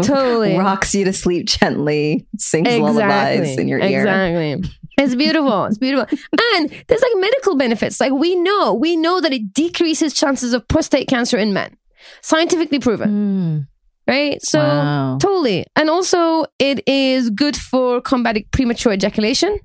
totally 0.01 0.57
rocks 0.57 0.93
you 0.95 1.05
to 1.05 1.13
sleep 1.13 1.47
gently, 1.47 2.27
sings 2.37 2.67
lullabies 2.79 3.57
in 3.57 3.67
your 3.67 3.79
ear. 3.79 4.01
Exactly. 4.01 4.71
It's 4.99 5.15
beautiful. 5.15 5.65
It's 5.65 5.77
beautiful. 5.77 6.17
And 6.55 6.69
there's 6.87 7.01
like 7.01 7.11
medical 7.17 7.55
benefits. 7.55 7.99
Like 7.99 8.13
we 8.13 8.35
know, 8.35 8.73
we 8.73 8.95
know 8.95 9.21
that 9.21 9.31
it 9.33 9.53
decreases 9.53 10.13
chances 10.13 10.53
of 10.53 10.67
prostate 10.67 11.07
cancer 11.07 11.37
in 11.37 11.53
men. 11.53 11.75
Scientifically 12.21 12.79
proven, 12.79 13.09
Mm. 13.09 13.67
right? 14.07 14.41
So 14.41 14.59
Wow. 14.59 15.17
totally. 15.21 15.65
And 15.75 15.89
also 15.89 16.45
it 16.59 16.81
is 16.87 17.29
good 17.29 17.55
for 17.55 18.01
combating 18.01 18.45
premature 18.51 18.93
ejaculation. 18.93 19.59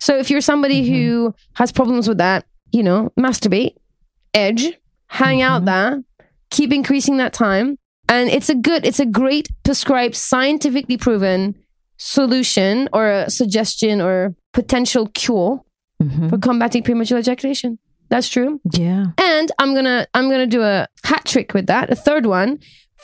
So 0.00 0.16
if 0.18 0.30
you're 0.30 0.40
somebody 0.40 0.82
Mm-hmm. 0.82 0.94
who 0.94 1.34
has 1.54 1.70
problems 1.72 2.08
with 2.08 2.18
that, 2.18 2.44
you 2.72 2.82
know, 2.82 3.10
masturbate, 3.18 3.74
edge, 4.34 4.72
hang 5.08 5.42
out 5.42 5.62
Mm-hmm. 5.62 5.66
there, 5.66 6.02
keep 6.50 6.72
increasing 6.72 7.16
that 7.18 7.32
time. 7.32 7.76
And 8.08 8.28
it's 8.30 8.48
a 8.48 8.54
good, 8.54 8.84
it's 8.84 8.98
a 9.00 9.06
great 9.06 9.48
prescribed, 9.62 10.16
scientifically 10.16 10.96
proven 10.96 11.54
solution 11.96 12.88
or 12.92 13.08
a 13.10 13.30
suggestion 13.30 14.00
or 14.00 14.34
potential 14.52 15.06
cure 15.14 15.60
Mhm. 16.02 16.30
for 16.30 16.38
combating 16.38 16.82
premature 16.82 17.18
ejaculation. 17.18 17.78
That's 18.08 18.28
true. 18.28 18.60
Yeah. 18.72 19.06
And 19.18 19.52
I'm 19.58 19.74
gonna 19.74 20.06
I'm 20.14 20.28
gonna 20.30 20.46
do 20.46 20.62
a 20.62 20.86
hat 21.04 21.24
trick 21.26 21.52
with 21.54 21.66
that. 21.66 21.90
A 21.90 21.94
third 21.94 22.24
one 22.26 22.58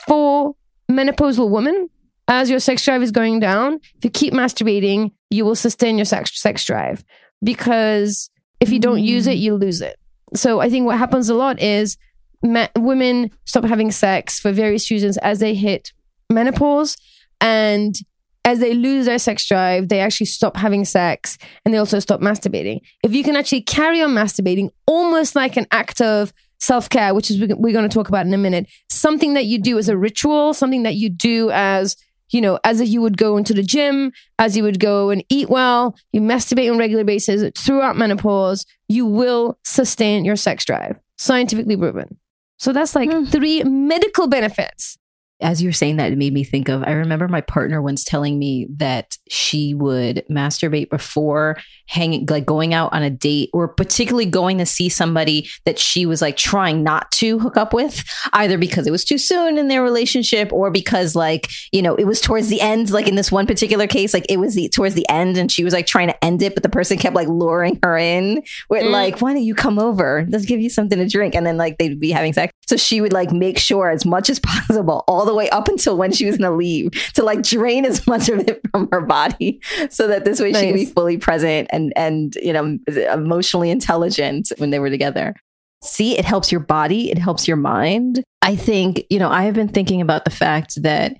for 0.07 0.55
menopausal 0.91 1.49
women. 1.49 1.89
As 2.27 2.49
your 2.49 2.59
sex 2.59 2.83
drive 2.83 3.01
is 3.01 3.11
going 3.11 3.39
down, 3.39 3.79
if 3.95 4.03
you 4.03 4.09
keep 4.09 4.33
masturbating, 4.33 5.11
you 5.29 5.45
will 5.45 5.55
sustain 5.55 5.97
your 5.97 6.05
sex 6.05 6.39
sex 6.41 6.65
drive 6.65 7.03
because 7.43 8.29
if 8.59 8.69
you 8.69 8.79
don't 8.79 9.03
use 9.03 9.27
it, 9.27 9.37
you 9.37 9.55
lose 9.55 9.81
it. 9.81 9.97
So 10.33 10.59
I 10.59 10.69
think 10.69 10.85
what 10.85 10.97
happens 10.97 11.29
a 11.29 11.35
lot 11.35 11.61
is 11.61 11.97
me- 12.41 12.67
women 12.77 13.31
stop 13.45 13.63
having 13.63 13.91
sex 13.91 14.39
for 14.39 14.51
various 14.51 14.89
reasons 14.91 15.17
as 15.17 15.39
they 15.39 15.53
hit 15.53 15.93
menopause 16.29 16.97
and 17.39 17.95
as 18.43 18.59
they 18.59 18.73
lose 18.73 19.05
their 19.05 19.19
sex 19.19 19.45
drive, 19.45 19.89
they 19.89 19.99
actually 19.99 20.25
stop 20.25 20.55
having 20.55 20.85
sex 20.85 21.37
and 21.65 21.73
they 21.73 21.77
also 21.77 21.99
stop 21.99 22.21
masturbating. 22.21 22.79
If 23.03 23.13
you 23.13 23.23
can 23.23 23.35
actually 23.35 23.61
carry 23.61 24.01
on 24.01 24.11
masturbating 24.11 24.69
almost 24.85 25.35
like 25.35 25.57
an 25.57 25.67
act 25.71 25.99
of 25.99 26.31
self 26.59 26.89
care, 26.89 27.13
which 27.13 27.29
is 27.29 27.39
we're 27.39 27.73
going 27.73 27.87
to 27.87 27.93
talk 27.93 28.07
about 28.07 28.25
in 28.25 28.33
a 28.33 28.37
minute, 28.37 28.67
something 28.89 29.33
that 29.33 29.45
you 29.45 29.59
do 29.59 29.77
as 29.77 29.89
a 29.89 29.97
ritual, 29.97 30.53
something 30.53 30.83
that 30.83 30.95
you 30.95 31.09
do 31.09 31.51
as 31.51 31.97
you 32.29 32.41
know, 32.41 32.59
as 32.63 32.81
if 32.81 32.89
you 32.89 33.01
would 33.01 33.17
go 33.17 33.37
into 33.37 33.53
the 33.53 33.63
gym, 33.63 34.11
as 34.39 34.57
you 34.57 34.63
would 34.63 34.79
go 34.79 35.09
and 35.09 35.23
eat 35.29 35.49
well, 35.49 35.95
you 36.11 36.21
masturbate 36.21 36.69
on 36.69 36.75
a 36.75 36.79
regular 36.79 37.03
basis 37.03 37.49
throughout 37.57 37.97
menopause, 37.97 38.65
you 38.87 39.05
will 39.05 39.57
sustain 39.63 40.25
your 40.25 40.35
sex 40.35 40.65
drive. 40.65 40.97
Scientifically 41.17 41.75
proven. 41.75 42.17
So 42.57 42.73
that's 42.73 42.95
like 42.95 43.11
hmm. 43.11 43.25
three 43.25 43.63
medical 43.63 44.27
benefits. 44.27 44.97
As 45.39 45.61
you're 45.61 45.71
saying 45.73 45.97
that, 45.97 46.11
it 46.11 46.17
made 46.17 46.33
me 46.33 46.43
think 46.43 46.67
of. 46.67 46.83
I 46.83 46.91
remember 46.91 47.27
my 47.27 47.41
partner 47.41 47.81
once 47.81 48.03
telling 48.03 48.39
me 48.39 48.67
that 48.77 49.17
she 49.29 49.73
would 49.75 50.23
masturbate 50.31 50.89
before 50.89 51.57
hanging, 51.85 52.25
like 52.25 52.45
going 52.45 52.73
out 52.73 52.91
on 52.91 53.03
a 53.03 53.09
date, 53.09 53.49
or 53.53 53.67
particularly 53.67 54.25
going 54.25 54.57
to 54.57 54.65
see 54.65 54.89
somebody 54.89 55.47
that 55.65 55.77
she 55.77 56.05
was 56.05 56.21
like 56.21 56.37
trying 56.37 56.81
not 56.83 57.11
to 57.11 57.37
hook 57.39 57.55
up 57.55 57.73
with, 57.73 58.03
either 58.33 58.57
because 58.57 58.87
it 58.87 58.91
was 58.91 59.05
too 59.05 59.17
soon 59.19 59.57
in 59.57 59.67
their 59.67 59.83
relationship, 59.83 60.51
or 60.51 60.71
because 60.71 61.15
like 61.15 61.47
you 61.71 61.81
know 61.81 61.95
it 61.95 62.05
was 62.05 62.19
towards 62.19 62.47
the 62.47 62.59
end. 62.61 62.89
Like 62.89 63.07
in 63.07 63.15
this 63.15 63.31
one 63.31 63.45
particular 63.45 63.85
case, 63.85 64.13
like 64.13 64.25
it 64.29 64.39
was 64.39 64.55
the 64.55 64.69
towards 64.69 64.95
the 64.95 65.07
end, 65.07 65.37
and 65.37 65.51
she 65.51 65.63
was 65.63 65.73
like 65.73 65.85
trying 65.85 66.07
to 66.07 66.23
end 66.25 66.41
it, 66.41 66.55
but 66.55 66.63
the 66.63 66.69
person 66.69 66.97
kept 66.97 67.15
like 67.15 67.27
luring 67.27 67.79
her 67.83 67.95
in 67.97 68.41
with 68.69 68.83
Mm. 68.83 68.91
like, 68.91 69.21
"Why 69.21 69.33
don't 69.33 69.43
you 69.43 69.55
come 69.55 69.77
over? 69.77 70.25
Let's 70.29 70.45
give 70.45 70.59
you 70.59 70.69
something 70.69 70.97
to 70.97 71.07
drink," 71.07 71.35
and 71.35 71.45
then 71.45 71.57
like 71.57 71.77
they'd 71.77 71.99
be 71.99 72.11
having 72.11 72.33
sex. 72.33 72.51
So 72.67 72.75
she 72.75 73.01
would 73.01 73.13
like 73.13 73.31
make 73.31 73.57
sure 73.59 73.89
as 73.91 74.05
much 74.05 74.29
as 74.29 74.39
possible, 74.39 75.03
all 75.07 75.26
the 75.27 75.35
way 75.35 75.49
up 75.49 75.67
until 75.67 75.97
when 75.97 76.11
she 76.11 76.25
was 76.25 76.37
going 76.37 76.49
to 76.49 76.57
leave, 76.57 76.91
to 77.13 77.23
like 77.23 77.43
drain 77.43 77.85
as 77.85 78.05
much 78.07 78.29
of 78.29 78.39
it 78.39 78.61
from 78.71 78.89
her 78.91 79.01
body, 79.01 79.61
so 79.89 80.07
that 80.07 80.25
this 80.25 80.39
way 80.39 80.53
she 80.53 80.67
could 80.67 80.75
be 80.75 80.85
fully 80.85 81.17
present 81.17 81.67
and 81.71 81.93
and 81.95 82.35
you 82.41 82.53
know 82.53 82.77
emotionally 83.11 83.69
intelligent 83.69 84.51
when 84.57 84.71
they 84.71 84.79
were 84.79 84.89
together. 84.89 85.35
See, 85.83 86.17
it 86.17 86.25
helps 86.25 86.51
your 86.51 86.61
body, 86.61 87.11
it 87.11 87.19
helps 87.19 87.47
your 87.47 87.57
mind. 87.57 88.23
I 88.41 88.55
think 88.55 89.03
you 89.09 89.19
know 89.19 89.29
I 89.29 89.43
have 89.43 89.53
been 89.53 89.67
thinking 89.67 90.01
about 90.01 90.25
the 90.25 90.31
fact 90.31 90.81
that 90.81 91.17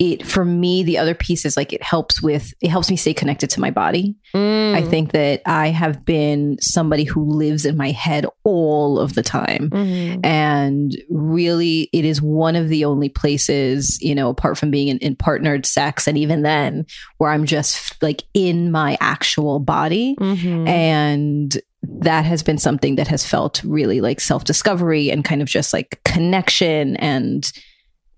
it 0.00 0.26
for 0.26 0.44
me 0.46 0.82
the 0.82 0.96
other 0.98 1.14
piece 1.14 1.44
is 1.44 1.56
like 1.56 1.72
it 1.72 1.82
helps 1.82 2.22
with 2.22 2.54
it 2.62 2.70
helps 2.70 2.90
me 2.90 2.96
stay 2.96 3.12
connected 3.14 3.50
to 3.50 3.60
my 3.60 3.70
body. 3.70 4.16
I 4.34 4.82
think 4.88 5.12
that 5.12 5.42
I 5.46 5.68
have 5.68 6.04
been 6.04 6.56
somebody 6.60 7.04
who 7.04 7.22
lives 7.22 7.66
in 7.66 7.76
my 7.76 7.90
head 7.90 8.24
all 8.44 8.98
of 8.98 9.14
the 9.14 9.22
time. 9.22 9.68
Mhm. 9.70 10.24
And 10.24 10.96
really, 11.10 11.90
it 11.92 12.04
is 12.04 12.22
one 12.22 12.56
of 12.56 12.68
the 12.68 12.84
only 12.84 13.08
places, 13.10 14.00
you 14.00 14.14
know, 14.14 14.30
apart 14.30 14.56
from 14.56 14.70
being 14.70 14.88
in, 14.88 14.98
in 14.98 15.16
partnered 15.16 15.66
sex, 15.66 16.06
and 16.08 16.16
even 16.16 16.42
then, 16.42 16.86
where 17.18 17.30
I'm 17.30 17.44
just 17.44 18.02
like 18.02 18.22
in 18.32 18.70
my 18.70 18.96
actual 19.00 19.58
body. 19.58 20.16
Mhm. 20.18 20.66
And 20.68 21.60
that 21.82 22.24
has 22.24 22.42
been 22.42 22.58
something 22.58 22.96
that 22.96 23.08
has 23.08 23.26
felt 23.26 23.62
really 23.64 24.00
like 24.00 24.20
self 24.20 24.44
discovery 24.44 25.10
and 25.10 25.24
kind 25.24 25.42
of 25.42 25.48
just 25.48 25.72
like 25.72 26.00
connection. 26.04 26.96
And 26.96 27.50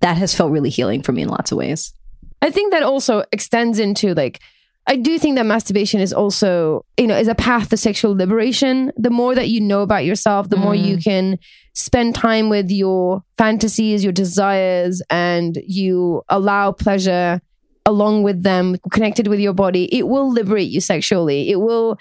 that 0.03 0.19
has 0.19 0.35
felt 0.35 0.53
really 0.53 0.71
healing 0.71 1.03
for 1.03 1.13
me 1.13 1.23
in 1.23 1.29
lots 1.29 1.51
of 1.51 1.59
ways. 1.59 1.95
I 2.43 2.51
think 2.51 2.73
that 2.73 2.83
also 2.83 3.25
extends 3.33 3.79
into 3.79 4.15
like 4.15 4.41
I 4.87 4.97
do 4.97 5.17
think 5.19 5.37
that 5.37 5.47
masturbation 5.47 6.01
is 6.01 6.13
also, 6.13 6.85
you 6.99 7.07
know, 7.07 7.17
is 7.17 7.29
a 7.29 7.37
path 7.37 7.69
to 7.71 7.77
sexual 7.77 8.17
liberation. 8.17 8.91
The 8.97 9.11
more 9.11 9.35
that 9.35 9.49
you 9.49 9.61
know 9.61 9.83
about 9.83 10.05
yourself, 10.05 10.49
the 10.49 10.57
more 10.57 10.75
you 10.75 10.97
mm. 10.97 11.05
can 11.05 11.39
spend 11.73 12.17
time 12.17 12.49
with 12.49 12.69
your 12.69 13.23
fantasies, 13.39 14.03
your 14.03 14.13
desires, 14.13 15.01
and 15.09 15.57
you 15.67 16.23
allow 16.29 16.73
pleasure 16.73 17.41
along 17.87 18.25
with 18.25 18.43
them, 18.43 18.77
connected 18.91 19.29
with 19.29 19.39
your 19.39 19.53
body. 19.53 19.85
It 19.97 20.09
will 20.09 20.31
liberate 20.31 20.69
you 20.69 20.81
sexually. 20.81 21.51
It 21.51 21.61
will 21.61 21.97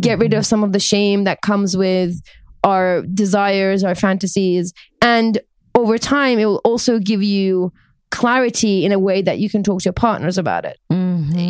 get 0.00 0.18
rid 0.18 0.32
of 0.32 0.38
mm-hmm. 0.38 0.44
some 0.44 0.64
of 0.64 0.72
the 0.72 0.80
shame 0.80 1.24
that 1.24 1.40
comes 1.40 1.76
with 1.76 2.20
our 2.64 3.02
desires, 3.02 3.84
our 3.84 3.94
fantasies. 3.94 4.72
And 5.00 5.40
over 5.82 5.98
time, 5.98 6.38
it 6.38 6.46
will 6.46 6.60
also 6.64 6.98
give 6.98 7.22
you 7.22 7.72
clarity 8.10 8.84
in 8.84 8.92
a 8.92 8.98
way 8.98 9.22
that 9.22 9.38
you 9.38 9.48
can 9.48 9.62
talk 9.62 9.80
to 9.80 9.86
your 9.86 9.92
partners 9.94 10.38
about 10.38 10.64
it. 10.64 10.78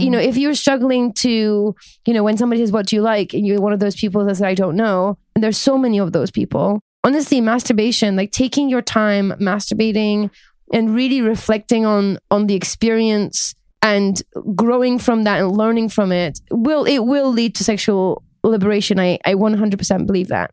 You 0.05 0.11
know, 0.11 0.19
if 0.19 0.37
you're 0.37 0.55
struggling 0.55 1.13
to, 1.15 1.75
you 2.07 2.15
know, 2.15 2.23
when 2.23 2.37
somebody 2.37 2.63
says, 2.63 2.73
What 2.73 2.87
do 2.87 2.97
you 2.97 3.03
like? 3.03 3.35
and 3.35 3.47
you're 3.47 3.61
one 3.61 3.73
of 3.73 3.81
those 3.81 3.97
people 3.97 4.25
that 4.25 4.37
says, 4.37 4.43
I 4.43 4.55
don't 4.55 4.77
know, 4.77 5.19
and 5.35 5.43
there's 5.43 5.59
so 5.59 5.77
many 5.77 5.99
of 5.99 6.13
those 6.13 6.31
people. 6.31 6.81
Honestly, 7.05 7.41
masturbation, 7.41 8.15
like 8.17 8.31
taking 8.31 8.69
your 8.69 8.83
time 8.83 9.33
masturbating 9.41 10.31
and 10.73 10.95
really 10.95 11.21
reflecting 11.21 11.85
on 11.85 12.19
on 12.31 12.47
the 12.47 12.55
experience 12.55 13.55
and 13.83 14.23
growing 14.55 14.99
from 15.01 15.25
that 15.25 15.41
and 15.41 15.51
learning 15.57 15.89
from 15.89 16.13
it 16.13 16.39
will 16.53 16.85
it 16.85 17.01
will 17.01 17.31
lead 17.33 17.55
to 17.57 17.65
sexual 17.65 18.23
liberation. 18.45 19.01
I 19.01 19.19
I 19.25 19.35
100% 19.35 20.07
believe 20.07 20.29
that. 20.29 20.53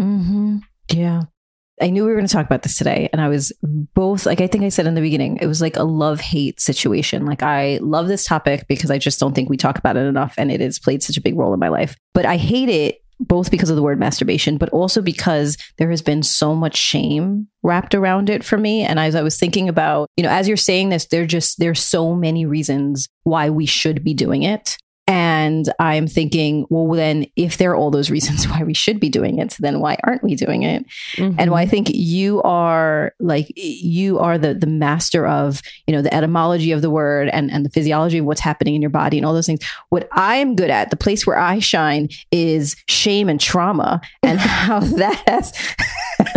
Mm-hmm. 0.00 0.58
Yeah. 0.92 1.22
I 1.80 1.90
knew 1.90 2.04
we 2.04 2.10
were 2.10 2.16
going 2.16 2.26
to 2.26 2.32
talk 2.32 2.46
about 2.46 2.62
this 2.62 2.78
today. 2.78 3.08
And 3.12 3.20
I 3.20 3.28
was 3.28 3.52
both, 3.62 4.26
like 4.26 4.40
I 4.40 4.46
think 4.46 4.64
I 4.64 4.68
said 4.68 4.86
in 4.86 4.94
the 4.94 5.00
beginning, 5.00 5.38
it 5.40 5.46
was 5.46 5.60
like 5.60 5.76
a 5.76 5.82
love 5.82 6.20
hate 6.20 6.60
situation. 6.60 7.26
Like 7.26 7.42
I 7.42 7.78
love 7.82 8.06
this 8.06 8.24
topic 8.24 8.66
because 8.68 8.90
I 8.90 8.98
just 8.98 9.18
don't 9.18 9.34
think 9.34 9.50
we 9.50 9.56
talk 9.56 9.78
about 9.78 9.96
it 9.96 10.06
enough. 10.06 10.34
And 10.38 10.52
it 10.52 10.60
has 10.60 10.78
played 10.78 11.02
such 11.02 11.16
a 11.16 11.22
big 11.22 11.36
role 11.36 11.52
in 11.52 11.60
my 11.60 11.68
life. 11.68 11.96
But 12.12 12.26
I 12.26 12.36
hate 12.36 12.68
it 12.68 13.00
both 13.20 13.50
because 13.50 13.70
of 13.70 13.76
the 13.76 13.82
word 13.82 13.98
masturbation, 13.98 14.58
but 14.58 14.68
also 14.70 15.00
because 15.00 15.56
there 15.78 15.90
has 15.90 16.02
been 16.02 16.22
so 16.22 16.54
much 16.54 16.76
shame 16.76 17.48
wrapped 17.62 17.94
around 17.94 18.28
it 18.28 18.44
for 18.44 18.58
me. 18.58 18.82
And 18.82 18.98
as 18.98 19.14
I 19.14 19.22
was 19.22 19.38
thinking 19.38 19.68
about, 19.68 20.10
you 20.16 20.22
know, 20.22 20.30
as 20.30 20.48
you're 20.48 20.56
saying 20.56 20.88
this, 20.88 21.06
there 21.06 21.26
just, 21.26 21.58
there's 21.58 21.82
so 21.82 22.14
many 22.14 22.44
reasons 22.44 23.08
why 23.22 23.50
we 23.50 23.66
should 23.66 24.04
be 24.04 24.14
doing 24.14 24.42
it. 24.42 24.76
And 25.44 25.70
I'm 25.78 26.06
thinking, 26.06 26.66
well, 26.70 26.88
then 26.96 27.26
if 27.36 27.58
there 27.58 27.72
are 27.72 27.76
all 27.76 27.90
those 27.90 28.10
reasons 28.10 28.48
why 28.48 28.62
we 28.62 28.74
should 28.74 28.98
be 28.98 29.08
doing 29.08 29.38
it, 29.38 29.56
then 29.58 29.80
why 29.80 29.98
aren't 30.04 30.24
we 30.24 30.34
doing 30.34 30.62
it? 30.62 30.84
And 31.18 31.50
why 31.50 31.60
I 31.60 31.64
mm-hmm. 31.64 31.70
think 31.70 31.90
you 31.90 32.40
are 32.42 33.12
like 33.20 33.46
you 33.56 34.18
are 34.18 34.38
the 34.38 34.54
the 34.54 34.66
master 34.66 35.26
of, 35.26 35.60
you 35.86 35.94
know, 35.94 36.02
the 36.02 36.14
etymology 36.14 36.72
of 36.72 36.82
the 36.82 36.90
word 36.90 37.28
and, 37.28 37.50
and 37.50 37.64
the 37.64 37.70
physiology 37.70 38.18
of 38.18 38.24
what's 38.24 38.40
happening 38.40 38.74
in 38.74 38.82
your 38.82 38.90
body 38.90 39.18
and 39.18 39.26
all 39.26 39.34
those 39.34 39.46
things. 39.46 39.60
What 39.90 40.08
I 40.12 40.36
am 40.36 40.56
good 40.56 40.70
at, 40.70 40.90
the 40.90 40.96
place 40.96 41.26
where 41.26 41.38
I 41.38 41.58
shine 41.58 42.08
is 42.30 42.76
shame 42.88 43.28
and 43.28 43.40
trauma 43.40 44.00
and 44.22 44.38
how 44.40 44.80
that 44.80 45.22
has 45.26 45.52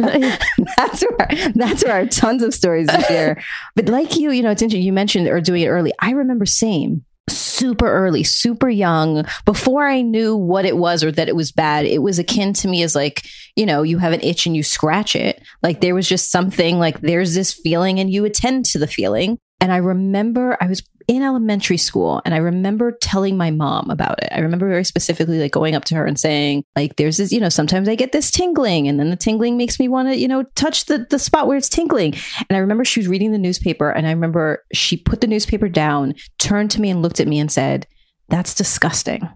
that's 0.78 1.02
where 1.02 1.52
that's 1.56 1.84
where 1.84 1.96
I 1.96 2.00
have 2.00 2.10
tons 2.10 2.44
of 2.44 2.54
stories 2.54 2.88
to 2.88 3.02
share. 3.04 3.44
But 3.76 3.88
like 3.88 4.18
you, 4.18 4.32
you 4.32 4.44
know, 4.44 4.52
it's 4.52 4.62
interesting. 4.62 4.86
You 4.86 4.94
mentioned 4.94 5.28
or 5.28 5.40
doing 5.40 5.62
it 5.62 5.68
early. 5.68 5.94
I 6.00 6.12
remember 6.12 6.46
same 6.46 7.06
super 7.30 7.92
early, 7.92 8.24
super 8.24 8.70
young, 8.70 9.26
before 9.46 9.88
I 9.88 10.02
knew 10.02 10.36
what 10.36 10.66
it 10.66 10.78
was 10.78 11.04
or 11.04 11.12
that 11.12 11.28
it 11.28 11.36
was 11.36 11.52
bad. 11.52 11.86
It 11.86 12.02
was 12.02 12.20
akin 12.20 12.54
to 12.54 12.68
me 12.68 12.84
as 12.84 12.96
like, 12.96 13.28
you 13.56 13.66
know, 13.66 13.84
you 13.84 13.98
have 13.98 14.14
an 14.14 14.22
itch 14.22 14.46
and 14.46 14.56
you 14.56 14.64
scratch 14.64 15.16
it. 15.16 15.42
Like 15.64 15.82
there 15.82 15.96
was 15.96 16.08
just 16.08 16.32
something 16.32 16.80
like 16.80 17.02
there's 17.02 17.34
this 17.34 17.54
feeling 17.54 18.00
and 18.00 18.12
you 18.12 18.26
attend 18.26 18.66
to 18.66 18.80
the 18.80 18.88
feeling. 18.88 19.38
And 19.60 19.72
I 19.72 19.78
remember 19.78 20.58
I 20.62 20.68
was 20.68 20.84
in 21.08 21.24
elementary 21.24 21.78
school 21.78 22.22
and 22.26 22.34
I 22.34 22.38
remember 22.38 22.92
telling 22.92 23.38
my 23.38 23.50
mom 23.50 23.90
about 23.90 24.22
it. 24.22 24.30
I 24.32 24.40
remember 24.40 24.68
very 24.68 24.84
specifically 24.84 25.40
like 25.40 25.52
going 25.52 25.74
up 25.74 25.86
to 25.86 25.96
her 25.96 26.06
and 26.06 26.20
saying, 26.20 26.66
like, 26.76 26.98
there's 26.98 27.18
this, 27.18 27.32
you 27.32 27.40
know, 27.40 27.50
sometimes 27.50 27.88
I 27.88 27.96
get 27.96 28.12
this 28.12 28.30
tingling 28.30 28.88
and 28.88 29.00
then 29.00 29.10
the 29.10 29.16
tingling 29.16 29.56
makes 29.56 29.80
me 29.80 29.88
want 29.88 30.10
to, 30.10 30.18
you 30.18 30.28
know, 30.28 30.44
touch 30.56 30.86
the, 30.86 31.08
the 31.10 31.18
spot 31.18 31.48
where 31.48 31.58
it's 31.58 31.70
tingling. 31.70 32.14
And 32.50 32.58
I 32.58 32.60
remember 32.60 32.84
she 32.84 33.00
was 33.00 33.08
reading 33.08 33.32
the 33.32 33.38
newspaper 33.38 33.90
and 33.90 34.06
I 34.06 34.12
remember 34.12 34.66
she 34.74 34.98
put 34.98 35.22
the 35.22 35.28
newspaper 35.28 35.70
down, 35.70 36.14
turned 36.40 36.72
to 36.72 36.82
me 36.82 36.90
and 36.90 37.02
looked 37.02 37.22
at 37.22 37.28
me 37.28 37.40
and 37.40 37.52
said, 37.52 37.88
that's 38.28 38.54
disgusting. 38.54 39.30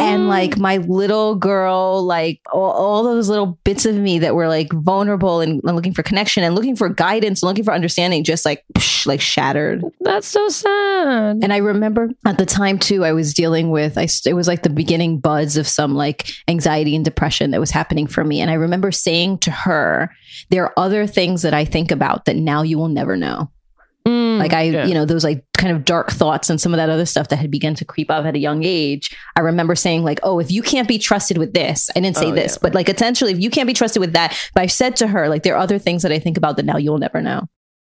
And 0.00 0.22
mm. 0.22 0.28
like 0.28 0.58
my 0.58 0.78
little 0.78 1.34
girl, 1.34 2.02
like 2.02 2.40
all, 2.52 2.70
all 2.70 3.02
those 3.02 3.28
little 3.28 3.58
bits 3.64 3.84
of 3.86 3.94
me 3.94 4.18
that 4.20 4.34
were 4.34 4.48
like 4.48 4.72
vulnerable 4.72 5.40
and, 5.40 5.62
and 5.64 5.76
looking 5.76 5.94
for 5.94 6.02
connection 6.02 6.42
and 6.42 6.54
looking 6.54 6.76
for 6.76 6.88
guidance, 6.88 7.42
and 7.42 7.48
looking 7.48 7.64
for 7.64 7.74
understanding, 7.74 8.24
just 8.24 8.44
like 8.44 8.64
psh, 8.74 9.06
like 9.06 9.20
shattered. 9.20 9.82
That's 10.00 10.26
so 10.26 10.48
sad. 10.48 11.38
And 11.42 11.52
I 11.52 11.58
remember 11.58 12.10
at 12.26 12.38
the 12.38 12.46
time 12.46 12.78
too, 12.78 13.04
I 13.04 13.12
was 13.12 13.34
dealing 13.34 13.70
with, 13.70 13.98
I, 13.98 14.08
it 14.26 14.34
was 14.34 14.48
like 14.48 14.62
the 14.62 14.70
beginning 14.70 15.20
buds 15.20 15.56
of 15.56 15.66
some 15.68 15.94
like 15.94 16.30
anxiety 16.48 16.94
and 16.94 17.04
depression 17.04 17.50
that 17.50 17.60
was 17.60 17.70
happening 17.70 18.06
for 18.06 18.24
me. 18.24 18.40
And 18.40 18.50
I 18.50 18.54
remember 18.54 18.92
saying 18.92 19.38
to 19.38 19.50
her, 19.50 20.14
there 20.50 20.64
are 20.64 20.78
other 20.78 21.06
things 21.06 21.42
that 21.42 21.54
I 21.54 21.64
think 21.64 21.90
about 21.90 22.24
that 22.26 22.36
now 22.36 22.62
you 22.62 22.78
will 22.78 22.88
never 22.88 23.16
know. 23.16 23.50
Mm, 24.38 24.40
like 24.40 24.52
I, 24.52 24.62
you 24.62 24.94
know, 24.94 25.04
those 25.04 25.24
like 25.24 25.44
kind 25.56 25.74
of 25.74 25.84
dark 25.84 26.10
thoughts 26.10 26.48
and 26.48 26.60
some 26.60 26.72
of 26.72 26.78
that 26.78 26.88
other 26.88 27.06
stuff 27.06 27.28
that 27.28 27.36
had 27.36 27.50
begun 27.50 27.74
to 27.74 27.84
creep 27.84 28.10
up 28.10 28.24
at 28.24 28.34
a 28.34 28.38
young 28.38 28.64
age. 28.64 29.16
I 29.36 29.40
remember 29.40 29.74
saying 29.74 30.04
like, 30.04 30.20
oh, 30.22 30.38
if 30.38 30.50
you 30.50 30.62
can't 30.62 30.88
be 30.88 30.98
trusted 30.98 31.38
with 31.38 31.52
this, 31.52 31.90
I 31.94 32.00
didn't 32.00 32.16
say 32.16 32.30
Oh, 32.30 32.34
this, 32.34 32.54
yeah. 32.54 32.58
but 32.62 32.74
like 32.74 32.88
essentially, 32.88 33.32
if 33.32 33.40
you 33.40 33.50
can't 33.50 33.66
be 33.66 33.74
trusted 33.74 34.00
with 34.00 34.12
that, 34.12 34.38
but 34.54 34.62
I 34.62 34.66
said 34.66 34.96
to 34.96 35.06
her, 35.06 35.28
like, 35.28 35.42
there 35.42 35.54
are 35.54 35.62
other 35.62 35.78
things 35.78 36.02
that 36.02 36.12
I 36.12 36.18
think 36.18 36.36
about 36.36 36.56
that 36.56 36.64
now 36.64 36.76
you'll 36.76 36.98
never 36.98 37.20
know. 37.20 37.46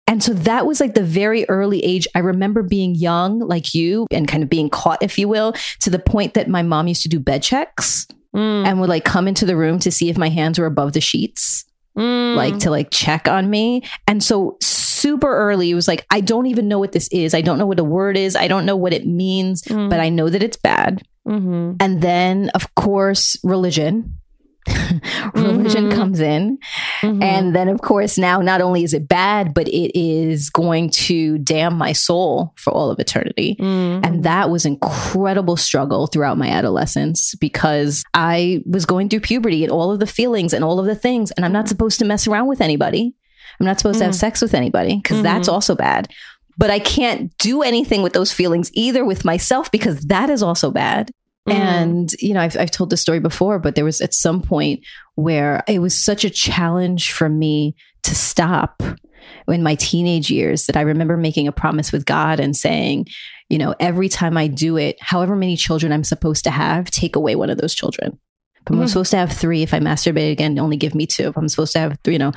And 0.07 0.23
so 0.23 0.33
that 0.33 0.65
was 0.65 0.79
like 0.79 0.95
the 0.95 1.03
very 1.03 1.47
early 1.49 1.83
age. 1.85 2.07
I 2.15 2.19
remember 2.19 2.63
being 2.63 2.95
young, 2.95 3.39
like 3.39 3.75
you, 3.75 4.07
and 4.09 4.27
kind 4.27 4.41
of 4.41 4.49
being 4.49 4.67
caught, 4.67 5.03
if 5.03 5.19
you 5.19 5.27
will, 5.27 5.53
to 5.81 5.91
the 5.91 5.99
point 5.99 6.33
that 6.33 6.47
my 6.47 6.63
mom 6.63 6.87
used 6.87 7.03
to 7.03 7.09
do 7.09 7.19
bed 7.19 7.43
checks 7.43 8.07
mm. 8.35 8.65
and 8.65 8.79
would 8.79 8.89
like 8.89 9.05
come 9.05 9.27
into 9.27 9.45
the 9.45 9.55
room 9.55 9.77
to 9.79 9.91
see 9.91 10.09
if 10.09 10.17
my 10.17 10.29
hands 10.29 10.57
were 10.57 10.65
above 10.65 10.93
the 10.93 11.01
sheets, 11.01 11.63
like 11.95 12.55
mm. 12.55 12.59
to 12.61 12.71
like 12.71 12.89
check 12.89 13.27
on 13.27 13.51
me. 13.51 13.83
And 14.07 14.23
so 14.23 14.57
super 14.99 15.35
early, 15.35 15.69
it 15.71 15.75
was 15.75 15.87
like, 15.87 16.05
I 16.11 16.21
don't 16.21 16.47
even 16.47 16.67
know 16.67 16.79
what 16.79 16.91
this 16.91 17.07
is. 17.09 17.33
I 17.33 17.41
don't 17.41 17.57
know 17.57 17.65
what 17.65 17.79
a 17.79 17.83
word 17.83 18.17
is. 18.17 18.35
I 18.35 18.47
don't 18.47 18.65
know 18.65 18.75
what 18.75 18.93
it 18.93 19.05
means, 19.07 19.61
but 19.63 19.99
I 19.99 20.09
know 20.09 20.29
that 20.29 20.43
it's 20.43 20.57
bad. 20.57 21.01
Mm-hmm. 21.27 21.75
And 21.79 22.01
then, 22.01 22.49
of 22.55 22.73
course, 22.75 23.37
religion. 23.43 24.15
religion 25.33 25.89
Mhm. 25.89 25.95
comes 25.95 26.19
in. 26.19 26.57
Mm-hmm. 27.01 27.23
And 27.23 27.55
then, 27.55 27.69
of 27.69 27.81
course, 27.81 28.17
now 28.17 28.39
not 28.41 28.61
only 28.61 28.83
is 28.83 28.93
it 28.93 29.07
bad, 29.07 29.53
but 29.53 29.67
it 29.67 29.97
is 29.97 30.49
going 30.49 30.89
to 30.91 31.37
damn 31.39 31.75
my 31.77 31.91
soul 31.93 32.53
for 32.57 32.71
all 32.73 32.91
of 32.91 32.99
eternity. 32.99 33.55
Mm-hmm. 33.59 34.05
And 34.05 34.23
that 34.23 34.49
was 34.49 34.65
incredible 34.65 35.57
struggle 35.57 36.07
throughout 36.07 36.37
my 36.37 36.49
adolescence 36.49 37.35
because 37.35 38.03
I 38.13 38.61
was 38.65 38.85
going 38.85 39.09
through 39.09 39.21
puberty 39.21 39.63
and 39.63 39.71
all 39.71 39.91
of 39.91 39.99
the 39.99 40.07
feelings 40.07 40.53
and 40.53 40.63
all 40.63 40.79
of 40.79 40.85
the 40.85 40.95
things. 40.95 41.31
And 41.31 41.45
I'm 41.45 41.53
not 41.53 41.67
supposed 41.69 41.99
to 41.99 42.05
mess 42.05 42.27
around 42.27 42.47
with 42.47 42.61
anybody. 42.61 43.15
I'm 43.59 43.65
not 43.65 43.79
supposed 43.79 43.99
to 43.99 44.05
have 44.05 44.13
mm. 44.13 44.19
sex 44.19 44.41
with 44.41 44.53
anybody 44.53 44.97
because 44.97 45.21
that's 45.21 45.47
mm-hmm. 45.47 45.55
also 45.55 45.75
bad. 45.75 46.11
But 46.57 46.69
I 46.69 46.79
can't 46.79 47.35
do 47.37 47.61
anything 47.61 48.01
with 48.01 48.13
those 48.13 48.31
feelings 48.33 48.69
either 48.73 49.05
with 49.05 49.23
myself 49.23 49.71
because 49.71 50.01
that 50.07 50.29
is 50.29 50.43
also 50.43 50.71
bad. 50.71 51.11
Mm. 51.47 51.53
And, 51.53 52.13
you 52.19 52.33
know, 52.33 52.41
I've, 52.41 52.57
I've 52.57 52.71
told 52.71 52.89
this 52.89 53.01
story 53.01 53.19
before, 53.19 53.59
but 53.59 53.75
there 53.75 53.85
was 53.85 54.01
at 54.01 54.13
some 54.13 54.41
point 54.41 54.81
where 55.15 55.63
it 55.67 55.79
was 55.79 55.97
such 55.97 56.25
a 56.25 56.29
challenge 56.29 57.11
for 57.11 57.29
me 57.29 57.75
to 58.03 58.15
stop 58.15 58.83
in 59.47 59.63
my 59.63 59.75
teenage 59.75 60.29
years 60.29 60.65
that 60.65 60.77
I 60.77 60.81
remember 60.81 61.17
making 61.17 61.47
a 61.47 61.51
promise 61.51 61.91
with 61.91 62.05
God 62.05 62.39
and 62.39 62.55
saying, 62.55 63.07
you 63.49 63.57
know, 63.57 63.73
every 63.79 64.09
time 64.09 64.37
I 64.37 64.47
do 64.47 64.77
it, 64.77 64.97
however 65.01 65.35
many 65.35 65.55
children 65.55 65.91
I'm 65.91 66.03
supposed 66.03 66.43
to 66.43 66.51
have, 66.51 66.91
take 66.91 67.15
away 67.15 67.35
one 67.35 67.49
of 67.49 67.57
those 67.57 67.73
children. 67.73 68.19
If 68.61 68.71
I'm 68.71 68.77
mm-hmm. 68.77 68.87
supposed 68.87 69.11
to 69.11 69.17
have 69.17 69.31
three, 69.31 69.63
if 69.63 69.73
I 69.73 69.79
masturbate 69.79 70.31
again, 70.31 70.59
only 70.59 70.77
give 70.77 70.93
me 70.93 71.05
two. 71.05 71.29
If 71.29 71.37
I'm 71.37 71.47
supposed 71.47 71.73
to 71.73 71.79
have 71.79 71.97
three, 72.03 72.13
you 72.13 72.19
know, 72.19 72.33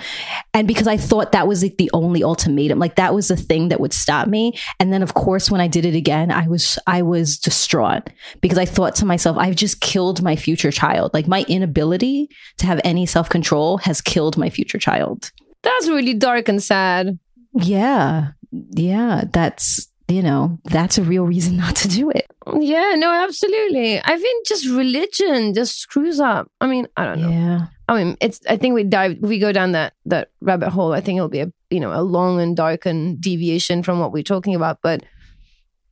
and 0.54 0.66
because 0.66 0.86
I 0.86 0.96
thought 0.96 1.32
that 1.32 1.46
was 1.46 1.62
like 1.62 1.76
the 1.76 1.90
only 1.92 2.24
ultimatum, 2.24 2.78
like 2.78 2.96
that 2.96 3.14
was 3.14 3.28
the 3.28 3.36
thing 3.36 3.68
that 3.68 3.80
would 3.80 3.92
stop 3.92 4.28
me. 4.28 4.54
And 4.80 4.92
then, 4.92 5.02
of 5.02 5.14
course, 5.14 5.50
when 5.50 5.60
I 5.60 5.68
did 5.68 5.84
it 5.84 5.94
again, 5.94 6.30
I 6.30 6.48
was 6.48 6.78
I 6.86 7.02
was 7.02 7.38
distraught 7.38 8.10
because 8.40 8.58
I 8.58 8.64
thought 8.64 8.94
to 8.96 9.06
myself, 9.06 9.36
I've 9.36 9.56
just 9.56 9.80
killed 9.80 10.22
my 10.22 10.36
future 10.36 10.70
child. 10.70 11.12
Like 11.12 11.26
my 11.26 11.44
inability 11.48 12.28
to 12.58 12.66
have 12.66 12.80
any 12.84 13.04
self 13.06 13.28
control 13.28 13.78
has 13.78 14.00
killed 14.00 14.36
my 14.36 14.48
future 14.48 14.78
child. 14.78 15.30
That's 15.62 15.88
really 15.88 16.14
dark 16.14 16.48
and 16.48 16.62
sad. 16.62 17.18
Yeah, 17.54 18.28
yeah, 18.70 19.24
that's 19.30 19.88
you 20.08 20.22
know 20.22 20.58
that's 20.64 20.98
a 20.98 21.02
real 21.02 21.24
reason 21.24 21.56
not 21.56 21.76
to 21.76 21.88
do 21.88 22.10
it. 22.10 22.31
Yeah, 22.58 22.94
no, 22.96 23.12
absolutely. 23.12 24.00
I 24.02 24.18
think 24.18 24.46
just 24.46 24.66
religion 24.66 25.54
just 25.54 25.78
screws 25.78 26.20
up. 26.20 26.50
I 26.60 26.66
mean, 26.66 26.86
I 26.96 27.04
don't 27.04 27.20
know. 27.20 27.30
Yeah. 27.30 27.66
I 27.88 28.02
mean, 28.02 28.16
it's. 28.20 28.40
I 28.48 28.56
think 28.56 28.74
we 28.74 28.84
dive. 28.84 29.18
We 29.20 29.38
go 29.38 29.52
down 29.52 29.72
that 29.72 29.94
that 30.06 30.30
rabbit 30.40 30.70
hole, 30.70 30.92
I 30.92 31.00
think 31.00 31.16
it'll 31.16 31.28
be 31.28 31.40
a 31.40 31.52
you 31.70 31.80
know 31.80 31.92
a 31.92 32.02
long 32.02 32.40
and 32.40 32.56
dark 32.56 32.86
and 32.86 33.20
deviation 33.20 33.82
from 33.82 33.98
what 33.98 34.12
we're 34.12 34.22
talking 34.22 34.54
about. 34.54 34.78
But 34.82 35.04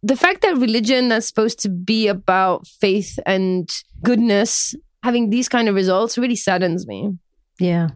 the 0.02 0.16
fact 0.16 0.42
that 0.42 0.56
religion 0.56 1.08
that's 1.08 1.26
supposed 1.26 1.58
to 1.60 1.68
be 1.68 2.08
about 2.08 2.66
faith 2.66 3.18
and 3.26 3.68
goodness 4.02 4.74
having 5.02 5.30
these 5.30 5.48
kind 5.48 5.68
of 5.68 5.74
results 5.74 6.16
really 6.16 6.36
saddens 6.36 6.86
me. 6.86 7.10
Yeah. 7.58 7.88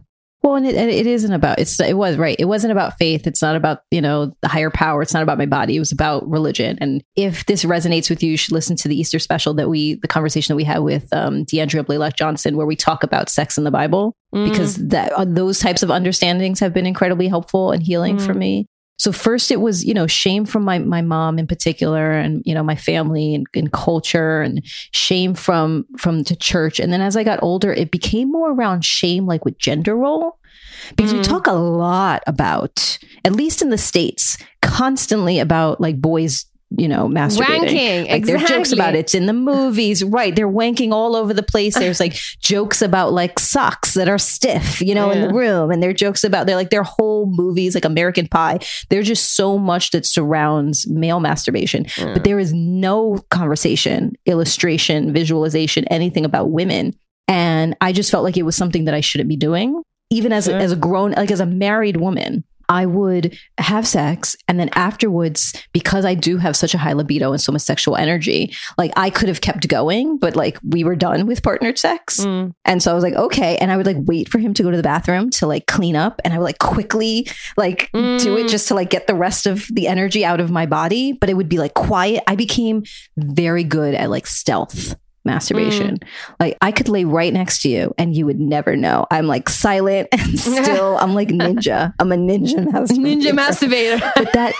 Well, 0.45 0.53
and 0.53 0.67
it, 0.67 0.75
it 0.75 1.07
isn't 1.07 1.33
about 1.33 1.57
it's 1.57 1.79
it 1.79 1.97
was 1.97 2.17
right. 2.17 2.35
It 2.37 2.45
wasn't 2.45 2.71
about 2.71 2.99
faith. 2.99 3.25
It's 3.25 3.41
not 3.41 3.55
about 3.55 3.79
you 3.89 3.99
know 3.99 4.31
the 4.43 4.47
higher 4.47 4.69
power. 4.69 5.01
It's 5.01 5.13
not 5.13 5.23
about 5.23 5.39
my 5.39 5.47
body. 5.47 5.75
It 5.75 5.79
was 5.79 5.91
about 5.91 6.29
religion. 6.29 6.77
And 6.79 7.03
if 7.15 7.47
this 7.47 7.65
resonates 7.65 8.11
with 8.11 8.21
you, 8.21 8.29
you 8.29 8.37
should 8.37 8.51
listen 8.51 8.75
to 8.75 8.87
the 8.87 8.95
Easter 8.95 9.17
special 9.17 9.55
that 9.55 9.69
we 9.69 9.95
the 9.95 10.07
conversation 10.07 10.53
that 10.53 10.57
we 10.57 10.63
had 10.63 10.79
with 10.79 11.11
um, 11.11 11.45
Deandra 11.45 11.83
Blaylock 11.83 12.15
Johnson, 12.15 12.57
where 12.57 12.67
we 12.67 12.75
talk 12.75 13.03
about 13.03 13.27
sex 13.27 13.57
in 13.57 13.63
the 13.63 13.71
Bible 13.71 14.15
because 14.31 14.75
that 14.75 15.11
uh, 15.13 15.25
those 15.25 15.57
types 15.59 15.81
of 15.81 15.89
understandings 15.89 16.59
have 16.59 16.73
been 16.73 16.85
incredibly 16.85 17.27
helpful 17.27 17.71
and 17.71 17.81
healing 17.81 18.19
for 18.19 18.35
me. 18.35 18.67
So 18.97 19.11
first 19.11 19.51
it 19.51 19.59
was, 19.59 19.83
you 19.83 19.93
know, 19.93 20.07
shame 20.07 20.45
from 20.45 20.63
my 20.63 20.79
my 20.79 21.01
mom 21.01 21.37
in 21.37 21.47
particular 21.47 22.11
and, 22.11 22.41
you 22.45 22.53
know, 22.53 22.63
my 22.63 22.75
family 22.75 23.35
and, 23.35 23.45
and 23.53 23.71
culture 23.71 24.41
and 24.41 24.61
shame 24.91 25.33
from 25.33 25.85
from 25.97 26.23
the 26.23 26.35
church. 26.35 26.79
And 26.79 26.93
then 26.93 27.01
as 27.01 27.17
I 27.17 27.23
got 27.23 27.43
older, 27.43 27.73
it 27.73 27.91
became 27.91 28.31
more 28.31 28.51
around 28.51 28.85
shame 28.85 29.25
like 29.25 29.43
with 29.43 29.57
gender 29.57 29.95
role. 29.95 30.39
Because 30.95 31.13
we 31.13 31.19
mm. 31.19 31.23
talk 31.23 31.47
a 31.47 31.53
lot 31.53 32.21
about, 32.27 32.99
at 33.23 33.33
least 33.33 33.61
in 33.61 33.69
the 33.69 33.77
States, 33.77 34.37
constantly 34.61 35.39
about 35.39 35.81
like 35.81 35.99
boys, 35.99 36.45
you 36.77 36.87
know, 36.87 37.07
masturbating. 37.07 37.69
Wanking, 37.69 38.09
Like 38.09 38.25
there 38.25 38.37
are 38.37 38.45
jokes 38.45 38.71
about 38.71 38.95
it. 38.95 38.99
It's 38.99 39.15
in 39.15 39.25
the 39.25 39.33
movies, 39.33 40.03
right? 40.03 40.35
They're 40.35 40.49
wanking 40.49 40.91
all 40.91 41.15
over 41.15 41.33
the 41.33 41.43
place. 41.43 41.75
There's 41.75 41.99
like 41.99 42.13
jokes 42.39 42.81
about 42.81 43.13
like 43.13 43.39
socks 43.39 43.93
that 43.93 44.09
are 44.09 44.17
stiff, 44.17 44.81
you 44.81 44.95
know, 44.95 45.11
in 45.11 45.21
the 45.21 45.33
room, 45.33 45.71
and 45.71 45.81
there 45.81 45.89
are 45.89 45.93
jokes 45.93 46.23
about 46.23 46.47
they're 46.47 46.55
like 46.55 46.69
their 46.69 46.83
whole 46.83 47.25
movies, 47.27 47.75
like 47.75 47.85
American 47.85 48.27
Pie. 48.27 48.59
There's 48.89 49.07
just 49.07 49.35
so 49.35 49.57
much 49.57 49.91
that 49.91 50.05
surrounds 50.05 50.87
male 50.87 51.19
masturbation, 51.19 51.85
but 51.97 52.23
there 52.23 52.39
is 52.39 52.53
no 52.53 53.19
conversation, 53.31 54.15
illustration, 54.25 55.13
visualization, 55.13 55.85
anything 55.85 56.25
about 56.25 56.51
women. 56.51 56.93
And 57.27 57.75
I 57.81 57.91
just 57.91 58.11
felt 58.11 58.23
like 58.23 58.37
it 58.37 58.43
was 58.43 58.55
something 58.55 58.85
that 58.85 58.93
I 58.93 59.01
shouldn't 59.01 59.29
be 59.29 59.35
doing, 59.37 59.81
even 60.09 60.31
as 60.31 60.47
as 60.47 60.71
a 60.71 60.75
grown, 60.75 61.11
like 61.11 61.31
as 61.31 61.39
a 61.39 61.45
married 61.45 61.97
woman. 61.97 62.43
I 62.69 62.85
would 62.85 63.37
have 63.57 63.87
sex 63.87 64.35
and 64.47 64.59
then 64.59 64.69
afterwards, 64.73 65.53
because 65.73 66.05
I 66.05 66.15
do 66.15 66.37
have 66.37 66.55
such 66.55 66.73
a 66.73 66.77
high 66.77 66.93
libido 66.93 67.31
and 67.31 67.41
so 67.41 67.51
much 67.51 67.61
sexual 67.61 67.95
energy, 67.95 68.53
like 68.77 68.91
I 68.95 69.09
could 69.09 69.29
have 69.29 69.41
kept 69.41 69.67
going, 69.67 70.17
but 70.17 70.35
like 70.35 70.57
we 70.63 70.83
were 70.83 70.95
done 70.95 71.27
with 71.27 71.43
partnered 71.43 71.77
sex. 71.77 72.21
Mm. 72.21 72.53
And 72.65 72.81
so 72.81 72.91
I 72.91 72.93
was 72.93 73.03
like, 73.03 73.13
okay. 73.13 73.57
And 73.57 73.71
I 73.71 73.77
would 73.77 73.85
like 73.85 73.97
wait 73.99 74.29
for 74.29 74.39
him 74.39 74.53
to 74.55 74.63
go 74.63 74.71
to 74.71 74.77
the 74.77 74.83
bathroom 74.83 75.29
to 75.31 75.47
like 75.47 75.67
clean 75.67 75.95
up 75.95 76.21
and 76.23 76.33
I 76.33 76.37
would 76.37 76.45
like 76.45 76.59
quickly 76.59 77.27
like 77.57 77.89
do 77.93 78.37
it 78.37 78.45
mm. 78.45 78.49
just 78.49 78.67
to 78.69 78.75
like 78.75 78.89
get 78.89 79.07
the 79.07 79.15
rest 79.15 79.45
of 79.45 79.67
the 79.71 79.87
energy 79.87 80.25
out 80.25 80.39
of 80.39 80.51
my 80.51 80.65
body. 80.65 81.13
But 81.13 81.29
it 81.29 81.35
would 81.35 81.49
be 81.49 81.57
like 81.57 81.73
quiet. 81.73 82.23
I 82.27 82.35
became 82.35 82.83
very 83.17 83.63
good 83.63 83.95
at 83.95 84.09
like 84.09 84.27
stealth 84.27 84.95
masturbation. 85.25 85.99
Like 86.39 86.57
I 86.61 86.71
could 86.71 86.87
lay 86.89 87.03
right 87.05 87.33
next 87.33 87.61
to 87.63 87.69
you 87.69 87.93
and 87.97 88.15
you 88.15 88.25
would 88.25 88.39
never 88.39 88.75
know. 88.75 89.05
I'm 89.11 89.27
like 89.27 89.49
silent 89.49 90.07
and 90.11 90.39
still 90.39 90.97
I'm 90.97 91.13
like 91.13 91.29
ninja. 91.29 91.93
I'm 91.99 92.11
a 92.11 92.15
ninja 92.15 92.65
masturbator. 92.67 92.95
Ninja 93.21 93.31
masturbator. 93.31 94.11
But 94.15 94.33
that 94.33 94.53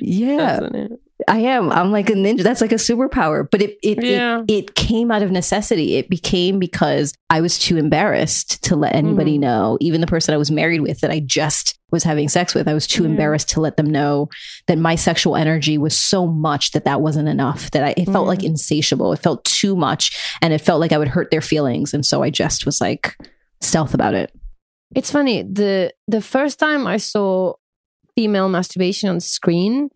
yeah. 0.00 0.68
I 1.26 1.38
am. 1.40 1.70
I'm 1.72 1.90
like 1.90 2.10
a 2.10 2.14
ninja. 2.14 2.42
That's 2.42 2.60
like 2.60 2.72
a 2.72 2.76
superpower. 2.76 3.48
But 3.50 3.62
it 3.62 3.78
it, 3.82 4.02
Yeah. 4.04 4.42
it 4.48 4.50
it 4.58 4.74
came 4.74 5.10
out 5.10 5.22
of 5.22 5.30
necessity. 5.30 5.96
It 5.96 6.08
became 6.08 6.58
because 6.58 7.12
I 7.30 7.40
was 7.40 7.58
too 7.58 7.76
embarrassed 7.76 8.62
to 8.64 8.76
let 8.76 8.94
anybody 8.94 9.32
Mm-hmm. 9.32 9.40
know, 9.42 9.78
even 9.80 10.00
the 10.00 10.06
person 10.06 10.32
I 10.34 10.38
was 10.38 10.50
married 10.50 10.80
with 10.80 11.00
that 11.00 11.10
I 11.10 11.20
just 11.20 11.77
was 11.90 12.04
having 12.04 12.28
sex 12.28 12.54
with. 12.54 12.68
I 12.68 12.74
was 12.74 12.86
too 12.86 13.04
embarrassed 13.04 13.48
to 13.50 13.60
let 13.60 13.76
them 13.76 13.86
know 13.86 14.28
that 14.66 14.78
my 14.78 14.94
sexual 14.94 15.36
energy 15.36 15.78
was 15.78 15.96
so 15.96 16.26
much 16.26 16.72
that 16.72 16.84
that 16.84 17.00
wasn't 17.00 17.28
enough. 17.28 17.70
That 17.70 17.82
I, 17.84 17.94
it 17.96 18.06
felt 18.06 18.24
Mm. 18.26 18.28
like 18.28 18.44
insatiable. 18.44 19.12
It 19.12 19.20
felt 19.20 19.44
too 19.44 19.74
much, 19.74 20.36
and 20.42 20.52
it 20.52 20.60
felt 20.60 20.80
like 20.80 20.92
I 20.92 20.98
would 20.98 21.08
hurt 21.08 21.30
their 21.30 21.40
feelings. 21.40 21.94
And 21.94 22.04
so 22.04 22.22
I 22.22 22.30
just 22.30 22.66
was 22.66 22.80
like 22.80 23.16
stealth 23.60 23.94
about 23.94 24.14
it. 24.14 24.30
It's 24.94 25.10
funny. 25.10 25.42
The 25.42 25.92
the 26.06 26.20
first 26.22 26.58
time 26.58 26.86
I 26.86 26.96
saw 26.98 27.54
female 28.14 28.48
masturbation 28.48 29.08
on 29.08 29.20
screen 29.20 29.90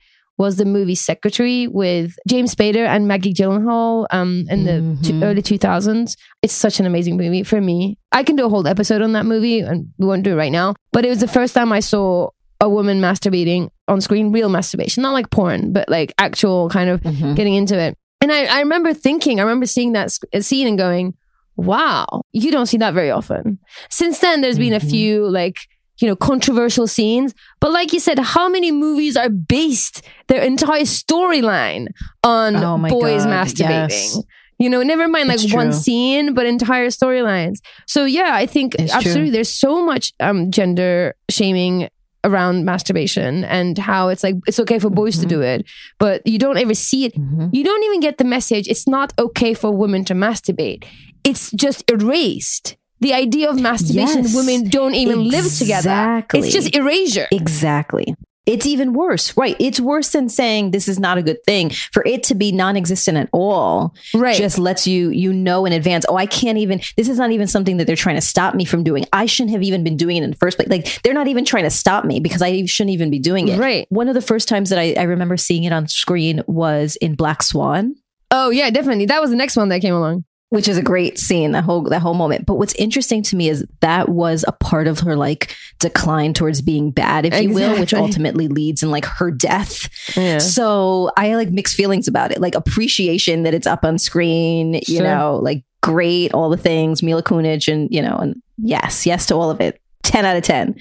was 0.44 0.56
the 0.56 0.64
movie 0.76 0.94
Secretary 1.10 1.58
with 1.82 2.08
James 2.32 2.54
Spader 2.54 2.84
and 2.94 3.06
Maggie 3.12 3.32
Gyllenhaal 3.40 4.06
um, 4.18 4.44
in 4.54 4.60
the 4.68 4.76
two, 5.06 5.14
Mhm. 5.14 5.22
early 5.26 5.42
2000s. 5.42 6.16
It's 6.44 6.52
such 6.66 6.76
an 6.80 6.86
amazing 6.86 7.16
movie 7.16 7.42
for 7.44 7.60
me. 7.60 7.76
I 8.20 8.22
can 8.26 8.36
do 8.36 8.44
a 8.46 8.48
whole 8.54 8.66
episode 8.66 9.00
on 9.06 9.12
that 9.16 9.26
movie, 9.26 9.60
and 9.60 9.78
we 9.98 10.06
won't 10.06 10.24
do 10.24 10.32
it 10.32 10.40
right 10.44 10.52
now. 10.60 10.74
But 10.94 11.04
it 11.06 11.08
was 11.14 11.20
the 11.20 11.28
first 11.38 11.54
time 11.54 11.70
I 11.72 11.80
saw 11.80 12.28
a 12.60 12.68
woman 12.68 13.00
masturbating 13.00 13.68
on 13.88 14.00
screen, 14.00 14.32
real 14.32 14.48
masturbation, 14.48 15.02
not 15.02 15.12
like 15.18 15.30
porn, 15.30 15.72
but 15.72 15.88
like 15.88 16.12
actual 16.18 16.68
kind 16.68 16.88
of 16.90 17.00
Mhm. 17.02 17.34
getting 17.36 17.54
into 17.54 17.76
it. 17.78 17.96
And 18.20 18.30
I, 18.32 18.44
I 18.56 18.58
remember 18.60 18.94
thinking, 18.94 19.40
I 19.40 19.42
remember 19.42 19.66
seeing 19.66 19.92
that 19.94 20.12
sc- 20.12 20.26
scene 20.40 20.66
and 20.68 20.78
going, 20.78 21.14
wow, 21.56 22.22
you 22.32 22.50
don't 22.50 22.66
see 22.66 22.78
that 22.78 22.94
very 22.94 23.10
often. 23.10 23.58
Since 23.90 24.20
then, 24.20 24.40
there's 24.40 24.58
been 24.58 24.72
a 24.72 24.80
Mhm. 24.80 24.90
few 24.90 25.28
like, 25.28 25.56
you 26.02 26.08
know, 26.08 26.16
controversial 26.16 26.86
scenes. 26.86 27.32
But 27.60 27.70
like 27.72 27.92
you 27.92 28.00
said, 28.00 28.18
how 28.18 28.48
many 28.48 28.70
movies 28.72 29.16
are 29.16 29.30
based 29.30 30.02
their 30.28 30.42
entire 30.42 30.82
storyline 30.82 31.86
on 32.24 32.56
Oh 32.56 32.76
boys 32.88 33.24
God, 33.24 33.32
masturbating? 33.32 33.88
yes. 33.90 34.18
You 34.58 34.68
know, 34.70 34.82
never 34.82 35.08
mind 35.08 35.28
like 35.28 35.40
one 35.52 35.72
scene, 35.72 36.34
but 36.34 36.46
entire 36.46 36.88
storylines. 36.88 37.56
So 37.86 38.04
yeah, 38.04 38.30
I 38.34 38.46
think 38.46 38.74
It's 38.78 38.92
absolutely 38.92 39.24
true. 39.28 39.30
there's 39.32 39.54
so 39.54 39.84
much 39.84 40.12
um, 40.20 40.50
gender 40.50 41.14
shaming 41.30 41.88
around 42.24 42.64
masturbation 42.64 43.42
and 43.44 43.76
how 43.78 44.08
it's 44.08 44.22
like 44.22 44.36
it's 44.46 44.60
okay 44.60 44.78
for 44.78 44.88
boys 44.90 45.18
to 45.18 45.26
Mhm. 45.26 45.28
do 45.28 45.40
it, 45.40 45.64
but 45.98 46.24
you 46.24 46.38
don't 46.38 46.56
ever 46.56 46.74
see 46.74 47.04
it 47.06 47.14
Mhm. 47.18 47.50
you 47.52 47.64
don't 47.64 47.82
even 47.82 47.98
get 47.98 48.18
the 48.18 48.24
message 48.24 48.68
it's 48.68 48.86
not 48.86 49.12
okay 49.18 49.54
for 49.54 49.72
women 49.72 50.04
to 50.04 50.14
masturbate 50.14 50.84
it's 51.24 51.50
just 51.64 51.82
erased 51.90 52.76
the 53.02 53.12
idea 53.24 53.50
of 53.50 53.60
masturbation 53.60 54.22
Yes. 54.22 54.34
women 54.34 54.68
don't 54.68 54.94
even 54.94 55.18
live 55.34 55.48
together 55.62 56.24
it's 56.34 56.52
just 56.52 56.74
erasure 56.74 57.26
Exactly. 57.30 58.14
It's 58.44 58.66
even 58.66 58.92
worse, 58.92 59.36
right? 59.36 59.54
It's 59.60 59.78
worse 59.78 60.08
than 60.10 60.28
saying 60.28 60.72
this 60.72 60.88
is 60.88 60.98
not 60.98 61.16
a 61.16 61.22
good 61.22 61.40
thing. 61.44 61.70
For 61.94 62.02
it 62.04 62.24
to 62.24 62.34
be 62.34 62.50
non-existent 62.50 63.16
at 63.16 63.28
all, 63.32 63.94
right 64.14 64.36
just 64.36 64.58
lets 64.58 64.84
you 64.84 65.10
you 65.10 65.32
know 65.32 65.64
in 65.64 65.72
advance. 65.72 66.04
Oh, 66.08 66.16
I 66.16 66.26
can't 66.26 66.58
even. 66.58 66.80
This 66.96 67.08
is 67.08 67.18
not 67.18 67.30
even 67.30 67.46
something 67.46 67.76
that 67.76 67.86
they're 67.86 67.94
trying 67.94 68.16
to 68.16 68.20
stop 68.34 68.56
me 68.56 68.64
from 68.64 68.82
doing. 68.82 69.04
I 69.12 69.26
shouldn't 69.26 69.52
have 69.52 69.62
even 69.62 69.84
been 69.84 69.96
doing 69.96 70.16
it 70.16 70.24
in 70.24 70.30
the 70.30 70.36
first 70.36 70.56
place. 70.58 70.68
Like 70.68 71.02
they're 71.04 71.14
not 71.14 71.28
even 71.28 71.44
trying 71.44 71.62
to 71.64 71.70
stop 71.70 72.04
me 72.04 72.18
because 72.18 72.42
I 72.42 72.64
shouldn't 72.66 72.92
even 72.94 73.10
be 73.10 73.20
doing 73.20 73.46
it. 73.46 73.60
Right. 73.60 73.86
One 73.90 74.08
of 74.08 74.14
the 74.14 74.20
first 74.20 74.48
times 74.48 74.70
that 74.70 74.78
I, 74.80 74.94
I 74.98 75.04
remember 75.04 75.36
seeing 75.36 75.62
it 75.62 75.72
on 75.72 75.86
screen 75.86 76.42
was 76.48 76.96
in 76.96 77.14
Black 77.14 77.44
Swan. 77.44 77.94
oh 78.32 78.50
yeah 78.50 78.70
definitely 78.70 79.06
that 79.06 79.20
was 79.20 79.30
the 79.30 79.36
next 79.36 79.56
one 79.56 79.68
that 79.68 79.80
came 79.82 79.94
along 79.94 80.24
which 80.52 80.68
is 80.68 80.76
a 80.76 80.82
great 80.82 81.18
scene 81.18 81.52
that 81.52 81.64
whole 81.64 81.82
that 81.84 82.00
whole 82.02 82.12
moment. 82.12 82.44
But 82.44 82.56
what's 82.56 82.74
interesting 82.74 83.22
to 83.24 83.36
me 83.36 83.48
is 83.48 83.64
that 83.80 84.10
was 84.10 84.44
a 84.46 84.52
part 84.52 84.86
of 84.86 84.98
her 85.00 85.16
like 85.16 85.56
decline 85.78 86.34
towards 86.34 86.60
being 86.60 86.90
bad 86.90 87.24
if 87.24 87.42
you 87.42 87.52
will 87.54 87.80
which 87.80 87.94
ultimately 87.94 88.48
leads 88.48 88.82
in 88.82 88.90
like 88.90 89.06
her 89.06 89.30
death. 89.30 89.88
Yeah. 90.16 90.38
So 90.38 91.10
i 91.16 91.34
like 91.36 91.50
mixed 91.50 91.74
feelings 91.74 92.06
about 92.06 92.32
it 92.32 92.40
like 92.40 92.54
appreciation 92.54 93.44
that 93.44 93.54
it's 93.54 93.66
up 93.66 93.82
on 93.82 93.98
screen 93.98 94.74
you 94.86 94.98
Sure. 94.98 95.02
know 95.04 95.40
like 95.42 95.64
great 95.80 96.34
all 96.34 96.50
the 96.50 96.56
things 96.58 97.02
mila 97.02 97.22
kunis 97.22 97.66
and 97.72 97.88
you 97.90 98.02
know 98.02 98.16
and 98.18 98.40
yes 98.58 99.06
yes 99.06 99.24
to 99.26 99.34
all 99.34 99.50
of 99.50 99.60
it. 99.60 99.80
10 100.02 100.26
out 100.26 100.36
of 100.36 100.42
10 100.42 100.74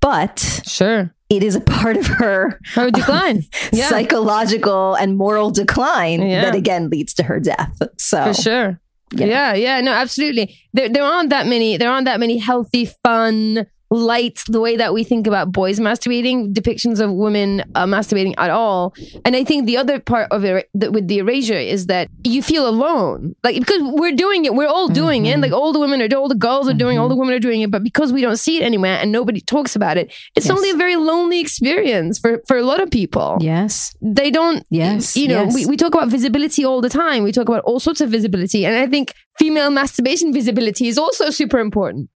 but 0.00 0.38
sure. 0.66 1.14
it 1.30 1.42
is 1.44 1.54
a 1.54 1.60
part 1.60 1.96
of 1.96 2.06
her 2.06 2.58
her 2.74 2.90
decline. 2.90 3.42
Yeah. 3.72 3.88
psychological 3.88 4.94
and 4.96 5.16
moral 5.16 5.50
decline 5.50 6.20
Yeah. 6.20 6.42
that 6.46 6.54
again 6.56 6.90
leads 6.90 7.14
to 7.14 7.22
her 7.22 7.38
death. 7.38 7.78
So 7.98 8.24
for 8.24 8.34
sure 8.34 8.80
Yeah. 9.20 9.26
yeah. 9.26 9.54
yeah 9.54 9.80
no 9.80 9.92
absolutely 9.92 10.56
there, 10.72 10.88
there 10.88 11.04
aren't 11.04 11.30
that 11.30 11.46
many 11.46 11.76
there 11.76 11.90
aren't 11.90 12.06
that 12.06 12.20
many 12.20 12.38
healthy 12.38 12.86
fun 13.02 13.66
light 13.94 14.42
the 14.48 14.60
way 14.60 14.76
that 14.76 14.92
we 14.92 15.04
think 15.04 15.26
about 15.26 15.52
boys 15.52 15.78
masturbating 15.80 16.52
depictions 16.52 17.00
of 17.00 17.12
women 17.12 17.62
uh, 17.74 17.86
masturbating 17.86 18.34
at 18.38 18.50
all. 18.50 18.94
And 19.24 19.36
i 19.36 19.44
think 19.44 19.66
the 19.66 19.76
other 19.76 19.98
part 20.00 20.28
of 20.30 20.44
it 20.44 20.68
that 20.74 20.92
with 20.92 21.06
the 21.08 21.18
erasure 21.18 21.54
is 21.74 21.86
that 21.86 22.08
you 22.24 22.42
feel 22.42 22.66
alone. 22.68 23.34
Like 23.44 23.56
because 23.58 23.80
we're 23.82 24.12
doing 24.16 24.44
it 24.44 24.54
we're 24.54 24.68
all 24.68 24.88
doing 24.88 25.26
it. 25.26 25.36
Mhm. 25.38 25.42
like 25.42 25.52
all 25.52 25.72
the 25.72 25.80
women 25.80 26.02
are 26.02 26.08
all 26.16 26.28
the 26.28 26.34
girls 26.34 26.68
are 26.68 26.74
doing 26.84 26.98
all 26.98 27.08
the 27.08 27.16
women 27.16 27.34
are 27.34 27.38
doing 27.48 27.60
it. 27.62 27.70
But 27.70 27.82
because 27.82 28.12
we 28.12 28.20
don't 28.20 28.36
see 28.38 28.58
it 28.58 28.62
anywhere 28.64 28.98
and 29.00 29.10
nobody 29.12 29.40
talks 29.40 29.74
about 29.76 29.96
it 29.96 30.12
it's 30.36 30.46
Yes. 30.46 30.56
only 30.56 30.70
a 30.70 30.76
very 30.76 30.96
lonely 30.96 31.40
experience 31.40 32.18
for 32.18 32.42
for 32.48 32.56
a 32.56 32.62
lot 32.62 32.80
of 32.82 32.90
people. 32.90 33.36
Yes. 33.40 33.94
They 34.00 34.30
don't 34.30 34.64
Yes, 34.70 35.16
you 35.16 35.28
know 35.28 35.44
yes. 35.44 35.54
we, 35.54 35.66
we 35.66 35.76
talk 35.76 35.94
about 35.94 36.08
visibility 36.08 36.64
all 36.64 36.80
the 36.80 36.88
time. 36.88 37.22
We 37.22 37.32
talk 37.32 37.48
about 37.48 37.62
all 37.64 37.80
sorts 37.80 38.00
of 38.00 38.08
visibility. 38.10 38.64
And 38.66 38.74
i 38.76 38.86
think 38.86 39.06
female 39.38 39.70
masturbation 39.70 40.32
visibility 40.32 40.86
is 40.92 40.96
also 41.04 41.24
super 41.30 41.58
important 41.58 42.08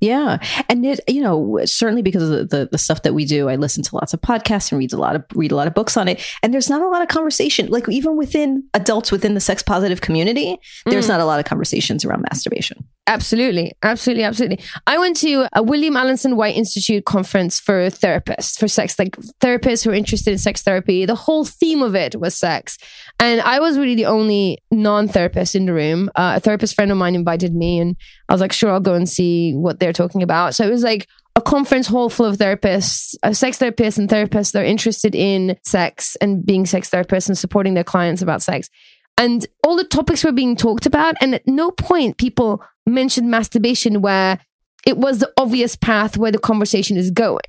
Yeah, 0.00 0.38
and 0.68 0.84
it, 0.86 1.00
you 1.08 1.20
know, 1.20 1.58
certainly 1.66 2.00
because 2.02 2.22
of 2.30 2.48
the, 2.48 2.68
the 2.72 2.78
stuff 2.78 3.02
that 3.02 3.12
we 3.14 3.24
do, 3.26 3.48
I 3.50 3.56
listen 3.56 3.82
to 3.84 3.94
lots 3.94 4.14
of 4.14 4.20
podcasts 4.22 4.72
and 4.72 4.78
read 4.78 4.92
a 4.92 4.96
lot 4.96 5.14
of 5.14 5.24
read 5.34 5.52
a 5.52 5.56
lot 5.56 5.66
of 5.66 5.74
books 5.74 5.96
on 5.96 6.08
it. 6.08 6.24
And 6.42 6.54
there's 6.54 6.70
not 6.70 6.80
a 6.80 6.88
lot 6.88 7.02
of 7.02 7.08
conversation, 7.08 7.68
like 7.68 7.88
even 7.88 8.16
within 8.16 8.64
adults 8.72 9.12
within 9.12 9.34
the 9.34 9.40
sex 9.40 9.62
positive 9.62 10.00
community, 10.00 10.56
there's 10.86 11.06
Mm. 11.06 11.10
not 11.10 11.20
a 11.20 11.24
lot 11.26 11.38
of 11.38 11.44
conversations 11.44 12.04
around 12.04 12.22
masturbation. 12.22 12.82
Absolutely, 13.10 13.72
absolutely, 13.82 14.22
absolutely. 14.22 14.60
I 14.86 14.96
went 14.96 15.16
to 15.16 15.48
a 15.52 15.64
William 15.64 15.94
Alanson 15.94 16.36
White 16.36 16.54
Institute 16.54 17.04
conference 17.04 17.58
for 17.58 17.90
therapists, 17.90 18.56
for 18.56 18.68
sex, 18.68 19.00
like 19.00 19.16
therapists 19.42 19.82
who 19.82 19.90
are 19.90 19.94
interested 19.94 20.30
in 20.30 20.38
sex 20.38 20.62
therapy. 20.62 21.06
The 21.06 21.16
whole 21.16 21.44
theme 21.44 21.82
of 21.82 21.96
it 21.96 22.14
was 22.14 22.36
sex, 22.36 22.78
and 23.18 23.40
I 23.40 23.58
was 23.58 23.76
really 23.76 23.96
the 23.96 24.06
only 24.06 24.58
non-therapist 24.70 25.56
in 25.56 25.66
the 25.66 25.74
room. 25.74 26.08
Uh, 26.14 26.34
a 26.36 26.40
therapist 26.40 26.76
friend 26.76 26.92
of 26.92 26.98
mine 26.98 27.16
invited 27.16 27.52
me, 27.52 27.80
and 27.80 27.96
I 28.28 28.32
was 28.32 28.40
like, 28.40 28.52
"Sure, 28.52 28.70
I'll 28.70 28.78
go 28.78 28.94
and 28.94 29.08
see 29.08 29.54
what 29.54 29.80
they're 29.80 29.92
talking 29.92 30.22
about." 30.22 30.54
So 30.54 30.64
it 30.64 30.70
was 30.70 30.84
like 30.84 31.08
a 31.34 31.40
conference 31.40 31.88
hall 31.88 32.10
full 32.10 32.26
of 32.26 32.36
therapists, 32.36 33.16
uh, 33.24 33.32
sex 33.32 33.58
therapists 33.58 33.98
and 33.98 34.08
therapists 34.08 34.52
that 34.52 34.62
are 34.62 34.64
interested 34.64 35.16
in 35.16 35.56
sex 35.64 36.16
and 36.20 36.46
being 36.46 36.64
sex 36.64 36.88
therapists 36.88 37.26
and 37.26 37.36
supporting 37.36 37.74
their 37.74 37.82
clients 37.82 38.22
about 38.22 38.40
sex. 38.40 38.70
And 39.20 39.46
all 39.64 39.76
the 39.76 39.84
topics 39.84 40.24
were 40.24 40.32
being 40.32 40.56
talked 40.56 40.86
about. 40.86 41.14
And 41.20 41.34
at 41.34 41.46
no 41.46 41.70
point 41.70 42.16
people 42.16 42.62
mentioned 42.86 43.30
masturbation 43.30 44.00
where 44.00 44.38
it 44.86 44.96
was 44.96 45.18
the 45.18 45.30
obvious 45.36 45.76
path 45.76 46.16
where 46.16 46.32
the 46.32 46.38
conversation 46.38 46.96
is 46.96 47.10
going. 47.10 47.40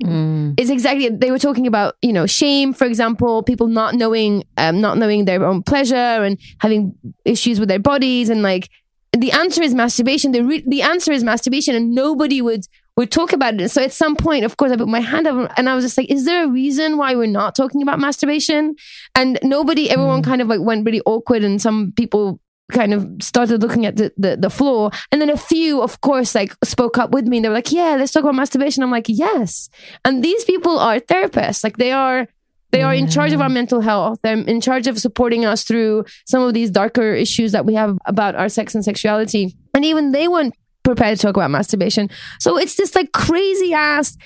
It's 0.57 0.69
exactly 0.69 1.07
they 1.10 1.31
were 1.31 1.39
talking 1.39 1.65
about 1.65 1.95
you 2.01 2.12
know 2.12 2.25
shame, 2.27 2.73
for 2.73 2.86
example, 2.86 3.41
people 3.43 3.67
not 3.67 3.95
knowing 3.95 4.43
um, 4.57 4.81
not 4.81 4.97
knowing 4.97 5.25
their 5.25 5.45
own 5.45 5.63
pleasure 5.63 5.95
and 5.95 6.38
having 6.60 6.93
issues 7.23 7.60
with 7.60 7.69
their 7.69 7.79
bodies, 7.79 8.29
and 8.29 8.41
like 8.43 8.69
the 9.13 9.31
answer 9.31 9.63
is 9.63 9.73
masturbation. 9.73 10.34
The 10.34 10.43
re- 10.43 10.63
the 10.67 10.81
answer 10.81 11.13
is 11.13 11.23
masturbation, 11.23 11.73
and 11.75 11.95
nobody 11.95 12.41
would 12.41 12.65
would 12.97 13.12
talk 13.12 13.34
about 13.34 13.60
it. 13.60 13.69
So 13.69 13.82
at 13.82 13.93
some 13.93 14.15
point, 14.15 14.45
of 14.45 14.58
course, 14.58 14.71
I 14.71 14.75
put 14.75 14.88
my 14.88 14.99
hand 14.99 15.27
up 15.27 15.51
and 15.58 15.69
I 15.69 15.75
was 15.75 15.84
just 15.84 15.97
like, 15.97 16.12
"Is 16.12 16.25
there 16.25 16.45
a 16.45 16.47
reason 16.47 16.97
why 16.97 17.15
we're 17.15 17.27
not 17.27 17.56
talking 17.56 17.82
about 17.82 17.99
masturbation?" 17.99 18.75
And 19.15 19.39
nobody, 19.43 19.89
everyone 19.89 20.21
mm. 20.21 20.25
kind 20.25 20.41
of 20.41 20.47
like 20.47 20.62
went 20.62 20.86
really 20.86 21.01
awkward, 21.06 21.43
and 21.43 21.62
some 21.62 21.93
people 21.95 22.39
kind 22.71 22.93
of 22.93 23.08
started 23.21 23.62
looking 23.62 23.86
at 23.86 23.97
the, 23.97 24.12
the, 24.17 24.38
the 24.38 24.49
floor. 24.49 24.91
And 25.12 25.21
then 25.21 25.30
a 25.30 25.38
few, 25.38 25.82
of 25.82 26.01
course, 26.01 26.34
like 26.34 26.56
spoke 26.63 26.97
up 26.97 27.12
with 27.12 27.27
me 27.27 27.38
and 27.38 27.45
they 27.45 27.49
were 27.49 27.56
like, 27.56 27.71
yeah, 27.71 27.95
let's 27.97 28.12
talk 28.12 28.23
about 28.23 28.36
masturbation. 28.36 28.82
I'm 28.82 28.91
like, 28.91 29.08
yes. 29.08 29.69
And 30.06 30.23
these 30.23 30.43
people 30.45 30.80
are 30.80 30.99
therapists. 30.99 31.63
Like 31.63 31.77
they 31.77 31.91
are, 31.91 32.27
they 32.71 32.82
are 32.82 32.93
in 32.93 33.10
charge 33.10 33.34
of 33.34 33.41
our 33.41 33.49
mental 33.49 33.82
health. 33.82 34.19
They're 34.23 34.38
in 34.38 34.62
charge 34.62 34.88
of 34.88 34.97
supporting 34.97 35.45
us 35.45 35.65
through 35.65 36.06
some 36.25 36.41
of 36.43 36.54
these 36.54 36.71
darker 36.71 37.13
issues 37.13 37.51
that 37.51 37.65
we 37.65 37.73
have 37.73 37.97
about 38.06 38.36
our 38.36 38.47
sex 38.47 38.73
and 38.73 38.86
sexuality. 38.86 39.58
And 39.75 39.84
even 39.84 40.13
they 40.13 40.30
weren't 40.30 40.56
prepared 40.84 41.17
to 41.17 41.22
talk 41.22 41.36
about 41.36 41.52
masturbation. 41.52 42.10
So 42.39 42.58
it's 42.58 42.76
this 42.76 42.96
like 42.96 43.12
crazy 43.12 43.74
ass 43.74 44.17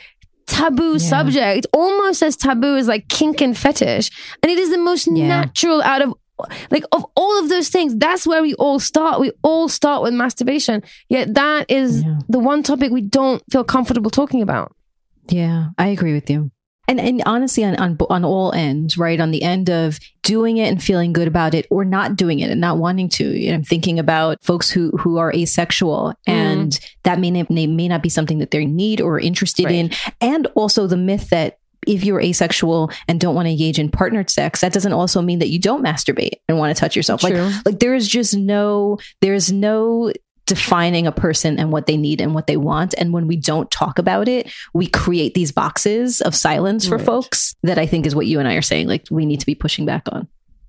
taboo 0.47 0.99
subject, 0.99 1.65
almost 1.73 2.21
as 2.21 2.35
taboo 2.35 2.77
as 2.77 2.87
like 2.87 3.07
kink 3.09 3.41
and 3.41 3.57
fetish. 3.57 4.09
And 4.43 4.51
it 4.51 4.57
is 4.57 4.69
the 4.69 4.77
most 4.77 5.07
natural 5.07 5.81
out 5.81 6.01
of 6.01 6.13
like 6.69 6.83
of 6.91 7.05
all 7.15 7.39
of 7.39 7.49
those 7.49 7.69
things. 7.69 7.95
That's 7.95 8.27
where 8.27 8.41
we 8.41 8.53
all 8.55 8.79
start. 8.79 9.19
We 9.19 9.31
all 9.41 9.69
start 9.69 10.03
with 10.03 10.13
masturbation. 10.13 10.83
Yet 11.09 11.33
that 11.33 11.69
is 11.69 12.03
the 12.29 12.39
one 12.39 12.63
topic 12.63 12.91
we 12.91 13.01
don't 13.01 13.41
feel 13.51 13.63
comfortable 13.63 14.11
talking 14.11 14.41
about. 14.41 14.75
Yeah, 15.27 15.69
I 15.77 15.87
agree 15.87 16.13
with 16.13 16.29
you. 16.29 16.51
And 16.87 16.99
and 16.99 17.23
honestly, 17.25 17.63
on 17.63 17.75
on 17.77 17.97
on 18.09 18.23
all 18.23 18.51
ends, 18.53 18.97
right? 18.97 19.19
On 19.19 19.31
the 19.31 19.43
end 19.43 19.69
of 19.69 19.99
doing 20.21 20.57
it 20.57 20.67
and 20.67 20.81
feeling 20.81 21.13
good 21.13 21.27
about 21.27 21.53
it, 21.53 21.65
or 21.69 21.85
not 21.85 22.15
doing 22.15 22.39
it 22.39 22.49
and 22.51 22.61
not 22.61 22.77
wanting 22.77 23.09
to. 23.09 23.23
You 23.23 23.49
know, 23.49 23.55
I'm 23.55 23.63
thinking 23.63 23.99
about 23.99 24.43
folks 24.43 24.69
who 24.69 24.91
who 24.91 25.17
are 25.17 25.33
asexual, 25.33 26.13
mm-hmm. 26.27 26.31
and 26.31 26.79
that 27.03 27.19
may 27.19 27.31
not, 27.31 27.49
may 27.49 27.67
may 27.67 27.87
not 27.87 28.03
be 28.03 28.09
something 28.09 28.39
that 28.39 28.51
they 28.51 28.65
need 28.65 29.01
or 29.01 29.15
are 29.15 29.19
interested 29.19 29.71
in, 29.71 29.91
and 30.21 30.47
also 30.55 30.87
the 30.87 30.97
myth 30.97 31.29
that. 31.29 31.57
If 31.87 32.03
you're 32.03 32.19
asexual 32.19 32.89
and 33.07 33.21
don't 33.21 33.35
want 33.35 33.45
to 33.45 33.51
engage 33.51 33.77
in 33.77 33.91
partnered 33.91 34.31
sex, 34.31 34.61
that 34.61 34.73
doesn't 34.73 34.93
also 34.93 35.21
mean 35.21 35.37
that 35.37 35.49
you 35.49 35.59
don't 35.59 35.85
masturbate 35.85 36.39
and 36.49 36.57
want 36.57 36.75
to 36.75 36.79
touch 36.79 36.95
yourself. 36.95 37.21
True. 37.21 37.29
Like, 37.29 37.63
like 37.63 37.79
there 37.79 37.93
is 37.93 38.07
just 38.07 38.35
no, 38.35 38.97
there 39.21 39.35
is 39.35 39.51
no 39.51 40.11
defining 40.45 41.07
a 41.07 41.11
person 41.11 41.59
and 41.59 41.71
what 41.71 41.87
they 41.87 41.97
need 41.97 42.21
and 42.21 42.33
what 42.33 42.47
they 42.47 42.57
want. 42.57 42.93
And 42.97 43.13
when 43.13 43.27
we 43.27 43.35
don't 43.35 43.69
talk 43.71 43.97
about 43.97 44.27
it, 44.27 44.51
we 44.73 44.87
create 44.87 45.33
these 45.33 45.51
boxes 45.51 46.21
of 46.21 46.35
silence 46.35 46.87
for 46.87 46.97
Right. 46.97 47.05
folks 47.05 47.55
that 47.63 47.77
I 47.77 47.85
think 47.85 48.05
is 48.05 48.15
what 48.15 48.27
you 48.27 48.39
and 48.39 48.47
I 48.47 48.53
are 48.55 48.61
saying. 48.61 48.87
Like 48.87 49.05
we 49.09 49.25
need 49.25 49.39
to 49.39 49.45
be 49.45 49.55
pushing 49.55 49.85
back 49.85 50.03
on. 50.11 50.27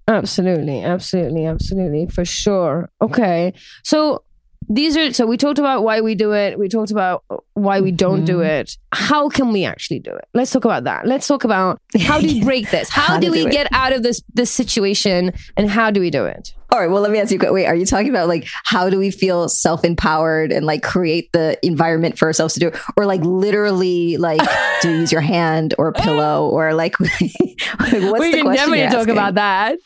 absolutely 0.08 0.82
absolutely 0.84 1.46
absolutely 1.46 2.06
for 2.06 2.24
sure 2.24 2.88
okay 3.02 3.52
so 3.82 4.22
these 4.68 4.96
are 4.96 5.12
so 5.12 5.26
we 5.26 5.36
talked 5.36 5.58
about 5.58 5.82
why 5.82 6.00
we 6.00 6.14
do 6.14 6.32
it 6.32 6.58
we 6.58 6.68
talked 6.68 6.92
about 6.92 7.24
why 7.54 7.80
we 7.80 7.90
don't 7.90 8.24
do 8.24 8.36
mm-hmm. 8.38 8.60
it 8.60 8.76
how 8.96 9.28
can 9.28 9.52
we 9.52 9.64
actually 9.64 9.98
do 9.98 10.10
it 10.10 10.26
let's 10.34 10.50
talk 10.50 10.64
about 10.64 10.84
that 10.84 11.06
let's 11.06 11.26
talk 11.26 11.44
about 11.44 11.80
how 12.00 12.18
do 12.18 12.26
we 12.26 12.42
break 12.50 12.70
this 12.70 12.88
how, 12.88 13.02
How 13.02 13.18
do 13.18 13.30
we 13.30 13.44
do 13.44 13.50
get 13.50 13.68
out 13.72 13.92
of 13.92 14.02
this 14.02 14.22
this 14.32 14.50
situation 14.50 15.32
and 15.56 15.70
how 15.70 15.90
do 15.90 16.00
we 16.00 16.10
do 16.10 16.24
it 16.24 16.54
All 16.72 16.80
right. 16.80 16.90
Well, 16.90 17.00
let 17.00 17.12
me 17.12 17.18
ask 17.20 17.30
you. 17.30 17.38
Wait, 17.52 17.66
are 17.66 17.74
you 17.74 17.86
talking 17.86 18.10
about 18.10 18.26
like 18.28 18.46
how 18.64 18.90
do 18.90 18.98
we 18.98 19.10
feel 19.10 19.48
self 19.48 19.84
empowered 19.84 20.50
and 20.50 20.66
like 20.66 20.82
create 20.82 21.32
the 21.32 21.56
environment 21.64 22.18
for 22.18 22.26
ourselves 22.26 22.54
to 22.54 22.60
do 22.60 22.68
it, 22.68 22.76
or 22.96 23.06
like 23.06 23.22
literally 23.22 24.16
like 24.16 24.40
do 24.82 24.90
you 24.90 24.98
use 25.00 25.12
your 25.12 25.20
hand 25.20 25.74
or 25.78 25.88
a 25.88 25.92
pillow 25.92 26.48
or 26.48 26.74
like 26.82 26.98
what's 26.98 27.10
we 27.20 28.32
the 28.32 28.42
can 28.42 28.52
definitely 28.52 28.82
talk 28.84 28.94
asking? 28.94 29.12
about 29.12 29.34
that. 29.34 29.78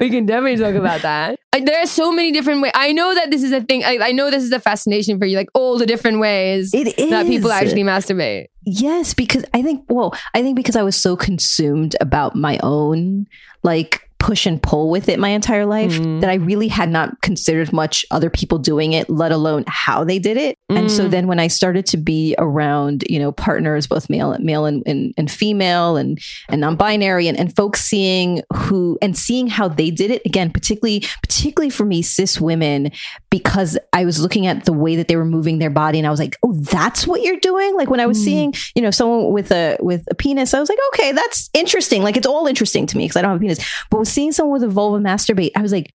We 0.00 0.10
can 0.10 0.26
definitely 0.26 0.56
talk 0.56 0.74
about 0.74 1.02
that. 1.02 1.38
Like, 1.54 1.66
there 1.66 1.80
are 1.80 1.86
so 1.86 2.10
many 2.10 2.32
different 2.32 2.62
ways. 2.62 2.72
I 2.74 2.92
know 2.92 3.14
that 3.14 3.30
this 3.30 3.44
is 3.44 3.52
a 3.52 3.60
thing. 3.60 3.84
I, 3.84 3.98
I 4.08 4.12
know 4.12 4.28
this 4.30 4.42
is 4.42 4.50
a 4.50 4.58
fascination 4.58 5.20
for 5.20 5.26
you, 5.26 5.36
like 5.36 5.50
all 5.54 5.78
the 5.78 5.86
different 5.86 6.18
ways 6.18 6.74
It 6.74 6.96
that 7.10 7.26
people 7.26 7.52
actually 7.52 7.84
masturbate. 7.84 8.46
Yes, 8.66 9.14
because 9.14 9.44
I 9.54 9.62
think, 9.62 9.84
well, 9.88 10.14
I 10.34 10.42
think 10.42 10.56
because 10.56 10.76
I 10.76 10.82
was 10.82 10.96
so 10.96 11.16
consumed 11.16 11.96
about 12.00 12.34
my 12.34 12.58
own 12.62 13.26
like 13.62 14.00
push 14.18 14.46
and 14.46 14.62
pull 14.62 14.88
with 14.88 15.10
it 15.10 15.18
my 15.18 15.28
entire 15.28 15.66
life 15.66 15.92
Mm-hmm. 15.92 16.20
that 16.20 16.30
I 16.30 16.34
really 16.36 16.68
had 16.68 16.88
not 16.88 17.20
considered 17.20 17.74
much 17.74 18.06
other 18.10 18.30
people 18.30 18.56
doing 18.58 18.94
it, 18.94 19.10
let 19.10 19.32
alone 19.32 19.64
how 19.66 20.02
they 20.02 20.18
did 20.18 20.38
it. 20.38 20.56
And 20.70 20.86
Mm. 20.86 20.90
so 20.90 21.08
then 21.08 21.26
when 21.26 21.38
I 21.38 21.48
started 21.48 21.84
to 21.86 21.98
be 21.98 22.34
around, 22.38 23.04
you 23.10 23.18
know, 23.18 23.32
partners, 23.32 23.86
both 23.86 24.08
male, 24.08 24.34
male 24.40 24.64
and, 24.64 24.82
and, 24.86 25.12
and 25.18 25.30
female 25.30 25.98
and, 25.98 26.18
and 26.48 26.58
non-binary 26.62 27.28
and, 27.28 27.38
and 27.38 27.54
folks 27.54 27.82
seeing 27.82 28.40
who 28.54 28.96
and 29.02 29.14
seeing 29.14 29.46
how 29.46 29.68
they 29.68 29.90
did 29.90 30.10
it 30.10 30.22
again, 30.24 30.50
particularly, 30.50 31.00
particularly 31.22 31.68
for 31.68 31.84
me, 31.84 32.00
cis 32.00 32.40
women, 32.40 32.92
because 33.34 33.76
I 33.92 34.04
was 34.04 34.20
looking 34.20 34.46
at 34.46 34.64
the 34.64 34.72
way 34.72 34.94
that 34.94 35.08
they 35.08 35.16
were 35.16 35.24
moving 35.24 35.58
their 35.58 35.68
body 35.68 35.98
and 35.98 36.06
I 36.06 36.10
was 36.10 36.20
like, 36.20 36.36
oh, 36.44 36.52
that's 36.52 37.04
what 37.04 37.20
you're 37.22 37.40
doing. 37.40 37.74
Like 37.74 37.90
when 37.90 37.98
I 37.98 38.06
was 38.06 38.20
mm. 38.20 38.24
seeing, 38.24 38.54
you 38.76 38.82
know, 38.82 38.92
someone 38.92 39.32
with 39.32 39.50
a, 39.50 39.76
with 39.80 40.04
a 40.08 40.14
penis, 40.14 40.54
I 40.54 40.60
was 40.60 40.68
like, 40.68 40.78
okay, 40.92 41.10
that's 41.10 41.50
interesting. 41.52 42.04
Like 42.04 42.16
it's 42.16 42.28
all 42.28 42.46
interesting 42.46 42.86
to 42.86 42.96
me 42.96 43.06
because 43.06 43.16
I 43.16 43.22
don't 43.22 43.32
have 43.32 43.40
a 43.40 43.42
penis, 43.42 43.58
but 43.90 43.98
with 43.98 44.06
seeing 44.06 44.30
someone 44.30 44.52
with 44.52 44.62
a 44.62 44.68
vulva 44.68 45.02
masturbate, 45.02 45.50
I 45.56 45.62
was 45.62 45.72
like, 45.72 45.92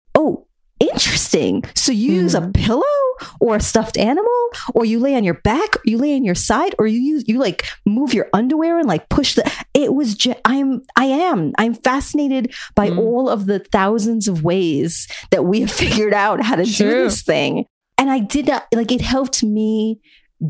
interesting. 0.80 1.64
So 1.76 1.92
you 1.92 2.14
use 2.14 2.36
a 2.36 2.42
mm-hmm. 2.42 2.52
pillow 2.52 2.84
or 3.40 3.56
a 3.56 3.62
stuffed 3.62 3.98
animal, 3.98 4.50
or 4.74 4.86
you 4.86 5.00
lay 5.00 5.16
on 5.16 5.24
your 5.24 5.36
back, 5.36 5.76
you 5.86 5.98
lay 5.98 6.16
on 6.16 6.24
your 6.24 6.36
side, 6.36 6.76
or 6.78 6.88
you 6.88 7.00
use 7.00 7.24
you 7.28 7.40
like 7.40 7.66
move 7.86 8.14
your 8.14 8.30
underwear 8.34 8.80
and 8.80 8.88
like 8.88 9.10
push 9.10 9.36
the. 9.36 9.50
It 9.74 9.94
was 9.94 10.16
just 10.16 10.40
I'm 10.46 10.82
I 10.96 11.06
am 11.06 11.54
I'm 11.58 11.74
fascinated 11.74 12.54
by 12.76 12.90
mm. 12.90 12.98
all 12.98 13.30
of 13.30 13.46
the 13.46 13.60
thousands 13.60 14.28
of 14.28 14.44
ways 14.44 15.08
that 15.32 15.46
we 15.46 15.62
have 15.62 15.72
figured 15.86 16.14
out 16.14 16.42
how 16.42 16.56
to 16.56 16.66
do 16.66 16.90
this 16.90 17.22
thing, 17.22 17.66
and 17.98 18.10
I 18.10 18.20
did 18.20 18.48
not 18.48 18.68
like 18.74 18.92
it 18.92 19.02
helped 19.02 19.44
me 19.44 20.00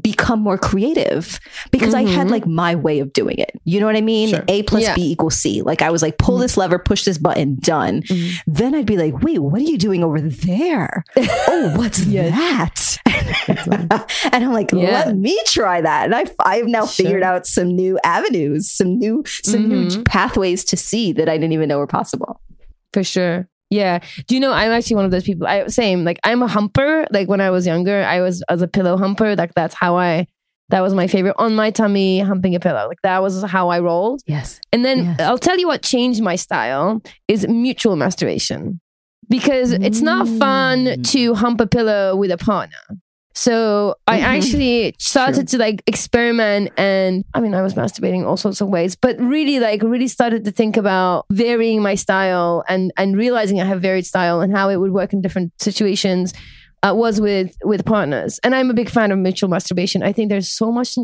become 0.01 0.39
more 0.39 0.57
creative 0.57 1.39
because 1.71 1.93
I 1.93 2.01
had 2.01 2.21
mm-hmm. 2.21 2.29
like 2.29 2.47
my 2.47 2.75
way 2.75 2.99
of 2.99 3.13
doing 3.13 3.37
it. 3.37 3.51
You 3.65 3.79
know 3.79 3.85
what 3.85 3.95
I 3.95 4.01
mean? 4.01 4.43
A 4.47 4.63
plus 4.63 4.83
Yeah. 4.83 4.95
B 4.95 5.11
equals 5.11 5.37
C. 5.37 5.61
Like 5.61 5.81
I 5.81 5.91
was 5.91 6.01
like, 6.01 6.17
pull 6.17 6.35
mm-hmm. 6.35 6.41
this 6.41 6.57
lever, 6.57 6.79
push 6.79 7.05
this 7.05 7.17
button, 7.17 7.57
done. 7.59 8.01
Mm-hmm. 8.01 8.51
Then 8.51 8.73
I'd 8.73 8.87
be 8.87 8.97
like, 8.97 9.21
wait, 9.21 9.39
what 9.39 9.61
are 9.61 9.65
you 9.65 9.77
doing 9.77 10.03
over 10.03 10.19
there? 10.19 11.03
oh, 11.17 11.73
what's 11.75 12.03
that? 12.05 12.97
and 14.31 14.43
I'm 14.43 14.53
like, 14.53 14.71
Yeah. 14.71 15.03
let 15.05 15.17
me 15.17 15.39
try 15.45 15.81
that. 15.81 16.05
And 16.05 16.15
I, 16.15 16.25
I've 16.39 16.67
now 16.67 16.85
figured 16.85 17.23
out 17.23 17.45
some 17.45 17.75
new 17.75 17.99
avenues, 18.03 18.71
some 18.71 18.97
new, 18.97 19.23
some 19.27 19.69
new 19.69 20.03
pathways 20.03 20.63
to 20.65 20.77
see 20.77 21.11
that 21.13 21.29
I 21.29 21.37
didn't 21.37 21.53
even 21.53 21.69
know 21.69 21.77
were 21.77 21.87
possible. 21.87 22.41
For 22.93 23.03
sure. 23.03 23.47
Yeah. 23.69 23.99
Do 24.27 24.35
you 24.35 24.41
know 24.41 24.51
I'm 24.51 24.71
actually 24.71 24.97
one 24.97 25.05
of 25.05 25.11
those 25.11 25.23
people. 25.23 25.47
I 25.47 25.67
same 25.67 26.03
like 26.03 26.19
I'm 26.23 26.41
a 26.43 26.47
humper. 26.47 27.05
Like 27.11 27.27
when 27.27 27.41
I 27.41 27.49
was 27.49 27.65
younger, 27.65 28.03
I 28.03 28.21
was 28.21 28.43
as 28.49 28.61
a 28.61 28.67
pillow 28.67 28.97
humper. 28.97 29.35
Like 29.35 29.53
that's 29.53 29.73
how 29.73 29.97
I 29.97 30.27
that 30.69 30.81
was 30.81 30.93
my 30.93 31.07
favorite 31.07 31.35
on 31.37 31.55
my 31.55 31.71
tummy 31.71 32.19
humping 32.19 32.55
a 32.55 32.59
pillow. 32.59 32.87
Like 32.87 33.01
that 33.03 33.21
was 33.21 33.43
how 33.43 33.69
I 33.69 33.79
rolled. 33.79 34.21
Yes. 34.25 34.59
And 34.71 34.83
then 34.83 35.05
Yes. 35.05 35.19
I'll 35.21 35.37
tell 35.37 35.57
you 35.57 35.67
what 35.67 35.81
changed 35.81 36.21
my 36.21 36.35
style 36.35 37.01
is 37.27 37.47
mutual 37.47 37.95
masturbation. 37.95 38.79
Because 39.27 39.71
it's 39.71 40.01
not 40.01 40.27
fun 40.27 40.85
mm. 40.85 41.11
to 41.11 41.33
hump 41.33 41.59
a 41.59 41.65
pillow 41.65 42.15
with 42.15 42.29
a 42.29 42.37
partner. 42.37 42.77
So 43.35 43.95
I 44.07 44.17
mm-hmm. 44.17 44.25
actually 44.25 44.95
started 44.97 45.49
to 45.49 45.57
like 45.57 45.83
experiment 45.87 46.71
and 46.77 47.25
I 47.33 47.41
mean 47.41 47.53
I 47.53 47.61
was 47.61 47.73
masturbating 47.73 48.25
all 48.25 48.37
sorts 48.37 48.61
of 48.61 48.69
ways, 48.69 48.95
but 48.95 49.19
really 49.19 49.59
like 49.59 49.83
really 49.83 50.07
started 50.07 50.45
to 50.45 50.51
think 50.51 50.77
about 50.77 51.25
varying 51.29 51.81
my 51.81 51.95
style 51.95 52.63
and 52.69 52.93
and 52.95 53.17
realizing 53.17 53.59
I 53.59 53.65
have 53.65 53.81
varied 53.81 54.05
style 54.05 54.39
and 54.39 54.55
how 54.55 54.69
it 54.69 54.77
would 54.77 54.91
work 54.91 55.11
in 55.11 55.21
different 55.21 55.51
situations. 55.61 56.33
Uh, 56.83 56.93
was 56.93 57.19
with 57.19 57.55
with 57.63 57.83
partners, 57.83 58.39
and 58.43 58.53
I'm 58.53 58.69
a 58.69 58.73
big 58.73 58.91
fan 58.91 59.11
of 59.11 59.17
mutual 59.17 59.49
masturbation. 59.49 60.03
I 60.03 60.11
think 60.11 60.29
there's 60.29 60.47
so 60.47 60.71
much. 60.71 60.95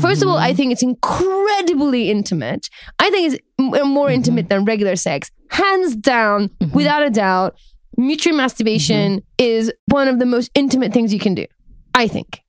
First 0.00 0.22
of 0.22 0.28
all, 0.28 0.36
I 0.36 0.48
mm-hmm. 0.48 0.56
think 0.56 0.72
it's 0.72 0.82
incredibly 0.82 2.10
intimate. 2.10 2.68
I 2.98 3.10
think 3.10 3.34
it's 3.34 3.42
m- 3.56 3.72
uh, 3.72 3.84
more 3.84 4.06
mm-hmm. 4.06 4.14
intimate 4.14 4.48
than 4.48 4.64
regular 4.64 4.96
sex, 4.96 5.30
hands 5.50 5.94
down, 5.94 6.50
without 6.72 7.04
a 7.04 7.10
doubt. 7.10 7.54
Mutual 7.96 8.34
masturbation 8.34 9.22
is 9.38 9.72
one 9.86 10.08
of 10.08 10.18
the 10.18 10.26
most 10.26 10.50
intimate 10.54 10.92
things 10.92 11.14
you 11.14 11.20
can 11.20 11.36
do. 11.36 11.46
I 11.94 12.08
think. 12.08 12.40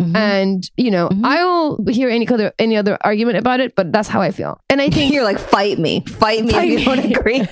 Mhm. 0.00 0.16
And 0.16 0.70
you 0.78 0.90
know, 0.90 1.10
Mhm. 1.10 1.20
I'll 1.24 1.84
hear 1.92 2.08
any 2.08 2.26
other 2.26 2.52
any 2.58 2.74
other 2.74 2.96
argument 3.02 3.36
about 3.36 3.60
it, 3.60 3.74
but 3.76 3.92
that's 3.92 4.08
how 4.08 4.22
I 4.22 4.30
feel. 4.30 4.58
And 4.70 4.80
I 4.80 4.88
think 4.96 5.12
You're 5.12 5.24
like, 5.24 5.38
fight 5.38 5.78
me, 5.78 6.00
fight 6.06 6.42
me 6.44 6.52
Fight 6.52 6.68
if 6.70 6.80
you 6.80 6.84
don't 6.86 7.04
me. 7.04 7.14
agree. 7.20 7.44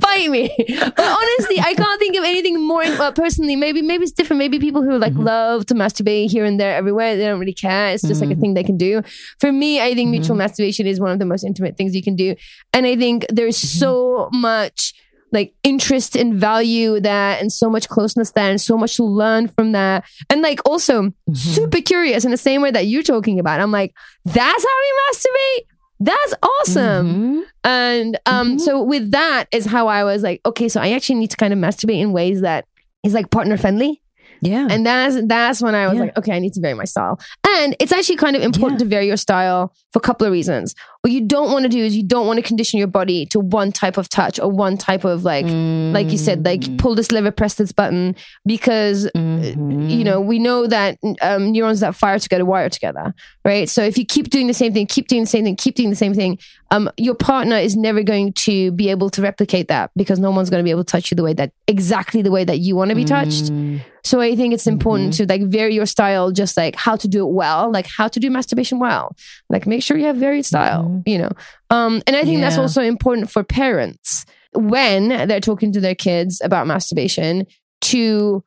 fight 0.00 0.30
me. 0.30 0.50
But 0.58 0.98
honestly, 0.98 1.60
I 1.60 1.74
can't 1.76 1.98
think 1.98 2.16
of 2.16 2.24
anything 2.24 2.60
more. 2.66 2.82
Well, 2.82 3.12
personally, 3.12 3.56
maybe 3.56 3.82
maybe 3.82 4.04
it's 4.04 4.12
different. 4.12 4.38
Maybe 4.38 4.58
people 4.58 4.82
who 4.82 4.96
like 4.98 5.12
Mhm. 5.14 5.24
love 5.24 5.66
to 5.66 5.74
masturbate 5.74 6.30
here 6.30 6.44
and 6.44 6.58
there, 6.58 6.74
everywhere, 6.76 7.16
they 7.16 7.24
don't 7.26 7.38
really 7.40 7.54
care. 7.54 7.88
It's 7.92 8.06
just 8.06 8.20
like 8.20 8.30
a 8.30 8.34
Mhm. 8.34 8.40
thing 8.40 8.54
they 8.54 8.64
can 8.64 8.76
do. 8.76 9.02
For 9.38 9.52
me, 9.52 9.80
I 9.80 9.94
think 9.94 10.10
mutual 10.10 10.34
Mhm. 10.36 10.38
masturbation 10.44 10.86
is 10.86 11.00
one 11.00 11.10
of 11.10 11.18
the 11.18 11.26
most 11.26 11.44
intimate 11.44 11.76
things 11.76 11.94
you 11.94 12.02
can 12.02 12.16
do, 12.16 12.34
and 12.72 12.86
I 12.86 12.96
think 12.96 13.26
there's 13.28 13.58
Mm-hmm. 13.58 13.78
so 13.78 14.28
much 14.32 14.94
like 15.32 15.54
interest 15.62 16.14
and 16.16 16.34
value 16.34 17.00
there 17.00 17.36
and 17.40 17.50
so 17.52 17.68
much 17.70 17.88
closeness 17.88 18.32
there 18.32 18.50
and 18.50 18.60
so 18.60 18.76
much 18.76 18.96
to 18.96 19.04
learn 19.04 19.48
from 19.48 19.72
that 19.72 20.04
and 20.30 20.42
like 20.42 20.60
also 20.66 21.02
Mm-hmm. 21.02 21.34
super 21.34 21.80
curious 21.80 22.24
in 22.24 22.30
the 22.30 22.36
same 22.36 22.60
way 22.62 22.70
that 22.70 22.86
you're 22.86 23.02
talking 23.02 23.38
about 23.40 23.60
i'm 23.60 23.70
like 23.72 23.94
that's 24.24 24.64
how 24.64 24.70
we 24.84 24.92
masturbate 25.16 25.66
that's 26.00 26.34
awesome 26.42 27.06
Mhm. 27.06 27.42
and 27.64 28.18
um, 28.26 28.56
Mhm. 28.56 28.60
so 28.60 28.82
with 28.82 29.12
that 29.12 29.46
is 29.52 29.64
how 29.66 29.86
I 29.86 30.02
was 30.02 30.22
like, 30.24 30.40
okay, 30.44 30.68
so 30.68 30.80
I 30.80 30.90
actually 30.92 31.14
need 31.20 31.30
to 31.30 31.36
kind 31.36 31.52
of 31.52 31.60
masturbate 31.60 32.00
in 32.00 32.10
ways 32.12 32.40
that 32.40 32.64
is 33.04 33.14
like 33.14 33.30
partner 33.30 33.56
friendly. 33.56 34.01
Yeah. 34.42 34.66
And 34.68 34.84
that's 34.84 35.16
that's 35.26 35.62
when 35.62 35.74
I 35.74 35.86
was 35.86 35.94
Yeah. 35.96 36.02
like, 36.02 36.18
okay, 36.18 36.32
I 36.32 36.38
need 36.40 36.52
to 36.54 36.60
vary 36.60 36.74
my 36.74 36.84
style. 36.84 37.18
And 37.48 37.74
it's 37.80 37.92
actually 37.92 38.16
kind 38.16 38.34
of 38.36 38.42
important 38.42 38.80
Yeah. 38.80 38.84
to 38.84 38.90
vary 38.90 39.06
your 39.06 39.16
style 39.16 39.72
for 39.92 39.98
a 39.98 40.02
couple 40.02 40.26
of 40.26 40.32
reasons. 40.32 40.74
What 41.02 41.12
you 41.12 41.20
don't 41.20 41.52
want 41.52 41.62
to 41.64 41.68
do 41.68 41.78
is 41.78 41.96
you 41.96 42.02
don't 42.02 42.26
want 42.26 42.38
to 42.38 42.42
condition 42.42 42.78
your 42.78 42.88
body 42.88 43.24
to 43.26 43.38
one 43.40 43.72
type 43.72 43.96
of 43.98 44.08
touch 44.08 44.38
or 44.40 44.48
one 44.50 44.76
type 44.76 45.04
of 45.04 45.24
like 45.24 45.46
like 45.46 46.10
you 46.10 46.18
said, 46.18 46.44
like 46.44 46.60
Mm. 46.62 46.78
pull 46.78 46.94
this 46.94 47.12
lever, 47.12 47.30
press 47.30 47.54
this 47.54 47.72
button, 47.72 48.14
because 48.46 49.08
Mhm. 49.16 49.90
you 49.90 50.04
know 50.04 50.20
we 50.20 50.38
know 50.38 50.66
that 50.66 50.98
um, 51.22 51.52
neurons 51.52 51.80
that 51.80 51.94
fire 51.94 52.18
together 52.18 52.44
wire 52.44 52.68
together 52.68 53.14
right 53.44 53.68
so 53.68 53.82
if 53.82 53.96
you 53.98 54.04
keep 54.04 54.30
doing 54.30 54.46
the 54.46 54.54
same 54.54 54.72
thing 54.72 54.86
keep 54.86 55.08
doing 55.08 55.22
the 55.22 55.26
same 55.28 55.44
thing 55.44 55.56
keep 55.56 55.74
doing 55.74 55.90
the 55.90 55.96
same 55.96 56.14
thing 56.14 56.38
um, 56.70 56.88
your 56.96 57.14
partner 57.14 57.56
is 57.56 57.76
never 57.76 58.02
going 58.02 58.32
to 58.32 58.70
be 58.72 58.88
able 58.88 59.10
to 59.10 59.20
replicate 59.22 59.68
that 59.68 59.90
because 59.96 60.18
no 60.18 60.30
one's 60.30 60.50
going 60.50 60.60
to 60.60 60.64
be 60.64 60.70
able 60.70 60.84
to 60.84 60.90
touch 60.90 61.10
you 61.10 61.14
the 61.16 61.22
way 61.22 61.32
that 61.34 61.52
exactly 61.68 62.22
the 62.22 62.30
way 62.30 62.44
that 62.44 62.58
you 62.60 62.74
want 62.76 62.88
to 62.90 62.94
be 62.96 63.04
touched 63.04 63.44
Mm. 63.52 63.80
So 64.04 64.20
i 64.20 64.34
think 64.36 64.52
it's 64.54 64.66
important 64.66 65.12
to 65.14 65.26
like 65.26 65.42
vary 65.42 65.74
your 65.74 65.86
style 65.86 66.30
just 66.32 66.56
like 66.56 66.74
how 66.76 66.96
to 66.96 67.08
do 67.08 67.26
it 67.26 67.32
well 67.32 67.70
like 67.70 67.86
how 67.86 68.08
to 68.08 68.18
do 68.20 68.30
masturbation 68.30 68.78
well. 68.78 69.14
Like 69.48 69.66
make 69.66 69.82
sure 69.82 69.96
you 69.96 70.06
have 70.06 70.16
varied 70.16 70.44
style 70.46 70.84
Mhm. 70.84 71.02
you 71.06 71.18
know? 71.18 71.30
Um, 71.70 72.02
and 72.06 72.16
i 72.16 72.22
think 72.24 72.40
that's 72.40 72.58
also 72.58 72.82
important 72.82 73.30
for 73.30 73.42
parents 73.44 74.24
when 74.54 75.08
they're 75.28 75.40
talking 75.40 75.72
to 75.72 75.80
their 75.80 75.94
kids 75.94 76.40
about 76.44 76.66
masturbation 76.66 77.46
to 77.82 78.42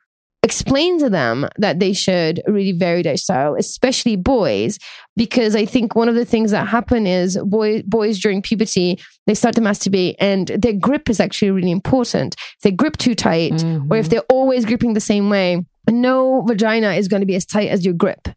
explain 0.45 0.99
to 0.99 1.09
them 1.09 1.47
that 1.57 1.79
they 1.79 1.91
should 1.91 2.41
really 2.47 2.71
vary 2.71 3.01
their 3.01 3.17
style, 3.17 3.55
especially 3.57 4.15
boys, 4.15 4.77
because 5.17 5.55
I 5.55 5.65
think 5.65 5.95
one 5.95 6.07
of 6.07 6.15
the 6.15 6.25
things 6.33 6.51
that 6.51 6.67
happen 6.67 7.05
is 7.07 7.37
boy, 7.43 7.81
boys 7.97 8.19
during 8.19 8.41
puberty, 8.41 8.99
they 9.27 9.33
start 9.33 9.55
to 9.55 9.61
masturbate 9.61 10.15
and 10.19 10.47
their 10.47 10.73
grip 10.87 11.09
is 11.09 11.19
actually 11.19 11.51
really 11.51 11.71
important. 11.71 12.35
If 12.57 12.61
they 12.63 12.71
grip 12.71 12.95
too 12.97 13.15
tight 13.15 13.63
or 13.89 13.97
if 13.97 14.05
Mhm. 14.05 14.09
they're 14.09 14.29
always 14.37 14.65
gripping 14.65 14.93
the 14.93 14.99
same 15.13 15.29
way, 15.29 15.65
no 15.89 16.41
vagina 16.47 16.89
is 16.93 17.07
going 17.07 17.21
to 17.21 17.25
be 17.33 17.35
as 17.35 17.45
tight 17.45 17.69
as 17.69 17.83
your 17.85 17.93
grip. 17.93 18.27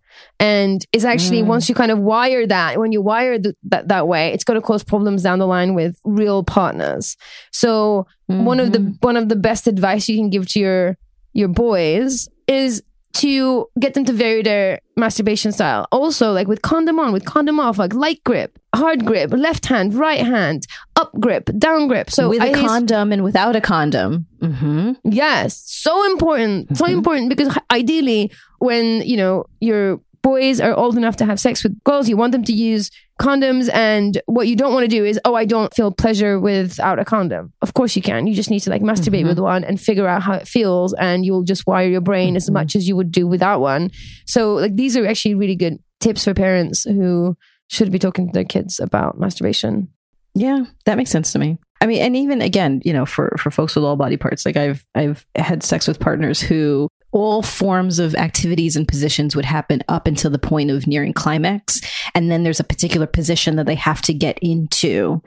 And 0.40 0.84
it's 0.92 1.04
actually 1.04 1.42
Mm. 1.42 1.46
once 1.54 1.68
you 1.68 1.74
kind 1.74 1.90
of 1.90 1.98
wire 1.98 2.46
that, 2.46 2.78
when 2.80 2.92
you 2.92 3.00
wire 3.02 3.38
th- 3.38 3.54
that 3.70 3.88
that 3.88 4.06
way, 4.12 4.32
it's 4.34 4.44
going 4.44 4.60
to 4.60 4.66
cause 4.70 4.82
problems 4.84 5.22
down 5.22 5.38
the 5.38 5.46
line 5.46 5.74
with 5.74 5.96
real 6.04 6.42
partners. 6.42 7.16
So 7.52 8.06
one 8.26 8.60
of 8.60 8.72
the 8.72 8.80
Mhm. 8.80 8.94
one 9.02 9.16
of 9.16 9.28
the 9.28 9.36
best 9.48 9.66
advice 9.66 10.08
you 10.08 10.16
can 10.16 10.30
give 10.30 10.46
to 10.52 10.58
your 10.60 10.96
your 11.38 11.48
boys 11.48 12.28
is 12.48 12.82
to 13.14 13.66
get 13.80 13.94
them 13.94 14.04
to 14.04 14.12
vary 14.12 14.42
their 14.42 14.80
masturbation 14.96 15.50
style. 15.50 15.86
Also, 15.90 16.32
like 16.32 16.46
with 16.46 16.62
condom 16.62 16.98
on, 17.00 17.12
with 17.12 17.24
condom 17.24 17.58
off, 17.58 17.78
like 17.78 17.94
light 17.94 18.22
grip, 18.24 18.58
hard 18.74 19.04
grip, 19.06 19.32
left 19.32 19.66
hand, 19.66 19.94
right 19.94 20.20
hand, 20.34 20.66
up 20.96 21.10
grip, 21.18 21.44
down 21.58 21.88
grip. 21.88 22.10
So 22.10 22.28
with 22.28 22.42
I 22.42 22.48
a 22.48 22.54
condom 22.54 23.12
and 23.12 23.24
without 23.24 23.56
a 23.56 23.60
condom. 23.60 24.26
hmm 24.40 24.92
Yes, 25.04 25.62
so 25.64 26.04
important, 26.12 26.76
so 26.76 26.84
Mhm. 26.84 26.92
important 26.98 27.28
because 27.30 27.48
ideally, 27.72 28.30
when 28.58 28.84
you 29.10 29.16
know 29.16 29.44
your 29.60 30.00
boys 30.22 30.60
are 30.60 30.74
old 30.74 30.96
enough 30.96 31.16
to 31.16 31.24
have 31.24 31.40
sex 31.40 31.62
with 31.62 31.82
girls, 31.84 32.08
you 32.08 32.16
want 32.16 32.32
them 32.32 32.44
to 32.44 32.52
use 32.52 32.90
condoms, 33.20 33.68
and 33.72 34.20
what 34.26 34.46
you 34.48 34.54
don't 34.56 34.72
want 34.72 34.84
to 34.84 34.88
do 34.88 35.04
is, 35.04 35.18
oh, 35.24 35.34
I 35.34 35.44
don't 35.44 35.74
feel 35.74 35.90
pleasure 35.90 36.38
without 36.38 36.98
a 36.98 37.04
condom. 37.04 37.52
Of 37.62 37.74
course, 37.74 37.96
you 37.96 38.02
can. 38.02 38.26
You 38.26 38.34
just 38.34 38.50
need 38.50 38.60
to 38.60 38.70
like 38.70 38.82
masturbate 38.82 39.24
Mhm. 39.24 39.28
with 39.28 39.38
one 39.38 39.64
and 39.64 39.80
figure 39.80 40.06
out 40.06 40.22
how 40.22 40.34
it 40.34 40.46
feels, 40.48 40.92
and 40.94 41.24
you'll 41.24 41.42
just 41.42 41.66
wire 41.66 41.88
your 41.88 42.00
brain 42.00 42.36
as 42.36 42.48
Mhm. 42.48 42.52
much 42.54 42.76
as 42.76 42.86
you 42.86 42.94
would 42.96 43.10
do 43.10 43.26
without 43.26 43.60
one. 43.60 43.90
So, 44.26 44.54
like, 44.54 44.76
these 44.76 44.96
are 44.96 45.06
actually 45.06 45.34
really 45.34 45.56
good 45.56 45.78
tips 46.00 46.24
for 46.24 46.34
parents 46.34 46.84
who 46.84 47.36
should 47.68 47.90
be 47.90 47.98
talking 47.98 48.28
to 48.28 48.32
their 48.32 48.44
kids 48.44 48.78
about 48.80 49.18
masturbation. 49.18 49.88
Yeah, 50.34 50.64
that 50.84 50.96
makes 50.96 51.10
sense 51.10 51.32
to 51.32 51.38
me. 51.38 51.58
I 51.80 51.86
mean, 51.86 52.00
and 52.02 52.16
even 52.16 52.40
again, 52.42 52.80
you 52.84 52.92
know, 52.92 53.06
for 53.06 53.34
for 53.38 53.50
folks 53.50 53.74
with 53.76 53.84
all 53.84 53.96
body 53.96 54.16
parts, 54.16 54.44
like 54.46 54.56
I've 54.56 54.84
I've 54.94 55.26
had 55.36 55.62
sex 55.62 55.86
with 55.88 55.98
partners 56.00 56.40
who 56.40 56.88
all 57.10 57.42
forms 57.42 57.98
of 57.98 58.14
activities 58.14 58.76
and 58.76 58.86
positions 58.86 59.34
would 59.34 59.44
happen 59.44 59.82
up 59.88 60.06
until 60.06 60.30
the 60.30 60.38
point 60.38 60.70
of 60.70 60.86
nearing 60.86 61.12
climax, 61.12 61.80
and 62.14 62.30
then 62.30 62.42
there's 62.42 62.60
a 62.60 62.64
particular 62.64 63.06
position 63.06 63.56
that 63.56 63.66
they 63.66 63.74
have 63.74 64.02
to 64.02 64.14
get 64.14 64.38
into, 64.40 65.22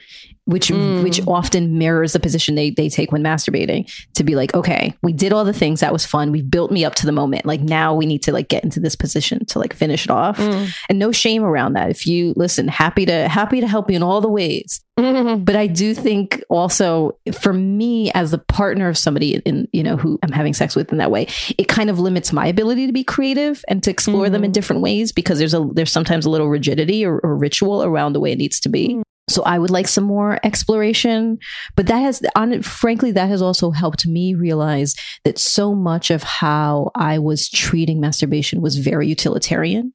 which 0.51 0.69
Mm. 0.69 1.03
which 1.03 1.19
often 1.27 1.77
mirrors 1.77 2.13
the 2.13 2.19
position 2.19 2.55
they 2.55 2.69
they 2.69 2.89
take 2.89 3.11
when 3.11 3.23
masturbating 3.23 3.91
to 4.13 4.23
be 4.23 4.35
like, 4.35 4.53
okay, 4.53 4.93
we 5.01 5.11
did 5.13 5.33
all 5.33 5.43
the 5.45 5.53
things 5.53 5.79
that 5.79 5.91
was 5.91 6.05
fun, 6.05 6.31
we 6.31 6.41
built 6.41 6.71
me 6.71 6.85
up 6.85 6.95
to 6.95 7.05
the 7.05 7.11
moment, 7.11 7.45
like 7.45 7.61
now 7.61 7.93
we 7.95 8.05
need 8.05 8.21
to 8.23 8.31
like 8.31 8.47
get 8.47 8.63
into 8.63 8.79
this 8.79 8.95
position 8.95 9.45
to 9.45 9.59
like 9.59 9.73
finish 9.73 10.05
it 10.05 10.11
off, 10.11 10.39
and 10.39 10.99
no 10.99 11.11
shame 11.11 11.43
around 11.43 11.73
that. 11.73 11.89
If 11.89 12.05
you 12.05 12.33
listen, 12.35 12.67
happy 12.67 13.05
to 13.05 13.27
happy 13.27 13.61
to 13.61 13.67
help 13.67 13.89
you 13.89 13.95
in 13.95 14.03
all 14.03 14.21
the 14.21 14.29
ways 14.29 14.81
Mm. 14.99 15.45
but 15.45 15.55
I 15.55 15.67
do 15.67 15.93
think 15.93 16.43
also 16.49 17.17
for 17.39 17.53
me 17.53 18.11
as 18.11 18.31
the 18.31 18.37
partner 18.37 18.89
of 18.89 18.97
somebody 18.97 19.35
in 19.45 19.67
you 19.71 19.83
know 19.83 19.95
who 19.95 20.19
I'm 20.21 20.33
having 20.33 20.53
sex 20.53 20.75
with 20.75 20.91
in 20.91 20.97
that 20.97 21.09
way, 21.11 21.27
it 21.57 21.67
kind 21.69 21.89
of 21.89 21.97
limits 21.97 22.33
my 22.33 22.45
ability 22.45 22.87
to 22.87 22.93
be 22.93 23.03
creative 23.03 23.63
and 23.69 23.81
to 23.83 23.89
explore 23.89 24.29
them 24.29 24.43
in 24.43 24.51
different 24.51 24.81
ways 24.81 25.11
because 25.13 25.39
there's 25.39 25.53
a 25.53 25.67
there's 25.73 25.91
sometimes 25.91 26.25
a 26.25 26.29
little 26.29 26.49
rigidity 26.49 27.05
or, 27.05 27.19
or 27.19 27.37
ritual 27.37 27.83
around 27.83 28.13
the 28.13 28.19
way 28.19 28.31
it 28.33 28.37
needs 28.37 28.59
to 28.59 28.69
be. 28.69 29.01
So 29.31 29.43
I 29.43 29.57
would 29.57 29.69
like 29.69 29.87
some 29.87 30.03
more 30.03 30.39
exploration, 30.43 31.39
but 31.75 31.87
that 31.87 31.99
has 31.99 32.21
on 32.35 32.61
frankly 32.61 33.11
that 33.11 33.29
has 33.29 33.41
also 33.41 33.71
helped 33.71 34.05
me 34.05 34.35
realize 34.35 34.95
that 35.23 35.39
so 35.39 35.73
much 35.73 36.11
of 36.11 36.23
how 36.23 36.91
I 36.95 37.17
was 37.19 37.49
treating 37.49 37.99
masturbation 37.99 38.61
was 38.61 38.77
very 38.77 39.07
utilitarian 39.07 39.93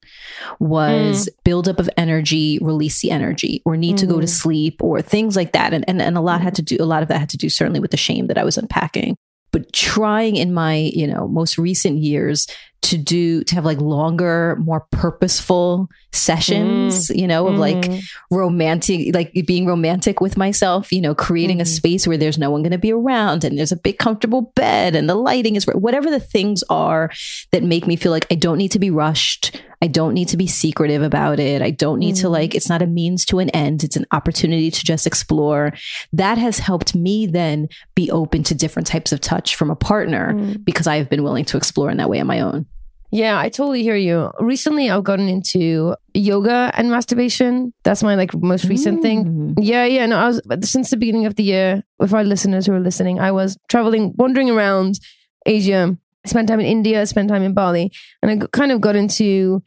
was 0.59 1.29
build 1.43 1.67
up 1.69 1.79
of 1.79 1.89
energy, 1.97 2.59
release 2.61 3.01
the 3.01 3.11
energy, 3.11 3.61
or 3.65 3.77
need 3.77 3.97
to 3.97 4.05
go 4.05 4.19
to 4.19 4.25
Mm. 4.25 4.29
sleep, 4.29 4.81
or 4.83 5.01
things 5.01 5.35
like 5.35 5.51
that. 5.53 5.73
And, 5.73 5.85
and 5.87 6.01
and 6.01 6.17
a 6.17 6.21
lot 6.21 6.41
had 6.41 6.55
to 6.55 6.61
do 6.61 6.77
a 6.79 6.85
lot 6.85 7.01
of 7.03 7.09
that 7.09 7.19
had 7.19 7.29
to 7.29 7.37
do 7.37 7.49
certainly 7.49 7.79
with 7.79 7.91
the 7.91 7.97
shame 7.97 8.27
that 8.27 8.37
I 8.37 8.43
was 8.43 8.57
unpacking. 8.57 9.15
But 9.51 9.71
trying 9.71 10.35
in 10.35 10.53
my, 10.53 10.75
you 10.75 11.07
know, 11.07 11.27
most 11.27 11.57
recent 11.57 11.99
years 11.99 12.47
to 12.83 12.97
do 12.97 13.43
to 13.43 13.55
have 13.55 13.65
like 13.65 13.81
longer, 13.81 14.57
more 14.61 14.85
purposeful 14.91 15.89
sessions, 16.13 17.09
you 17.09 17.27
know, 17.27 17.47
of 17.47 17.57
like 17.57 17.75
Mm. 17.77 18.01
romantic, 18.31 19.13
like 19.13 19.33
being 19.45 19.65
romantic 19.65 20.21
with 20.21 20.37
myself, 20.37 20.91
you 20.91 21.01
know, 21.01 21.13
creating 21.13 21.59
a 21.59 21.63
Mhm. 21.63 21.67
space 21.67 22.07
where 22.07 22.17
there's 22.17 22.37
no 22.37 22.49
one 22.49 22.61
going 22.61 22.71
to 22.71 22.77
be 22.77 22.93
around 22.93 23.43
and 23.43 23.57
there's 23.57 23.71
a 23.73 23.75
big 23.77 23.97
comfortable 23.97 24.51
bed 24.55 24.95
and 24.95 25.09
the 25.09 25.15
lighting 25.15 25.55
is. 25.55 25.65
Whatever 25.65 26.09
the 26.09 26.19
things 26.19 26.63
are 26.69 27.11
that 27.51 27.63
make 27.63 27.87
me 27.87 27.95
feel 27.95 28.11
like 28.11 28.25
I 28.31 28.35
don't 28.35 28.57
need 28.57 28.71
to 28.71 28.79
be 28.79 28.89
rushed. 28.89 29.61
I 29.81 29.87
don't 29.87 30.13
need 30.15 30.27
to 30.29 30.37
be 30.37 30.47
secretive 30.47 31.03
about 31.03 31.39
it. 31.39 31.61
I 31.61 31.69
don't 31.69 31.99
need 31.99 32.15
to 32.17 32.27
Mhm. 32.27 32.31
like, 32.31 32.55
it's 32.55 32.69
not 32.69 32.81
a 32.81 32.87
means 32.87 33.25
to 33.25 33.39
an 33.39 33.49
end. 33.51 33.83
It's 33.83 33.95
an 33.95 34.05
opportunity 34.11 34.71
to 34.71 34.83
just 34.85 35.05
explore. 35.05 35.73
That 36.13 36.37
has 36.39 36.59
helped 36.59 36.95
me 36.95 37.27
then 37.27 37.67
be 37.95 38.09
open 38.09 38.41
to 38.43 38.55
different 38.55 38.87
types 38.87 39.11
of 39.11 39.21
touch 39.21 39.55
from 39.55 39.69
a 39.69 39.75
partner 39.75 40.33
Mm. 40.33 40.65
because 40.65 40.87
I 40.87 40.97
have 40.97 41.09
been 41.09 41.23
willing 41.23 41.45
to 41.45 41.57
explore 41.57 41.91
in 41.91 41.97
that 41.97 42.09
way 42.09 42.19
on 42.19 42.27
my 42.27 42.39
own. 42.39 42.65
Yeah, 43.11 43.39
I 43.39 43.49
totally 43.49 43.83
hear 43.83 43.95
you. 43.95 44.31
Recently, 44.39 44.89
I've 44.89 45.03
gotten 45.05 45.29
into 45.29 45.95
yoga 46.13 46.71
and 46.73 46.91
masturbation. 46.91 47.73
That's 47.83 48.03
my 48.03 48.15
like 48.15 48.35
most 48.35 48.65
recent 48.65 49.01
thing. 49.01 49.25
Mm. 49.25 49.53
Yeah, 49.61 49.85
yeah. 49.85 50.05
No, 50.07 50.17
I 50.17 50.27
was 50.27 50.41
since 50.63 50.89
the 50.89 50.97
beginning 50.97 51.25
of 51.25 51.35
the 51.35 51.43
year. 51.43 51.83
With 51.99 52.13
our 52.13 52.23
listeners 52.23 52.65
who 52.65 52.73
are 52.73 52.79
listening, 52.81 53.19
I 53.19 53.31
was 53.31 53.57
traveling, 53.69 54.13
wandering 54.17 54.49
around 54.49 54.99
Asia. 55.45 55.97
I 56.25 56.29
spent 56.29 56.49
time 56.49 56.59
in 56.59 56.65
India, 56.65 57.01
I 57.01 57.05
spent 57.05 57.29
time 57.29 57.43
in 57.43 57.53
Bali, 57.53 57.91
and 58.21 58.43
I 58.43 58.47
kind 58.51 58.71
of 58.73 58.81
got 58.81 58.95
into. 58.97 59.63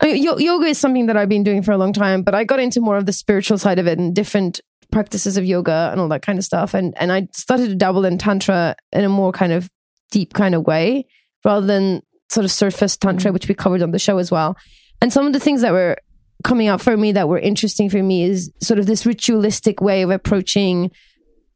I 0.00 0.06
mean, 0.12 0.22
yo- 0.22 0.38
yoga 0.38 0.66
is 0.66 0.78
something 0.78 1.06
that 1.06 1.16
I've 1.16 1.28
been 1.28 1.42
doing 1.42 1.62
for 1.62 1.72
a 1.72 1.78
long 1.78 1.92
time, 1.92 2.22
but 2.22 2.32
I 2.32 2.44
got 2.44 2.60
into 2.60 2.80
more 2.80 2.96
of 2.96 3.06
the 3.06 3.12
spiritual 3.12 3.58
side 3.58 3.80
of 3.80 3.88
it 3.88 3.98
and 3.98 4.14
different 4.14 4.60
practices 4.92 5.36
of 5.36 5.44
yoga 5.44 5.88
and 5.90 6.00
all 6.00 6.08
that 6.08 6.22
kind 6.22 6.38
of 6.38 6.44
stuff. 6.44 6.72
And 6.74 6.94
and 6.98 7.10
I 7.10 7.26
started 7.32 7.70
to 7.70 7.74
dabble 7.74 8.04
in 8.04 8.18
tantra 8.18 8.76
in 8.92 9.04
a 9.04 9.08
more 9.08 9.32
kind 9.32 9.52
of 9.52 9.68
deep 10.12 10.32
kind 10.34 10.54
of 10.54 10.64
way, 10.64 11.06
rather 11.44 11.66
than 11.66 12.02
sort 12.30 12.44
of 12.44 12.50
surface 12.50 12.96
tantra, 12.96 13.30
mm. 13.30 13.34
which 13.34 13.48
we 13.48 13.54
covered 13.54 13.82
on 13.82 13.90
the 13.90 13.98
show 13.98 14.18
as 14.18 14.30
well. 14.30 14.56
And 15.00 15.12
some 15.12 15.26
of 15.26 15.32
the 15.32 15.40
things 15.40 15.62
that 15.62 15.72
were 15.72 15.96
coming 16.44 16.68
up 16.68 16.80
for 16.80 16.96
me 16.96 17.12
that 17.12 17.28
were 17.28 17.38
interesting 17.38 17.90
for 17.90 18.02
me 18.02 18.24
is 18.24 18.52
sort 18.60 18.78
of 18.78 18.86
this 18.86 19.06
ritualistic 19.06 19.80
way 19.80 20.02
of 20.02 20.10
approaching 20.10 20.90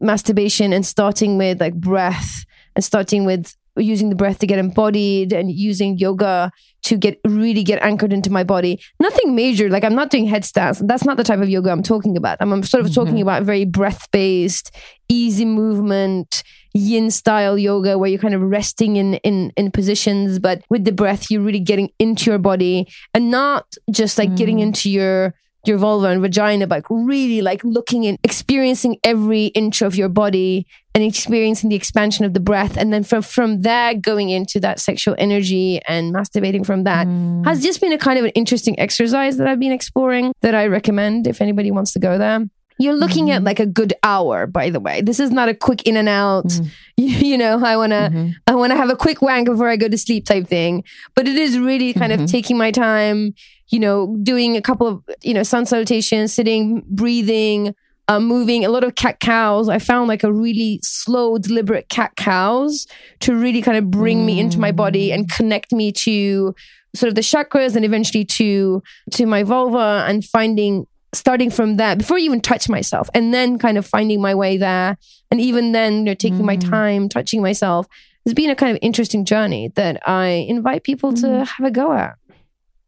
masturbation 0.01 0.73
and 0.73 0.85
starting 0.85 1.39
with 1.39 1.61
like 1.61 1.75
breath 1.75 2.45
and 2.75 2.85
starting 2.85 3.25
with 3.25 3.57
using 3.77 4.09
the 4.09 4.15
breath 4.15 4.39
to 4.41 4.47
get 4.47 4.59
embodied 4.59 5.33
and 5.33 5.51
using 5.51 5.97
yoga 5.99 6.51
to 6.83 6.97
get 6.97 7.19
really 7.27 7.63
get 7.63 7.83
anchored 7.83 8.13
into 8.13 8.31
my 8.31 8.45
body. 8.45 8.81
Nothing 9.01 9.35
major. 9.35 9.69
Like 9.69 9.85
I'm 9.85 9.95
not 9.95 10.11
doing 10.11 10.27
headstands. 10.27 10.81
That's 10.81 11.05
not 11.05 11.17
the 11.17 11.25
type 11.25 11.41
of 11.41 11.49
yoga 11.49 11.71
I'm 11.71 11.83
talking 11.83 12.17
about. 12.17 12.39
I'm, 12.41 12.53
I'm 12.53 12.63
sort 12.63 12.85
of 12.85 12.95
talking 12.95 13.15
mm-hmm. 13.15 13.23
about 13.23 13.45
very 13.45 13.65
breath 13.65 14.11
based, 14.11 14.75
easy 15.09 15.45
movement, 15.45 16.43
yin 16.75 17.11
style 17.11 17.59
yoga 17.59 17.99
where 17.99 18.09
you're 18.11 18.19
kind 18.19 18.35
of 18.35 18.43
resting 18.43 18.97
in 18.97 19.15
in 19.17 19.53
in 19.57 19.71
positions, 19.71 20.39
but 20.39 20.63
with 20.69 20.85
the 20.85 20.93
breath 20.93 21.31
you're 21.31 21.43
really 21.43 21.61
getting 21.61 21.91
into 21.99 22.31
your 22.31 22.39
body 22.39 22.89
and 23.15 23.31
not 23.31 23.67
just 23.91 24.19
like 24.19 24.35
getting 24.37 24.59
mm. 24.59 24.63
into 24.63 24.91
your 24.91 25.35
your 25.65 25.79
vulva 25.79 26.09
and 26.09 26.21
vagina, 26.21 26.67
but 26.67 26.77
like 26.77 26.87
really 26.91 27.41
like 27.41 27.63
looking 27.65 28.07
and 28.07 28.19
experiencing 28.23 28.99
every 29.05 29.47
inch 29.47 29.83
of 29.83 29.95
your 29.95 30.09
body 30.09 30.67
and 30.95 31.05
experiencing 31.05 31.71
the 31.71 31.77
expansion 31.77 32.25
of 32.25 32.35
the 32.35 32.41
breath. 32.41 32.77
And 32.77 32.93
then 32.93 33.05
from, 33.05 33.23
from 33.23 33.63
there, 33.63 33.95
going 33.95 34.31
into 34.31 34.61
that 34.61 34.81
sexual 34.81 35.15
energy 35.19 35.81
and 35.87 36.13
masturbating 36.13 36.67
from 36.67 36.85
that 36.85 37.07
mm. 37.07 37.45
has 37.45 37.63
just 37.63 37.81
been 37.81 37.93
a 37.93 37.99
kind 37.99 38.19
of 38.19 38.25
an 38.25 38.33
interesting 38.33 38.79
exercise 38.79 39.37
that 39.37 39.47
I've 39.47 39.61
been 39.61 39.73
exploring 39.73 40.33
that 40.41 40.55
I 40.55 40.67
recommend 40.67 41.27
if 41.27 41.41
anybody 41.41 41.71
wants 41.71 41.93
to 41.93 41.99
go 41.99 42.19
there. 42.19 42.47
You're 42.79 42.95
looking 42.95 43.31
at 43.31 43.39
mm-hmm. 43.39 43.47
like 43.47 43.61
a 43.61 43.67
good 43.67 43.95
hour, 44.03 44.47
by 44.47 44.71
the 44.71 44.81
way. 44.81 45.03
This 45.03 45.21
is 45.21 45.31
not 45.31 45.49
a 45.49 45.55
quick 45.55 45.87
in 45.87 45.97
and 45.97 46.09
out. 46.09 46.53
You, 46.97 47.15
mm. 47.17 47.23
you 47.23 47.39
know, 47.39 47.65
I 47.65 47.77
wanna, 47.77 48.11
mm-hmm. 48.13 48.31
I 48.47 48.55
wanna 48.57 48.77
have 48.77 48.91
a 48.91 48.97
quick 48.97 49.23
wank 49.23 49.47
before 49.47 49.69
I 49.69 49.77
go 49.77 49.89
to 49.89 49.99
sleep 49.99 50.25
type 50.25 50.49
thing. 50.49 50.83
But 51.15 51.29
it 51.29 51.37
is 51.37 51.59
really 51.59 51.93
kind 51.93 52.13
of 52.13 52.21
mm-hmm. 52.21 52.27
taking 52.27 52.59
my 52.59 52.71
time. 52.73 53.35
You 53.73 53.81
know, 53.81 54.17
doing 54.23 54.57
a 54.57 54.63
couple 54.63 54.87
of 54.87 55.03
you 55.23 55.35
know 55.35 55.43
sun 55.43 55.67
salutations, 55.67 56.33
sitting, 56.33 56.85
breathing, 56.89 57.75
uh, 58.09 58.21
moving. 58.21 58.65
A 58.65 58.69
lot 58.69 58.85
of 58.85 58.95
cat 58.95 59.21
cows. 59.21 59.69
I 59.69 59.79
found 59.79 60.09
like 60.09 60.25
a 60.25 60.33
really 60.33 60.81
slow, 60.83 61.39
deliberate 61.39 61.89
cat 61.89 62.13
cows 62.17 62.87
to 63.21 63.35
really 63.35 63.63
kind 63.63 63.79
of 63.79 63.91
bring 63.91 64.27
me 64.27 64.41
into 64.41 64.59
my 64.59 64.73
body 64.73 65.09
mm. 65.09 65.15
and 65.15 65.31
connect 65.31 65.73
me 65.73 65.93
to 65.93 66.55
sort 66.95 67.09
of 67.09 67.15
the 67.15 67.23
chakras 67.23 67.75
and 67.75 67.85
eventually 67.85 68.25
to 68.25 68.83
to 69.13 69.27
my 69.27 69.43
vulva 69.43 70.05
and 70.07 70.25
finding 70.25 70.87
starting 71.15 71.51
from 71.51 71.77
that 71.77 71.99
before 71.99 72.19
you 72.19 72.27
even 72.27 72.41
touch 72.41 72.69
myself 72.69 73.09
and 73.15 73.35
then 73.35 73.59
kind 73.59 73.77
of 73.79 73.87
finding 73.87 74.21
my 74.21 74.35
way 74.35 74.57
there. 74.57 74.97
And 75.31 75.41
even 75.41 75.73
then 75.73 75.99
you 75.99 76.05
know 76.05 76.15
taking 76.15 76.45
my 76.45 76.57
mm. 76.57 76.71
time 76.71 77.09
touching 77.09 77.43
myself. 77.43 77.87
Has 78.25 78.35
been 78.35 78.51
a 78.51 78.55
kind 78.55 78.71
of 78.71 78.79
interesting 78.83 79.25
journey 79.25 79.73
that 79.75 80.01
i 80.07 80.47
invite 80.49 80.85
people 80.85 81.13
to 81.13 81.27
mm. 81.27 81.45
have 81.45 81.67
a 81.67 81.73
go 81.73 81.93
at 81.93 82.15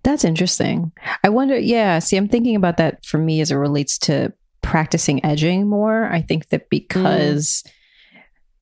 That's 0.04 0.22
interesting. 0.22 0.92
I 1.24 1.30
wonder, 1.30 1.58
yeah, 1.58 1.98
see, 1.98 2.18
I'm 2.18 2.28
thinking 2.28 2.56
about 2.56 2.76
that 2.76 3.04
for 3.06 3.18
me 3.18 3.40
as 3.40 3.50
it 3.50 3.56
relates 3.56 3.98
to 4.00 4.32
practicing 4.60 5.24
edging 5.24 5.66
more. 5.66 6.04
I 6.04 6.20
think 6.20 6.50
that 6.50 6.66
mm. 6.66 6.70
because, 6.70 7.64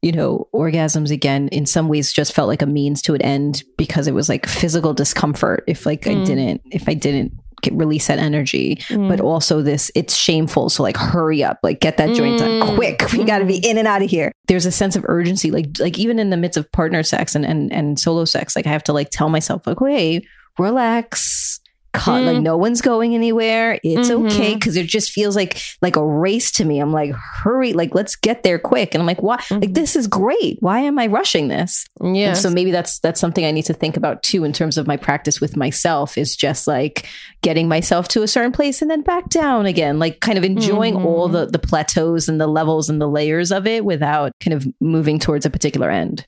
you 0.03 0.13
know, 0.13 0.49
orgasms 0.55 1.11
again, 1.11 1.49
in 1.49 1.67
some 1.67 1.89
ways 1.89 2.13
just 2.13 2.33
felt 2.33 2.49
like 2.49 2.63
a 2.63 2.67
means 2.67 3.03
to 3.03 3.15
an 3.15 3.23
end 3.23 3.65
because 3.77 4.07
it 4.07 4.15
was 4.15 4.29
like 4.29 4.47
physical 4.47 4.95
discomfort 4.95 5.65
if 5.67 5.85
like 5.85 6.07
I 6.07 6.15
mm. 6.15 6.25
didn't, 6.25 6.63
if 6.71 6.89
I 6.89 6.95
didn't 6.95 7.33
get, 7.61 7.75
release 7.75 8.07
that 8.07 8.21
energy, 8.21 8.77
mm. 8.89 9.09
but 9.09 9.21
also 9.21 9.63
this, 9.63 9.91
it's 9.97 10.15
shameful. 10.15 10.71
So 10.71 10.85
like, 10.85 10.97
hurry 10.97 11.43
up, 11.43 11.59
like 11.65 11.81
get 11.81 11.97
that 11.97 12.15
joint 12.15 12.39
done 12.39 12.77
quick. 12.77 13.13
We 13.13 13.25
got 13.25 13.39
to 13.39 13.45
be 13.45 13.59
in 13.59 13.79
and 13.79 13.89
out 13.89 14.03
of 14.03 14.11
here. 14.11 14.31
There's 14.47 14.67
a 14.67 14.73
sense 14.73 14.95
of 14.95 15.05
urgency, 15.09 15.51
like, 15.51 15.67
like 15.81 15.99
even 15.99 16.21
in 16.21 16.31
the 16.31 16.37
midst 16.37 16.57
of 16.57 16.71
partner 16.71 17.03
sex 17.03 17.35
and, 17.35 17.45
and, 17.45 17.73
and 17.73 17.99
solo 17.99 18.25
sex, 18.25 18.55
like 18.55 18.69
I 18.69 18.71
have 18.71 18.85
to 18.85 18.93
like 18.93 19.11
tell 19.11 19.29
myself 19.29 19.67
like, 19.67 19.79
hey, 19.81 20.25
relax. 20.59 21.61
Cut, 21.95 22.23
like 22.23 22.39
mm. 22.39 22.43
no 22.43 22.57
one's 22.57 22.81
going 22.81 23.15
anywhere. 23.15 23.79
It's 23.85 24.09
okay 24.09 24.53
mm-hmm. 24.53 24.55
because 24.55 24.77
it 24.77 24.87
just 24.87 25.13
feels 25.13 25.37
like 25.37 25.61
like 25.83 25.97
a 25.97 26.05
race 26.05 26.51
to 26.53 26.65
me. 26.65 26.79
I'm 26.79 26.91
like, 26.91 27.13
hurry, 27.13 27.75
like 27.75 27.95
let's 27.95 28.17
get 28.17 28.45
there 28.45 28.59
quick. 28.59 28.95
And 28.95 29.03
I'm 29.03 29.07
like, 29.07 29.23
why? 29.23 29.35
Like 29.35 29.61
mm-hmm. 29.61 29.73
this 29.75 29.95
is 29.95 30.07
great. 30.07 30.57
Why 30.61 30.81
am 30.81 30.99
I 30.99 31.07
rushing 31.07 31.49
this? 31.49 31.85
yeah 32.03 32.33
so 32.33 32.49
maybe 32.49 32.71
that's 32.71 32.99
that's 33.01 33.21
something 33.21 33.45
I 33.45 33.51
need 33.51 33.67
to 33.67 33.75
think 33.75 33.99
about 33.99 34.23
too 34.23 34.43
in 34.43 34.55
terms 34.55 34.79
of 34.79 34.87
my 34.87 34.97
practice 34.97 35.39
with 35.39 35.55
myself 35.55 36.17
is 36.17 36.35
just 36.35 36.67
like 36.67 37.07
getting 37.43 37.69
myself 37.69 38.09
to 38.09 38.23
a 38.23 38.29
certain 38.29 38.53
place 38.53 38.81
and 38.81 38.91
then 38.91 39.03
back 39.03 39.29
down 39.29 39.67
again, 39.67 39.99
like 39.99 40.21
kind 40.21 40.39
of 40.39 40.45
enjoying 40.45 40.97
all 40.97 41.29
mm-hmm. 41.29 41.37
the 41.37 41.47
the 41.47 41.59
plateaus 41.59 42.27
and 42.27 42.41
the 42.41 42.47
levels 42.47 42.89
and 42.89 43.03
the 43.03 43.09
layers 43.09 43.53
of 43.53 43.67
it 43.67 43.85
without 43.85 44.33
kind 44.41 44.55
of 44.55 44.67
moving 44.81 45.19
towards 45.19 45.45
a 45.45 45.51
particular 45.51 45.91
end. 45.91 46.27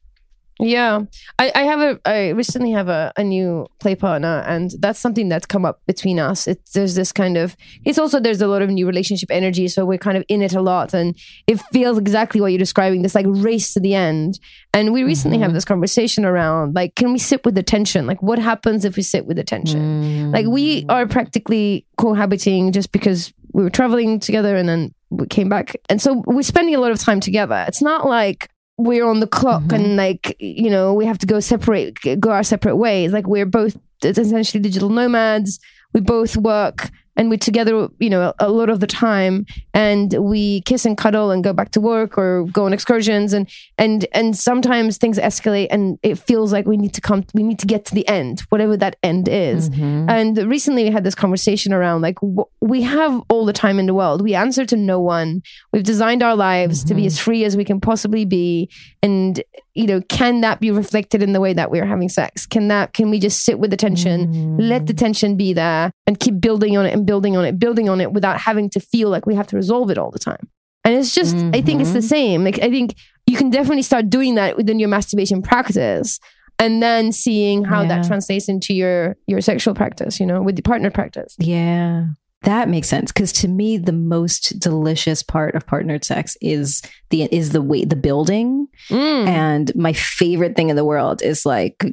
Yeah, 0.61 1.01
I, 1.39 1.51
I 1.53 1.63
have 1.63 1.81
a. 1.81 2.01
I 2.05 2.29
recently 2.29 2.71
have 2.71 2.89
a, 2.89 3.13
a 3.17 3.25
new 3.25 3.67
play 3.81 3.97
partner, 3.97 4.45
and 4.47 4.71
that's 4.79 5.01
something 5.01 5.29
that's 5.29 5.47
come 5.47 5.65
up 5.65 5.81
between 5.87 6.21
us. 6.21 6.47
It's 6.47 6.73
there's 6.73 6.95
this 6.95 7.11
kind 7.11 7.37
of. 7.37 7.57
It's 7.85 7.99
also 7.99 8.21
there's 8.21 8.41
a 8.41 8.47
lot 8.47 8.63
of 8.63 8.71
new 8.71 8.87
relationship 8.87 9.31
energy, 9.33 9.67
so 9.67 9.85
we're 9.85 9.99
kind 9.99 10.17
of 10.17 10.25
in 10.29 10.43
it 10.43 10.55
a 10.55 10.61
lot, 10.61 10.95
and 10.95 11.17
it 11.49 11.61
feels 11.73 11.99
exactly 11.99 12.41
what 12.41 12.53
you're 12.53 12.59
describing. 12.59 13.03
This 13.03 13.17
like 13.17 13.27
race 13.29 13.75
to 13.75 13.81
the 13.81 13.97
end, 13.97 14.39
and 14.73 14.93
we 14.93 15.03
recently 15.03 15.39
have 15.39 15.49
mm-hmm. 15.49 15.55
this 15.55 15.65
conversation 15.65 16.25
around 16.25 16.77
like, 16.77 16.95
can 16.95 17.13
we 17.13 17.19
sit 17.19 17.45
with 17.45 17.57
the 17.57 17.63
tension? 17.63 18.07
Like, 18.07 18.23
what 18.23 18.39
happens 18.39 18.85
if 18.85 18.97
we 18.97 19.03
sit 19.03 19.27
with 19.27 19.37
the 19.37 19.45
tension? 19.45 19.81
Mm. 19.81 20.33
Like, 20.33 20.47
we 20.47 20.87
are 20.89 21.07
practically 21.07 21.85
cohabiting 21.97 22.71
just 22.71 22.93
because 22.93 23.33
we 23.53 23.65
were 23.65 23.71
traveling 23.71 24.21
together, 24.21 24.55
and 24.55 24.69
then 24.69 24.95
we 25.11 25.27
came 25.27 25.49
back, 25.49 25.75
and 25.89 26.01
so 26.01 26.23
we're 26.27 26.43
spending 26.43 26.77
a 26.77 26.81
lot 26.81 26.93
of 26.93 27.01
time 27.01 27.19
together. 27.19 27.65
It's 27.67 27.83
not 27.83 28.07
like 28.07 28.51
we're 28.77 29.07
on 29.07 29.21
the 29.21 29.27
clock 29.27 29.63
mm-hmm. 29.63 29.75
and 29.75 29.97
like 29.97 30.37
you 30.39 30.69
know 30.69 30.95
we 30.95 31.07
have 31.07 31.19
to 31.19 31.27
go 31.27 31.41
separate 31.41 31.97
go 32.21 32.31
our 32.31 32.43
separate 32.43 32.77
ways. 32.77 33.13
Like 33.13 33.27
we're 33.27 33.47
both 33.47 33.77
essentially 34.03 34.61
digital 34.61 34.89
nomads. 34.89 35.61
We 35.93 36.01
both 36.01 36.37
work 36.37 36.91
and 37.17 37.31
we're 37.31 37.37
together 37.37 37.89
you 37.99 38.11
know 38.11 38.33
a 38.39 38.49
lot 38.49 38.69
of 38.69 38.81
the 38.81 38.87
time 38.87 39.47
and 39.73 40.15
we 40.15 40.61
kiss 40.63 40.85
and 40.85 40.97
cuddle 40.97 41.31
and 41.31 41.45
go 41.45 41.53
back 41.53 41.71
to 41.71 41.81
work 41.81 42.17
or 42.19 42.45
go 42.53 42.67
on 42.67 42.73
excursions 42.73 43.33
and 43.33 43.49
and 43.79 44.07
and 44.13 44.37
sometimes 44.37 44.99
things 44.99 45.19
escalate 45.19 45.69
and 45.71 45.99
it 46.03 46.19
feels 46.19 46.53
like 46.53 46.67
we 46.67 46.77
need 46.77 46.95
to 46.95 47.01
come 47.01 47.25
we 47.35 47.43
need 47.43 47.59
to 47.59 47.67
get 47.67 47.85
to 47.85 47.95
the 47.95 48.07
end 48.09 48.43
whatever 48.49 48.77
that 48.77 48.97
end 49.03 49.29
is. 49.29 49.71
Mm-hmm. 49.71 50.09
And 50.09 50.39
recently 50.49 50.85
we 50.85 50.91
had 50.91 51.05
this 51.05 51.15
conversation 51.15 51.73
around 51.73 52.03
like 52.03 52.17
w- 52.17 52.45
we 52.61 52.83
have 52.83 53.23
all 53.29 53.45
the 53.45 53.53
time 53.53 53.79
in 53.79 53.87
the 53.87 53.95
world. 53.95 54.23
We 54.23 54.35
answer 54.35 54.65
to 54.67 54.77
no 54.77 55.01
one. 55.01 55.43
We've 55.73 55.83
designed 55.83 56.23
our 56.23 56.37
lives 56.37 56.85
to 56.85 56.95
be 56.95 57.03
mm-hmm. 57.03 57.07
as 57.07 57.19
free 57.19 57.45
as 57.45 57.57
we 57.57 57.65
can 57.65 57.81
possibly 57.81 58.25
be 58.25 58.71
and 59.03 59.43
you 59.75 59.87
know 59.87 60.01
can 60.03 60.41
that 60.41 60.61
be 60.61 60.71
reflected 60.71 61.23
in 61.23 61.33
the 61.33 61.41
way 61.41 61.53
that 61.53 61.71
we're 61.71 61.85
having 61.85 62.09
sex? 62.09 62.47
Can 62.47 62.69
that 62.69 62.93
can 62.93 63.11
we 63.11 63.19
just 63.19 63.45
sit 63.45 63.59
with 63.59 63.71
the 63.71 63.77
tension 63.77 64.33
mm. 64.33 64.57
let 64.61 64.87
the 64.87 64.95
tension 64.95 65.37
be 65.37 65.53
there 65.53 65.91
and 66.07 66.19
keep 66.19 66.41
building 66.41 66.77
on 66.77 66.87
it 66.87 66.93
and 66.93 67.07
building 67.07 67.37
on 67.37 67.45
it 67.45 67.59
building 67.59 67.89
on 67.89 68.01
it 68.01 68.13
without 68.13 68.41
having 68.41 68.71
to 68.71 68.81
feel 68.81 69.09
like 69.09 69.27
we 69.27 69.35
have 69.35 69.47
to 69.49 69.57
resolve 69.57 69.91
it 69.91 69.99
all 69.99 70.11
the 70.11 70.19
time? 70.19 70.49
And 70.85 70.95
it's 70.95 71.15
just 71.15 71.37
i 71.37 71.63
think 71.63 71.81
it's 71.81 71.93
the 71.93 71.99
mm-hmm. 71.99 72.07
same. 72.07 72.45
Like 72.45 72.59
i 72.61 72.71
think 72.71 72.95
you 73.27 73.37
can 73.37 73.51
definitely 73.51 73.83
start 73.83 74.11
doing 74.11 74.35
that 74.37 74.57
within 74.57 74.79
your 74.79 74.89
masturbation 74.89 75.43
practice 75.43 76.21
and 76.59 76.83
then 76.83 77.11
seeing 77.11 77.65
how 77.65 77.85
that 77.85 78.07
translates 78.07 78.49
into 78.49 78.75
your 78.75 79.17
your 79.27 79.41
sexual 79.41 79.75
practice 79.75 80.21
you 80.21 80.27
know 80.27 80.43
with 80.43 80.57
the 80.57 80.63
partner 80.63 80.91
practice. 80.91 81.35
Yeah. 81.39 82.07
That 82.45 82.69
makes 82.69 82.89
sense 82.89 83.11
because 83.13 83.33
to 83.35 83.49
me 83.49 83.77
the 83.79 83.93
most 83.93 84.59
delicious 84.59 85.23
part 85.23 85.55
of 85.55 85.67
partnered 85.67 86.05
sex 86.05 86.37
is 86.41 86.83
the 87.11 87.23
is 87.33 87.51
the 87.51 87.63
way 87.63 87.85
the 87.85 87.97
building 87.97 88.69
Mm. 88.91 89.27
and 89.29 89.75
my 89.75 89.93
favorite 89.93 90.55
thing 90.57 90.69
in 90.69 90.77
the 90.77 90.85
world 90.85 91.23
is 91.23 91.47
like 91.47 91.85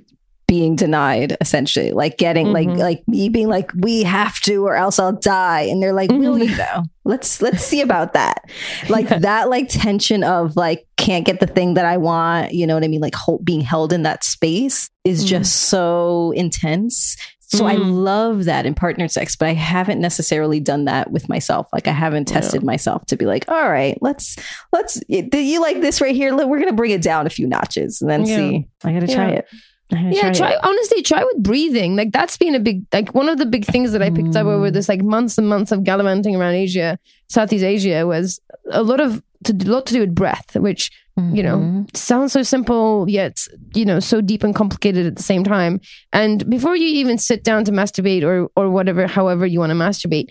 being 0.51 0.75
denied 0.75 1.37
essentially 1.39 1.91
like 1.91 2.17
getting 2.17 2.47
like 2.47 2.67
mm-hmm. 2.67 2.79
like 2.79 3.07
me 3.07 3.29
being 3.29 3.47
like 3.47 3.71
we 3.73 4.03
have 4.03 4.37
to 4.41 4.67
or 4.67 4.75
else 4.75 4.99
I'll 4.99 5.13
die 5.13 5.61
and 5.61 5.81
they're 5.81 5.93
like 5.93 6.11
will 6.11 6.37
you 6.37 6.49
mm-hmm. 6.49 6.57
though 6.57 6.83
let's 7.05 7.41
let's 7.41 7.63
see 7.63 7.79
about 7.79 8.11
that 8.15 8.43
like 8.89 9.07
that 9.07 9.49
like 9.49 9.69
tension 9.69 10.25
of 10.25 10.57
like 10.57 10.85
can't 10.97 11.25
get 11.25 11.39
the 11.39 11.47
thing 11.47 11.75
that 11.75 11.85
I 11.85 11.95
want 11.95 12.53
you 12.53 12.67
know 12.67 12.73
what 12.73 12.83
I 12.83 12.89
mean 12.89 12.99
like 12.99 13.15
hold, 13.15 13.45
being 13.45 13.61
held 13.61 13.93
in 13.93 14.03
that 14.03 14.25
space 14.25 14.89
is 15.05 15.19
mm-hmm. 15.19 15.27
just 15.27 15.55
so 15.69 16.33
intense 16.35 17.15
so 17.53 17.65
I 17.65 17.73
love 17.73 18.45
that 18.45 18.65
in 18.65 18.73
partnered 18.73 19.11
sex, 19.11 19.35
but 19.35 19.49
I 19.49 19.53
haven't 19.53 19.99
necessarily 19.99 20.61
done 20.61 20.85
that 20.85 21.11
with 21.11 21.27
myself. 21.27 21.67
Like 21.73 21.85
I 21.85 21.91
haven't 21.91 22.29
tested 22.29 22.63
myself 22.63 23.05
to 23.07 23.17
be 23.17 23.25
like, 23.25 23.43
all 23.49 23.69
right, 23.69 23.97
let's 23.99 24.37
let's. 24.71 25.01
Do 25.09 25.37
you 25.37 25.59
like 25.59 25.81
this 25.81 25.99
right 25.99 26.15
here? 26.15 26.33
We're 26.33 26.59
gonna 26.59 26.71
bring 26.71 26.91
it 26.91 27.01
down 27.01 27.27
a 27.27 27.29
few 27.29 27.45
notches 27.45 28.01
and 28.01 28.09
then 28.09 28.25
Yeah. 28.25 28.35
see. 28.37 28.67
I 28.85 28.93
gotta 28.93 29.13
try 29.13 29.31
Yeah. 29.31 29.39
it. 29.39 29.47
Yeah 29.91 30.31
try, 30.31 30.51
try 30.51 30.57
honestly 30.63 31.01
try 31.01 31.23
with 31.23 31.43
breathing. 31.43 31.95
Like 31.95 32.11
that's 32.11 32.37
been 32.37 32.55
a 32.55 32.59
big 32.59 32.85
like 32.93 33.13
one 33.13 33.29
of 33.29 33.37
the 33.37 33.45
big 33.45 33.65
things 33.65 33.91
that 33.91 34.01
i 34.01 34.09
picked 34.09 34.35
up 34.35 34.47
over 34.47 34.71
this 34.71 34.87
like 34.89 35.01
months 35.01 35.37
and 35.37 35.47
months 35.49 35.71
of 35.71 35.83
gallivanting 35.83 36.35
around 36.35 36.53
asia 36.53 36.97
southeast 37.29 37.63
asia 37.63 38.07
was 38.07 38.39
a 38.71 38.83
lot 38.83 38.99
of 38.99 39.21
to, 39.43 39.53
a 39.53 39.69
lot 39.71 39.85
to 39.85 39.93
do 39.93 39.99
with 39.99 40.15
breath 40.15 40.55
which 40.55 40.91
you 41.33 41.43
know 41.43 41.85
sounds 41.93 42.31
so 42.31 42.41
simple 42.41 43.05
yet 43.07 43.37
you 43.75 43.85
know 43.85 43.99
so 43.99 44.21
deep 44.21 44.43
and 44.43 44.55
complicated 44.55 45.05
at 45.05 45.15
the 45.15 45.23
same 45.23 45.43
time. 45.43 45.79
And 46.13 46.49
before 46.49 46.75
you 46.75 46.87
even 46.87 47.17
sit 47.17 47.43
down 47.43 47.63
to 47.65 47.71
masturbate 47.71 48.23
or 48.23 48.49
or 48.55 48.69
whatever 48.69 49.07
however 49.07 49.45
you 49.45 49.59
want 49.59 49.71
to 49.71 49.75
masturbate 49.75 50.29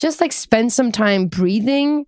just 0.00 0.20
like 0.20 0.32
spend 0.32 0.72
some 0.72 0.92
time 0.92 1.28
breathing 1.28 2.06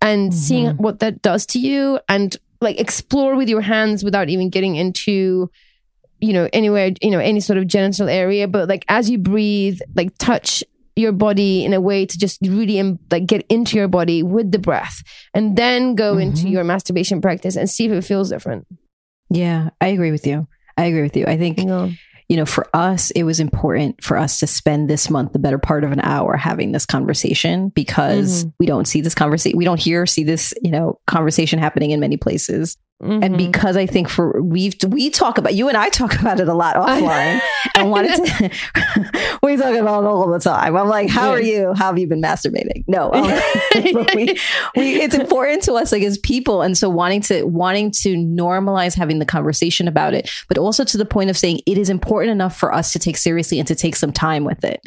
and 0.00 0.32
seeing 0.34 0.76
what 0.76 1.00
that 1.00 1.22
does 1.22 1.46
to 1.46 1.58
you 1.58 1.98
and 2.08 2.36
like 2.60 2.78
explore 2.78 3.34
with 3.34 3.48
your 3.48 3.60
hands 3.60 4.04
without 4.04 4.28
even 4.28 4.50
getting 4.50 4.76
into 4.76 5.50
you 6.20 6.32
know 6.32 6.48
anywhere 6.52 6.90
you 7.02 7.10
know 7.10 7.18
any 7.18 7.40
sort 7.40 7.58
of 7.58 7.66
genital 7.66 8.08
area 8.08 8.46
but 8.48 8.68
like 8.68 8.84
as 8.88 9.08
you 9.08 9.18
breathe 9.18 9.78
like 9.94 10.16
touch 10.18 10.64
your 10.96 11.12
body 11.12 11.64
in 11.64 11.72
a 11.72 11.80
way 11.80 12.04
to 12.04 12.18
just 12.18 12.38
really 12.42 12.80
um, 12.80 12.98
like 13.10 13.24
get 13.26 13.46
into 13.48 13.76
your 13.76 13.86
body 13.86 14.22
with 14.22 14.50
the 14.50 14.58
breath 14.58 15.02
and 15.32 15.56
then 15.56 15.94
go 15.94 16.18
into 16.18 16.48
your 16.48 16.64
masturbation 16.64 17.20
practice 17.20 17.54
and 17.56 17.70
see 17.70 17.86
if 17.86 17.92
it 17.92 18.02
feels 18.02 18.30
different 18.30 18.66
Yeah, 19.30 19.70
I 19.80 19.88
agree 19.88 20.10
with 20.10 20.26
you. 20.26 20.48
I 20.76 20.84
agree 20.86 21.02
with 21.02 21.16
you. 21.16 21.26
I 21.26 21.36
think 21.36 21.58
you 21.58 21.66
know 21.66 21.92
you 22.28 22.36
know, 22.36 22.44
for 22.44 22.68
us, 22.74 23.10
it 23.12 23.22
was 23.22 23.40
important 23.40 24.04
for 24.04 24.18
us 24.18 24.38
to 24.40 24.46
spend 24.46 24.90
this 24.90 25.08
month 25.08 25.32
the 25.32 25.38
better 25.38 25.56
part 25.58 25.82
of 25.82 25.92
an 25.92 26.00
hour 26.00 26.36
having 26.36 26.72
this 26.72 26.84
conversation 26.84 27.70
because 27.70 28.44
Mhm. 28.44 28.52
we 28.60 28.66
don't 28.66 28.86
see 28.86 29.00
this 29.00 29.14
conversation, 29.14 29.56
we 29.56 29.64
don't 29.64 29.80
hear, 29.80 30.04
see 30.04 30.24
this, 30.24 30.52
you 30.62 30.70
know, 30.70 31.00
conversation 31.06 31.58
happening 31.58 31.90
in 31.90 32.00
many 32.00 32.18
places. 32.18 32.76
And 33.00 33.22
Mhm. 33.22 33.36
because 33.36 33.76
I 33.76 33.86
think 33.86 34.08
for 34.08 34.42
we've 34.42 34.74
we 34.88 35.08
talk 35.08 35.38
about 35.38 35.54
you 35.54 35.68
and 35.68 35.76
I 35.76 35.88
talk 35.88 36.18
about 36.18 36.40
it 36.40 36.48
a 36.48 36.54
lot 36.54 36.74
offline 36.74 37.40
and 37.76 37.90
wanted 37.92 38.16
to 38.16 38.50
we 39.42 39.56
talk 39.56 39.74
about 39.76 40.02
it 40.02 40.06
all 40.06 40.28
the 40.28 40.40
time. 40.40 40.76
I'm 40.76 40.88
like, 40.88 41.08
how 41.08 41.30
are 41.30 41.40
you? 41.40 41.74
How 41.74 41.86
have 41.86 41.98
you 41.98 42.08
been 42.08 42.20
masturbating? 42.20 42.82
No, 42.88 43.12
um, 43.12 43.30
we, 44.16 44.36
we 44.76 45.00
it's 45.00 45.14
important 45.14 45.62
to 45.64 45.74
us 45.74 45.92
like 45.92 46.02
as 46.02 46.18
people, 46.18 46.62
and 46.62 46.76
so 46.76 46.90
wanting 46.90 47.20
to 47.22 47.44
wanting 47.44 47.92
to 48.02 48.16
normalize 48.16 48.96
having 48.96 49.20
the 49.20 49.26
conversation 49.26 49.86
about 49.86 50.12
it, 50.12 50.28
but 50.48 50.58
also 50.58 50.82
to 50.82 50.98
the 50.98 51.04
point 51.06 51.30
of 51.30 51.38
saying 51.38 51.60
it 51.66 51.78
is 51.78 51.88
important 51.90 52.32
enough 52.32 52.56
for 52.58 52.74
us 52.74 52.92
to 52.94 52.98
take 52.98 53.16
seriously 53.16 53.60
and 53.60 53.68
to 53.68 53.76
take 53.76 53.94
some 53.94 54.10
time 54.12 54.42
with 54.44 54.64
it 54.64 54.80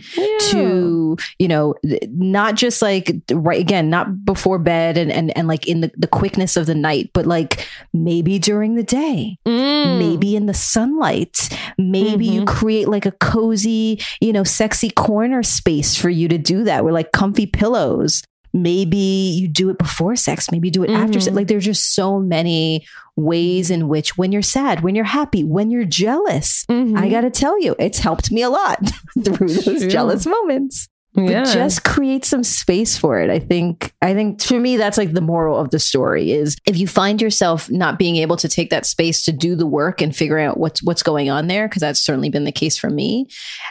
to 0.49 1.15
you 1.39 1.47
know 1.47 1.75
not 2.09 2.55
just 2.55 2.81
like 2.81 3.15
right 3.31 3.59
again 3.61 3.89
not 3.89 4.25
before 4.25 4.59
bed 4.59 4.97
and 4.97 5.11
and, 5.11 5.35
and 5.37 5.47
like 5.47 5.65
in 5.67 5.81
the, 5.81 5.91
the 5.97 6.07
quickness 6.07 6.57
of 6.57 6.65
the 6.65 6.75
night 6.75 7.09
but 7.13 7.25
like 7.25 7.67
maybe 8.03 8.39
during 8.39 8.75
the 8.75 8.83
day 8.83 9.37
Mm. 9.47 9.99
maybe 9.99 10.35
in 10.35 10.45
the 10.45 10.53
sunlight 10.53 11.49
maybe 11.77 12.25
you 12.25 12.41
Mhm. 12.41 12.47
create 12.47 12.87
like 12.87 13.05
a 13.05 13.11
cozy 13.11 13.99
you 14.19 14.31
know 14.33 14.43
sexy 14.43 14.89
corner 14.89 15.43
space 15.43 15.95
for 15.95 16.09
you 16.09 16.27
to 16.27 16.37
do 16.37 16.63
that 16.63 16.83
with 16.83 16.93
like 16.93 17.11
comfy 17.11 17.45
pillows 17.45 18.21
maybe 18.53 18.97
you 18.97 19.47
do 19.47 19.69
it 19.69 19.77
before 19.77 20.15
sex 20.15 20.51
maybe 20.51 20.67
you 20.67 20.71
do 20.71 20.83
it 20.83 20.89
after 20.89 21.19
sex 21.19 21.31
Mhm. 21.33 21.37
like 21.37 21.47
there's 21.47 21.65
just 21.65 21.95
so 21.95 22.19
many 22.19 22.85
ways 23.15 23.71
in 23.71 23.87
which 23.87 24.17
when 24.17 24.31
you're 24.33 24.41
sad 24.41 24.81
when 24.83 24.93
you're 24.95 25.05
happy 25.05 25.43
when 25.43 25.69
you're 25.71 25.85
jealous 25.85 26.65
Mhm. 26.69 26.97
i 26.97 27.07
gotta 27.09 27.29
tell 27.29 27.59
you 27.61 27.75
it's 27.79 27.99
helped 27.99 28.31
me 28.31 28.41
a 28.41 28.49
lot 28.49 28.79
through 29.23 29.47
those 29.47 29.63
True. 29.81 29.89
jealous 29.89 30.25
moments 30.25 30.87
but 31.13 31.27
just 31.27 31.83
create 31.83 32.23
some 32.23 32.43
space 32.43 32.97
for 32.97 33.19
it 33.19 33.29
i 33.29 33.39
think 33.39 33.93
i 34.01 34.13
think 34.13 34.41
for 34.41 34.59
me 34.59 34.77
that's 34.77 34.97
like 34.97 35.13
the 35.13 35.21
moral 35.21 35.59
of 35.59 35.69
the 35.71 35.79
story 35.79 36.31
is 36.31 36.55
if 36.65 36.77
you 36.77 36.87
find 36.87 37.21
yourself 37.21 37.69
not 37.69 37.99
being 37.99 38.15
able 38.15 38.37
to 38.37 38.47
take 38.47 38.69
that 38.69 38.85
space 38.85 39.23
to 39.25 39.31
do 39.31 39.55
the 39.55 39.65
work 39.65 40.01
and 40.01 40.15
figure 40.15 40.39
out 40.39 40.57
what's 40.57 40.81
what's 40.83 41.03
going 41.03 41.29
on 41.29 41.47
there 41.47 41.67
because 41.67 41.81
that's 41.81 41.99
certainly 41.99 42.29
been 42.29 42.45
the 42.45 42.51
case 42.51 42.77
for 42.77 42.89
me 42.89 43.27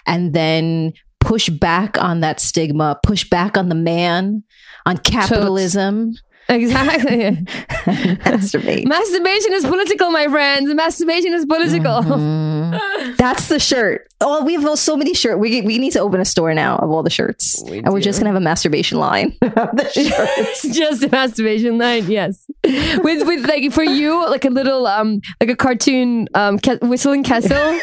and 0.07 0.35
then 0.35 0.93
push 1.21 1.49
back 1.49 2.01
on 2.03 2.21
that 2.21 2.41
stigma 2.41 2.99
push 3.03 3.29
back 3.29 3.57
on 3.57 3.69
the 3.69 3.75
man 3.75 4.43
on 4.87 4.97
capitalism 4.99 6.13
exactly. 6.51 7.31
masturbate 8.25 8.87
Masturbation 8.87 9.53
is 9.55 9.65
political, 9.65 10.11
my 10.11 10.27
friends. 10.29 10.73
Masturbation 10.75 11.33
is 11.33 11.47
political. 11.47 12.03
Mhm. 12.03 13.17
That's 13.17 13.49
the 13.49 13.59
shirt. 13.59 14.07
Oh, 14.21 14.45
we 14.45 14.53
have 14.55 14.79
so 14.79 14.97
many 14.97 15.15
shirts. 15.15 15.39
We 15.39 15.63
we 15.63 15.79
need 15.79 15.93
to 15.93 16.01
open 16.01 16.21
a 16.21 16.25
store 16.25 16.53
now 16.53 16.77
of 16.77 16.91
all 16.91 17.03
the 17.03 17.11
shirts, 17.11 17.63
We 17.71 17.79
and 17.79 17.93
we're 17.93 18.01
just 18.01 18.19
gonna 18.21 18.29
have 18.29 18.37
a 18.37 18.41
masturbation 18.45 18.99
line 18.99 19.37
of 19.43 19.53
the 19.77 19.89
shirts. 19.95 20.77
Just 20.77 21.03
a 21.03 21.09
masturbation 21.09 21.79
line, 21.79 22.11
yes. 22.11 22.45
With 22.65 23.27
with 23.27 23.47
like 23.49 23.73
for 23.73 23.83
you, 23.83 24.29
like 24.29 24.45
a 24.45 24.51
little 24.51 24.87
um 24.87 25.21
like 25.41 25.49
a 25.51 25.57
cartoon 25.57 26.29
um 26.35 26.59
ca- 26.59 26.79
whistling 26.83 27.25
castle. 27.25 27.81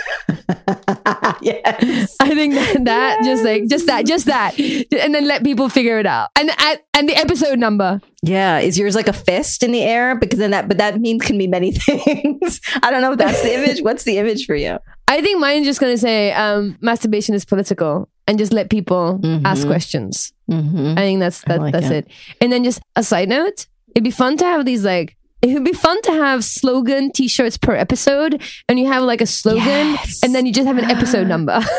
yes. 1.42 2.16
I 2.20 2.30
think 2.36 2.54
that, 2.54 2.86
that 2.86 3.22
just 3.24 3.44
like 3.44 3.68
just 3.68 3.88
that 3.88 4.06
just 4.06 4.26
that, 4.28 4.58
and 4.60 5.14
then 5.16 5.26
let 5.28 5.44
people 5.44 5.70
figure 5.70 6.00
it 6.00 6.06
out. 6.06 6.30
And 6.36 6.52
and, 6.60 6.80
and 6.94 7.10
the 7.10 7.16
episode 7.16 7.58
number. 7.60 8.00
Yeah. 8.24 8.60
Is 8.60 8.78
yours 8.80 8.96
like 8.96 9.08
a 9.08 9.14
fist 9.14 9.62
in 9.64 9.72
the 9.72 9.82
air? 9.84 10.16
Because 10.16 10.40
then 10.40 10.52
that, 10.52 10.68
but 10.68 10.78
that 10.80 11.00
means 11.00 11.24
can 11.24 11.38
be 11.38 11.48
many 11.48 11.72
things. 11.88 12.60
I 12.82 12.90
don't 12.92 13.02
know 13.02 13.12
if 13.14 13.18
that's 13.20 13.42
the 13.44 13.54
image. 13.54 13.82
What's 13.82 14.04
the 14.04 14.18
image 14.18 14.46
for 14.46 14.56
you? 14.56 14.80
I 15.08 15.22
think 15.22 15.40
mine's 15.40 15.66
just 15.66 15.80
gonna 15.80 15.98
say 15.98 16.34
um 16.34 16.78
masturbation 16.82 17.34
is 17.36 17.46
political, 17.46 18.10
and 18.28 18.38
just 18.38 18.52
let 18.52 18.70
people 18.70 19.22
ask 19.46 19.64
Mhm. 19.64 19.68
questions. 19.68 20.34
Mm-hmm. 20.52 20.94
I 20.98 21.02
think 21.02 21.20
that's 21.20 21.42
that, 21.44 21.60
like 21.62 21.74
that's 21.74 21.90
it. 21.90 22.06
it. 22.08 22.12
And 22.42 22.52
then 22.52 22.64
just 22.64 22.82
a 22.96 23.04
side 23.04 23.30
note, 23.30 23.68
it'd 23.96 24.04
be 24.04 24.12
fun 24.12 24.36
to 24.38 24.46
have 24.46 24.66
these 24.66 24.84
like 24.84 25.16
it 25.44 25.54
would 25.54 25.64
be 25.64 25.72
fun 25.72 26.02
to 26.02 26.12
have 26.12 26.44
slogan 26.44 27.12
t-shirts 27.12 27.58
per 27.58 27.76
episode 27.76 28.42
and 28.68 28.80
you 28.80 28.88
have 28.88 29.04
like 29.04 29.22
a 29.22 29.28
slogan 29.28 29.64
Yes. 29.94 30.20
and 30.24 30.34
then 30.34 30.46
you 30.48 30.52
just 30.52 30.66
have 30.68 30.80
an 30.80 30.90
episode 30.90 31.28
number. 31.34 31.62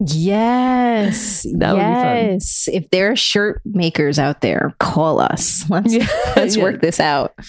Yes. 0.00 1.46
That 1.58 1.72
would 1.72 1.78
be 1.78 1.84
fun. 1.84 2.16
yes. 2.32 2.68
If 2.72 2.90
there 2.90 3.12
are 3.12 3.16
shirt 3.16 3.60
makers 3.64 4.18
out 4.18 4.40
there, 4.40 4.74
call 4.78 5.20
us. 5.20 5.64
Let's 5.70 5.94
Yeah. 5.94 6.06
let's 6.36 6.56
Yeah. 6.56 6.62
work 6.62 6.80
this 6.80 6.98
out. 7.00 7.34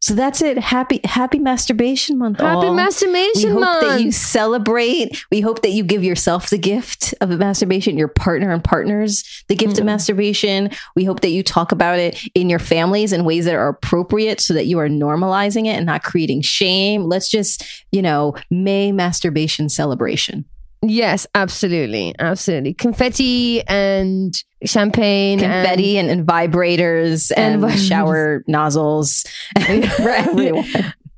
so 0.00 0.14
that's 0.14 0.42
it. 0.42 0.58
Happy 0.58 1.00
happy 1.04 1.38
masturbation 1.38 2.18
month. 2.18 2.38
Happy 2.40 2.66
all. 2.66 2.70
We 2.70 2.76
masturbation 2.76 3.52
hope 3.52 3.80
that 3.82 4.00
you 4.00 4.12
celebrate. 4.12 5.24
We 5.30 5.40
hope 5.40 5.62
that 5.62 5.70
you 5.70 5.84
give 5.84 6.04
yourself 6.04 6.50
the 6.50 6.58
gift 6.58 7.14
of 7.20 7.30
masturbation, 7.30 7.96
your 7.96 8.08
partner 8.08 8.50
and 8.50 8.62
partners 8.62 9.44
the 9.48 9.54
gift 9.54 9.68
Mm-hmm. 9.74 9.82
of 9.82 9.86
masturbation. 9.86 10.70
We 10.96 11.04
hope 11.04 11.20
that 11.20 11.28
you 11.30 11.42
talk 11.42 11.72
about 11.72 11.98
it 11.98 12.18
in 12.34 12.48
your 12.50 12.58
families 12.58 13.12
in 13.12 13.24
ways 13.24 13.44
that 13.44 13.54
are 13.54 13.68
appropriate 13.68 14.40
so 14.40 14.54
that 14.54 14.66
you 14.66 14.78
are 14.78 14.88
normalizing 14.88 15.66
it 15.66 15.76
and 15.76 15.86
not 15.86 16.02
creating 16.02 16.42
shame. 16.42 17.04
Let's 17.04 17.30
just, 17.30 17.64
you 17.92 18.02
know, 18.02 18.34
May 18.50 18.92
masturbation 18.92 19.68
celebration. 19.68 20.44
Yes, 20.82 21.26
absolutely. 21.34 22.14
Absolutely. 22.18 22.74
Confetti 22.74 23.62
and 23.68 24.34
champagne 24.64 25.38
Confetti 25.38 25.98
and, 25.98 26.10
and 26.10 26.26
vibrators 26.26 27.30
and, 27.36 27.64
And 27.64 27.80
shower 27.80 28.44
nozzles 28.46 29.24
for 29.96 30.10
everyone. 30.10 30.64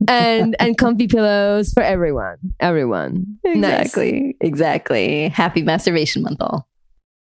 and 0.09 0.57
and, 0.59 0.77
comfy 0.79 1.07
pillows 1.09 1.73
for 1.73 1.83
everyone. 1.83 2.37
Everyone. 2.61 3.39
Nice. 3.45 3.57
Exactly. 3.87 4.37
Exactly. 4.41 5.29
Happy 5.29 5.63
masturbation 5.63 6.23
month, 6.23 6.41
all. 6.41 6.67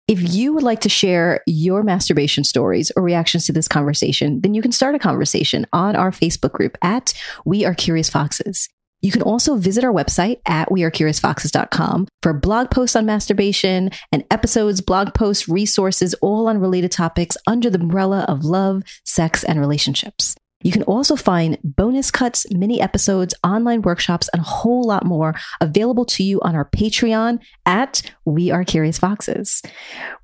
If 0.08 0.32
you 0.34 0.54
would 0.54 0.62
like 0.62 0.80
to 0.80 0.88
share 0.88 1.42
your 1.46 1.82
masturbation 1.82 2.42
stories 2.42 2.90
or 2.96 3.02
reactions 3.02 3.44
to 3.44 3.52
this 3.52 3.68
conversation, 3.68 4.40
then 4.40 4.54
you 4.54 4.62
can 4.62 4.72
start 4.72 4.94
a 4.94 4.98
conversation 4.98 5.66
on 5.72 5.96
our 5.96 6.10
Facebook 6.10 6.52
group 6.52 6.78
at 6.80 7.12
We 7.44 7.66
Are 7.66 7.74
Curious 7.74 8.08
Foxes. 8.08 8.70
You 9.00 9.12
can 9.12 9.22
also 9.22 9.56
visit 9.56 9.84
our 9.84 9.92
website 9.92 10.40
at 10.46 10.68
wearecuriousfoxes.com 10.68 12.08
for 12.22 12.32
blog 12.32 12.70
posts 12.70 12.96
on 12.96 13.06
masturbation 13.06 13.90
and 14.10 14.24
episodes, 14.30 14.80
blog 14.80 15.14
posts, 15.14 15.48
resources, 15.48 16.14
all 16.14 16.48
on 16.48 16.58
related 16.58 16.90
topics 16.90 17.36
under 17.46 17.70
the 17.70 17.80
umbrella 17.80 18.24
of 18.28 18.44
love, 18.44 18.82
sex, 19.04 19.44
and 19.44 19.60
relationships. 19.60 20.34
You 20.62 20.72
can 20.72 20.82
also 20.84 21.14
find 21.14 21.56
bonus 21.62 22.10
cuts, 22.10 22.44
mini 22.50 22.80
episodes, 22.80 23.32
online 23.44 23.82
workshops, 23.82 24.28
and 24.32 24.40
a 24.40 24.44
whole 24.44 24.82
lot 24.82 25.06
more 25.06 25.34
available 25.60 26.04
to 26.06 26.24
you 26.24 26.40
on 26.40 26.56
our 26.56 26.68
Patreon 26.68 27.38
at 27.64 28.02
We 28.24 28.50
Are 28.50 28.64
Curious 28.64 28.98
Foxes. 28.98 29.62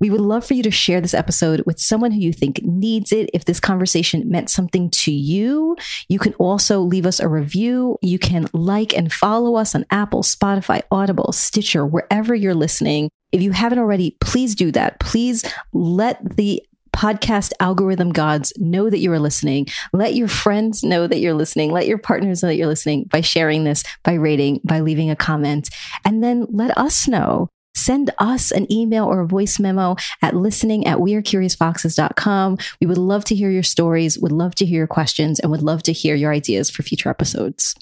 We 0.01 0.09
would 0.09 0.19
love 0.19 0.45
for 0.45 0.53
you 0.53 0.63
to 0.63 0.71
share 0.71 0.99
this 0.99 1.13
episode 1.13 1.63
with 1.65 1.79
someone 1.79 2.11
who 2.11 2.19
you 2.19 2.33
think 2.33 2.61
needs 2.63 3.13
it. 3.13 3.29
If 3.33 3.45
this 3.45 3.61
conversation 3.61 4.29
meant 4.29 4.49
something 4.49 4.89
to 4.91 5.11
you, 5.11 5.77
you 6.09 6.19
can 6.19 6.33
also 6.33 6.81
leave 6.81 7.05
us 7.05 7.21
a 7.21 7.29
review. 7.29 7.97
You 8.01 8.19
can 8.19 8.47
like 8.51 8.93
and 8.93 9.13
follow 9.13 9.55
us 9.55 9.73
on 9.73 9.85
Apple, 9.89 10.21
Spotify, 10.21 10.81
Audible, 10.91 11.31
Stitcher, 11.31 11.85
wherever 11.85 12.35
you're 12.35 12.53
listening. 12.53 13.09
If 13.31 13.41
you 13.41 13.51
haven't 13.51 13.79
already, 13.79 14.17
please 14.19 14.53
do 14.53 14.71
that. 14.73 14.99
Please 14.99 15.45
let 15.71 16.35
the 16.35 16.61
podcast 16.95 17.51
algorithm 17.59 18.11
gods 18.11 18.53
know 18.57 18.89
that 18.89 18.99
you 18.99 19.11
are 19.11 19.19
listening. 19.19 19.67
Let 19.93 20.15
your 20.15 20.27
friends 20.27 20.83
know 20.83 21.07
that 21.07 21.19
you're 21.19 21.33
listening. 21.33 21.71
Let 21.71 21.87
your 21.87 21.97
partners 21.97 22.41
know 22.41 22.49
that 22.49 22.55
you're 22.55 22.67
listening 22.67 23.03
by 23.05 23.21
sharing 23.21 23.65
this, 23.65 23.83
by 24.03 24.13
rating, 24.13 24.61
by 24.63 24.79
leaving 24.79 25.09
a 25.09 25.15
comment. 25.15 25.69
And 26.05 26.23
then 26.23 26.47
let 26.49 26.75
us 26.77 27.07
know. 27.07 27.49
Send 27.75 28.11
us 28.19 28.51
an 28.51 28.71
email 28.71 29.03
or 29.05 29.19
a 29.19 29.27
voice 29.27 29.59
memo 29.59 29.97
at 30.21 30.33
listening 30.33 30.87
at 30.87 30.99
wearecuriousfoxes.com. 30.99 32.57
We 32.79 32.87
would 32.87 32.97
love 32.97 33.25
to 33.25 33.35
hear 33.35 33.51
your 33.51 33.63
stories, 33.63 34.17
would 34.17 34.31
love 34.31 34.55
to 34.55 34.65
hear 34.65 34.77
your 34.77 34.87
questions, 34.87 35.41
and 35.41 35.51
would 35.51 35.61
love 35.61 35.83
to 35.83 35.91
hear 35.91 36.15
your 36.15 36.31
ideas 36.31 36.69
for 36.69 36.83
future 36.83 37.09
episodes. 37.09 37.75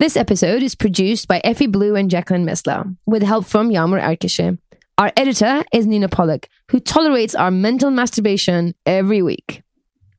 This 0.00 0.16
episode 0.16 0.62
is 0.64 0.74
produced 0.74 1.28
by 1.28 1.40
Effy 1.44 1.70
Blue 1.70 1.94
and 1.94 2.10
Jacqueline 2.10 2.44
Misla 2.44 2.96
with 3.06 3.22
help 3.22 3.44
from 3.44 3.70
Yamur 3.70 4.02
Arkeshe. 4.02 4.58
Our 4.98 5.12
editor 5.16 5.64
is 5.72 5.86
Nina 5.86 6.08
Pollock, 6.08 6.48
who 6.70 6.78
tolerates 6.80 7.34
our 7.34 7.50
mental 7.50 7.90
masturbation 7.90 8.74
every 8.84 9.22
week. 9.22 9.62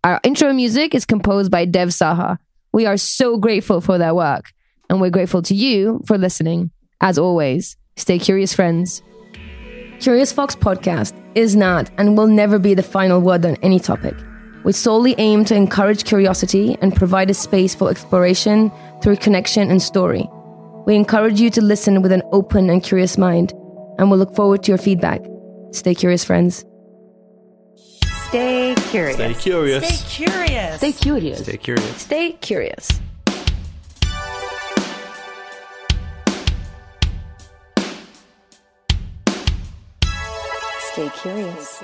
Our 0.03 0.19
intro 0.23 0.51
music 0.53 0.95
is 0.95 1.05
composed 1.05 1.51
by 1.51 1.65
Dev 1.65 1.89
Saha. 1.89 2.39
We 2.73 2.87
are 2.87 2.97
so 2.97 3.37
grateful 3.37 3.81
for 3.81 3.97
their 3.97 4.15
work, 4.15 4.51
and 4.89 4.99
we're 4.99 5.11
grateful 5.11 5.43
to 5.43 5.53
you 5.53 6.01
for 6.07 6.17
listening. 6.17 6.71
As 6.99 7.19
always, 7.19 7.77
stay 7.95 8.17
curious, 8.17 8.53
friends. 8.53 9.03
Curious 9.99 10.31
Fox 10.31 10.55
Podcast 10.55 11.13
is 11.35 11.55
not 11.55 11.91
and 11.99 12.17
will 12.17 12.27
never 12.27 12.57
be 12.57 12.73
the 12.73 12.81
final 12.81 13.21
word 13.21 13.45
on 13.45 13.57
any 13.61 13.79
topic. 13.79 14.15
We 14.63 14.73
solely 14.73 15.13
aim 15.19 15.45
to 15.45 15.55
encourage 15.55 16.05
curiosity 16.05 16.77
and 16.81 16.95
provide 16.95 17.29
a 17.29 17.35
space 17.35 17.75
for 17.75 17.91
exploration 17.91 18.71
through 19.03 19.17
connection 19.17 19.69
and 19.69 19.81
story. 19.81 20.27
We 20.85 20.95
encourage 20.95 21.39
you 21.39 21.51
to 21.51 21.61
listen 21.61 22.01
with 22.01 22.11
an 22.11 22.23
open 22.31 22.69
and 22.71 22.83
curious 22.83 23.17
mind, 23.17 23.53
and 24.01 24.09
we'll 24.09 24.19
look 24.19 24.35
forward 24.35 24.63
to 24.63 24.71
your 24.71 24.79
feedback. 24.79 25.21
Stay 25.71 25.93
curious, 25.93 26.25
friends. 26.25 26.65
Stay 28.29 28.73
curious. 28.89 29.15
Stay 29.15 29.33
curious. 29.35 29.85
Stay 29.85 30.25
curious. 30.25 30.77
Stay 30.77 30.91
curious. 30.91 31.39
Stay 31.39 31.57
curious. 31.57 32.01
Stay 32.01 32.31
curious. 32.41 33.01
Stay 40.91 41.09
curious. 41.21 41.83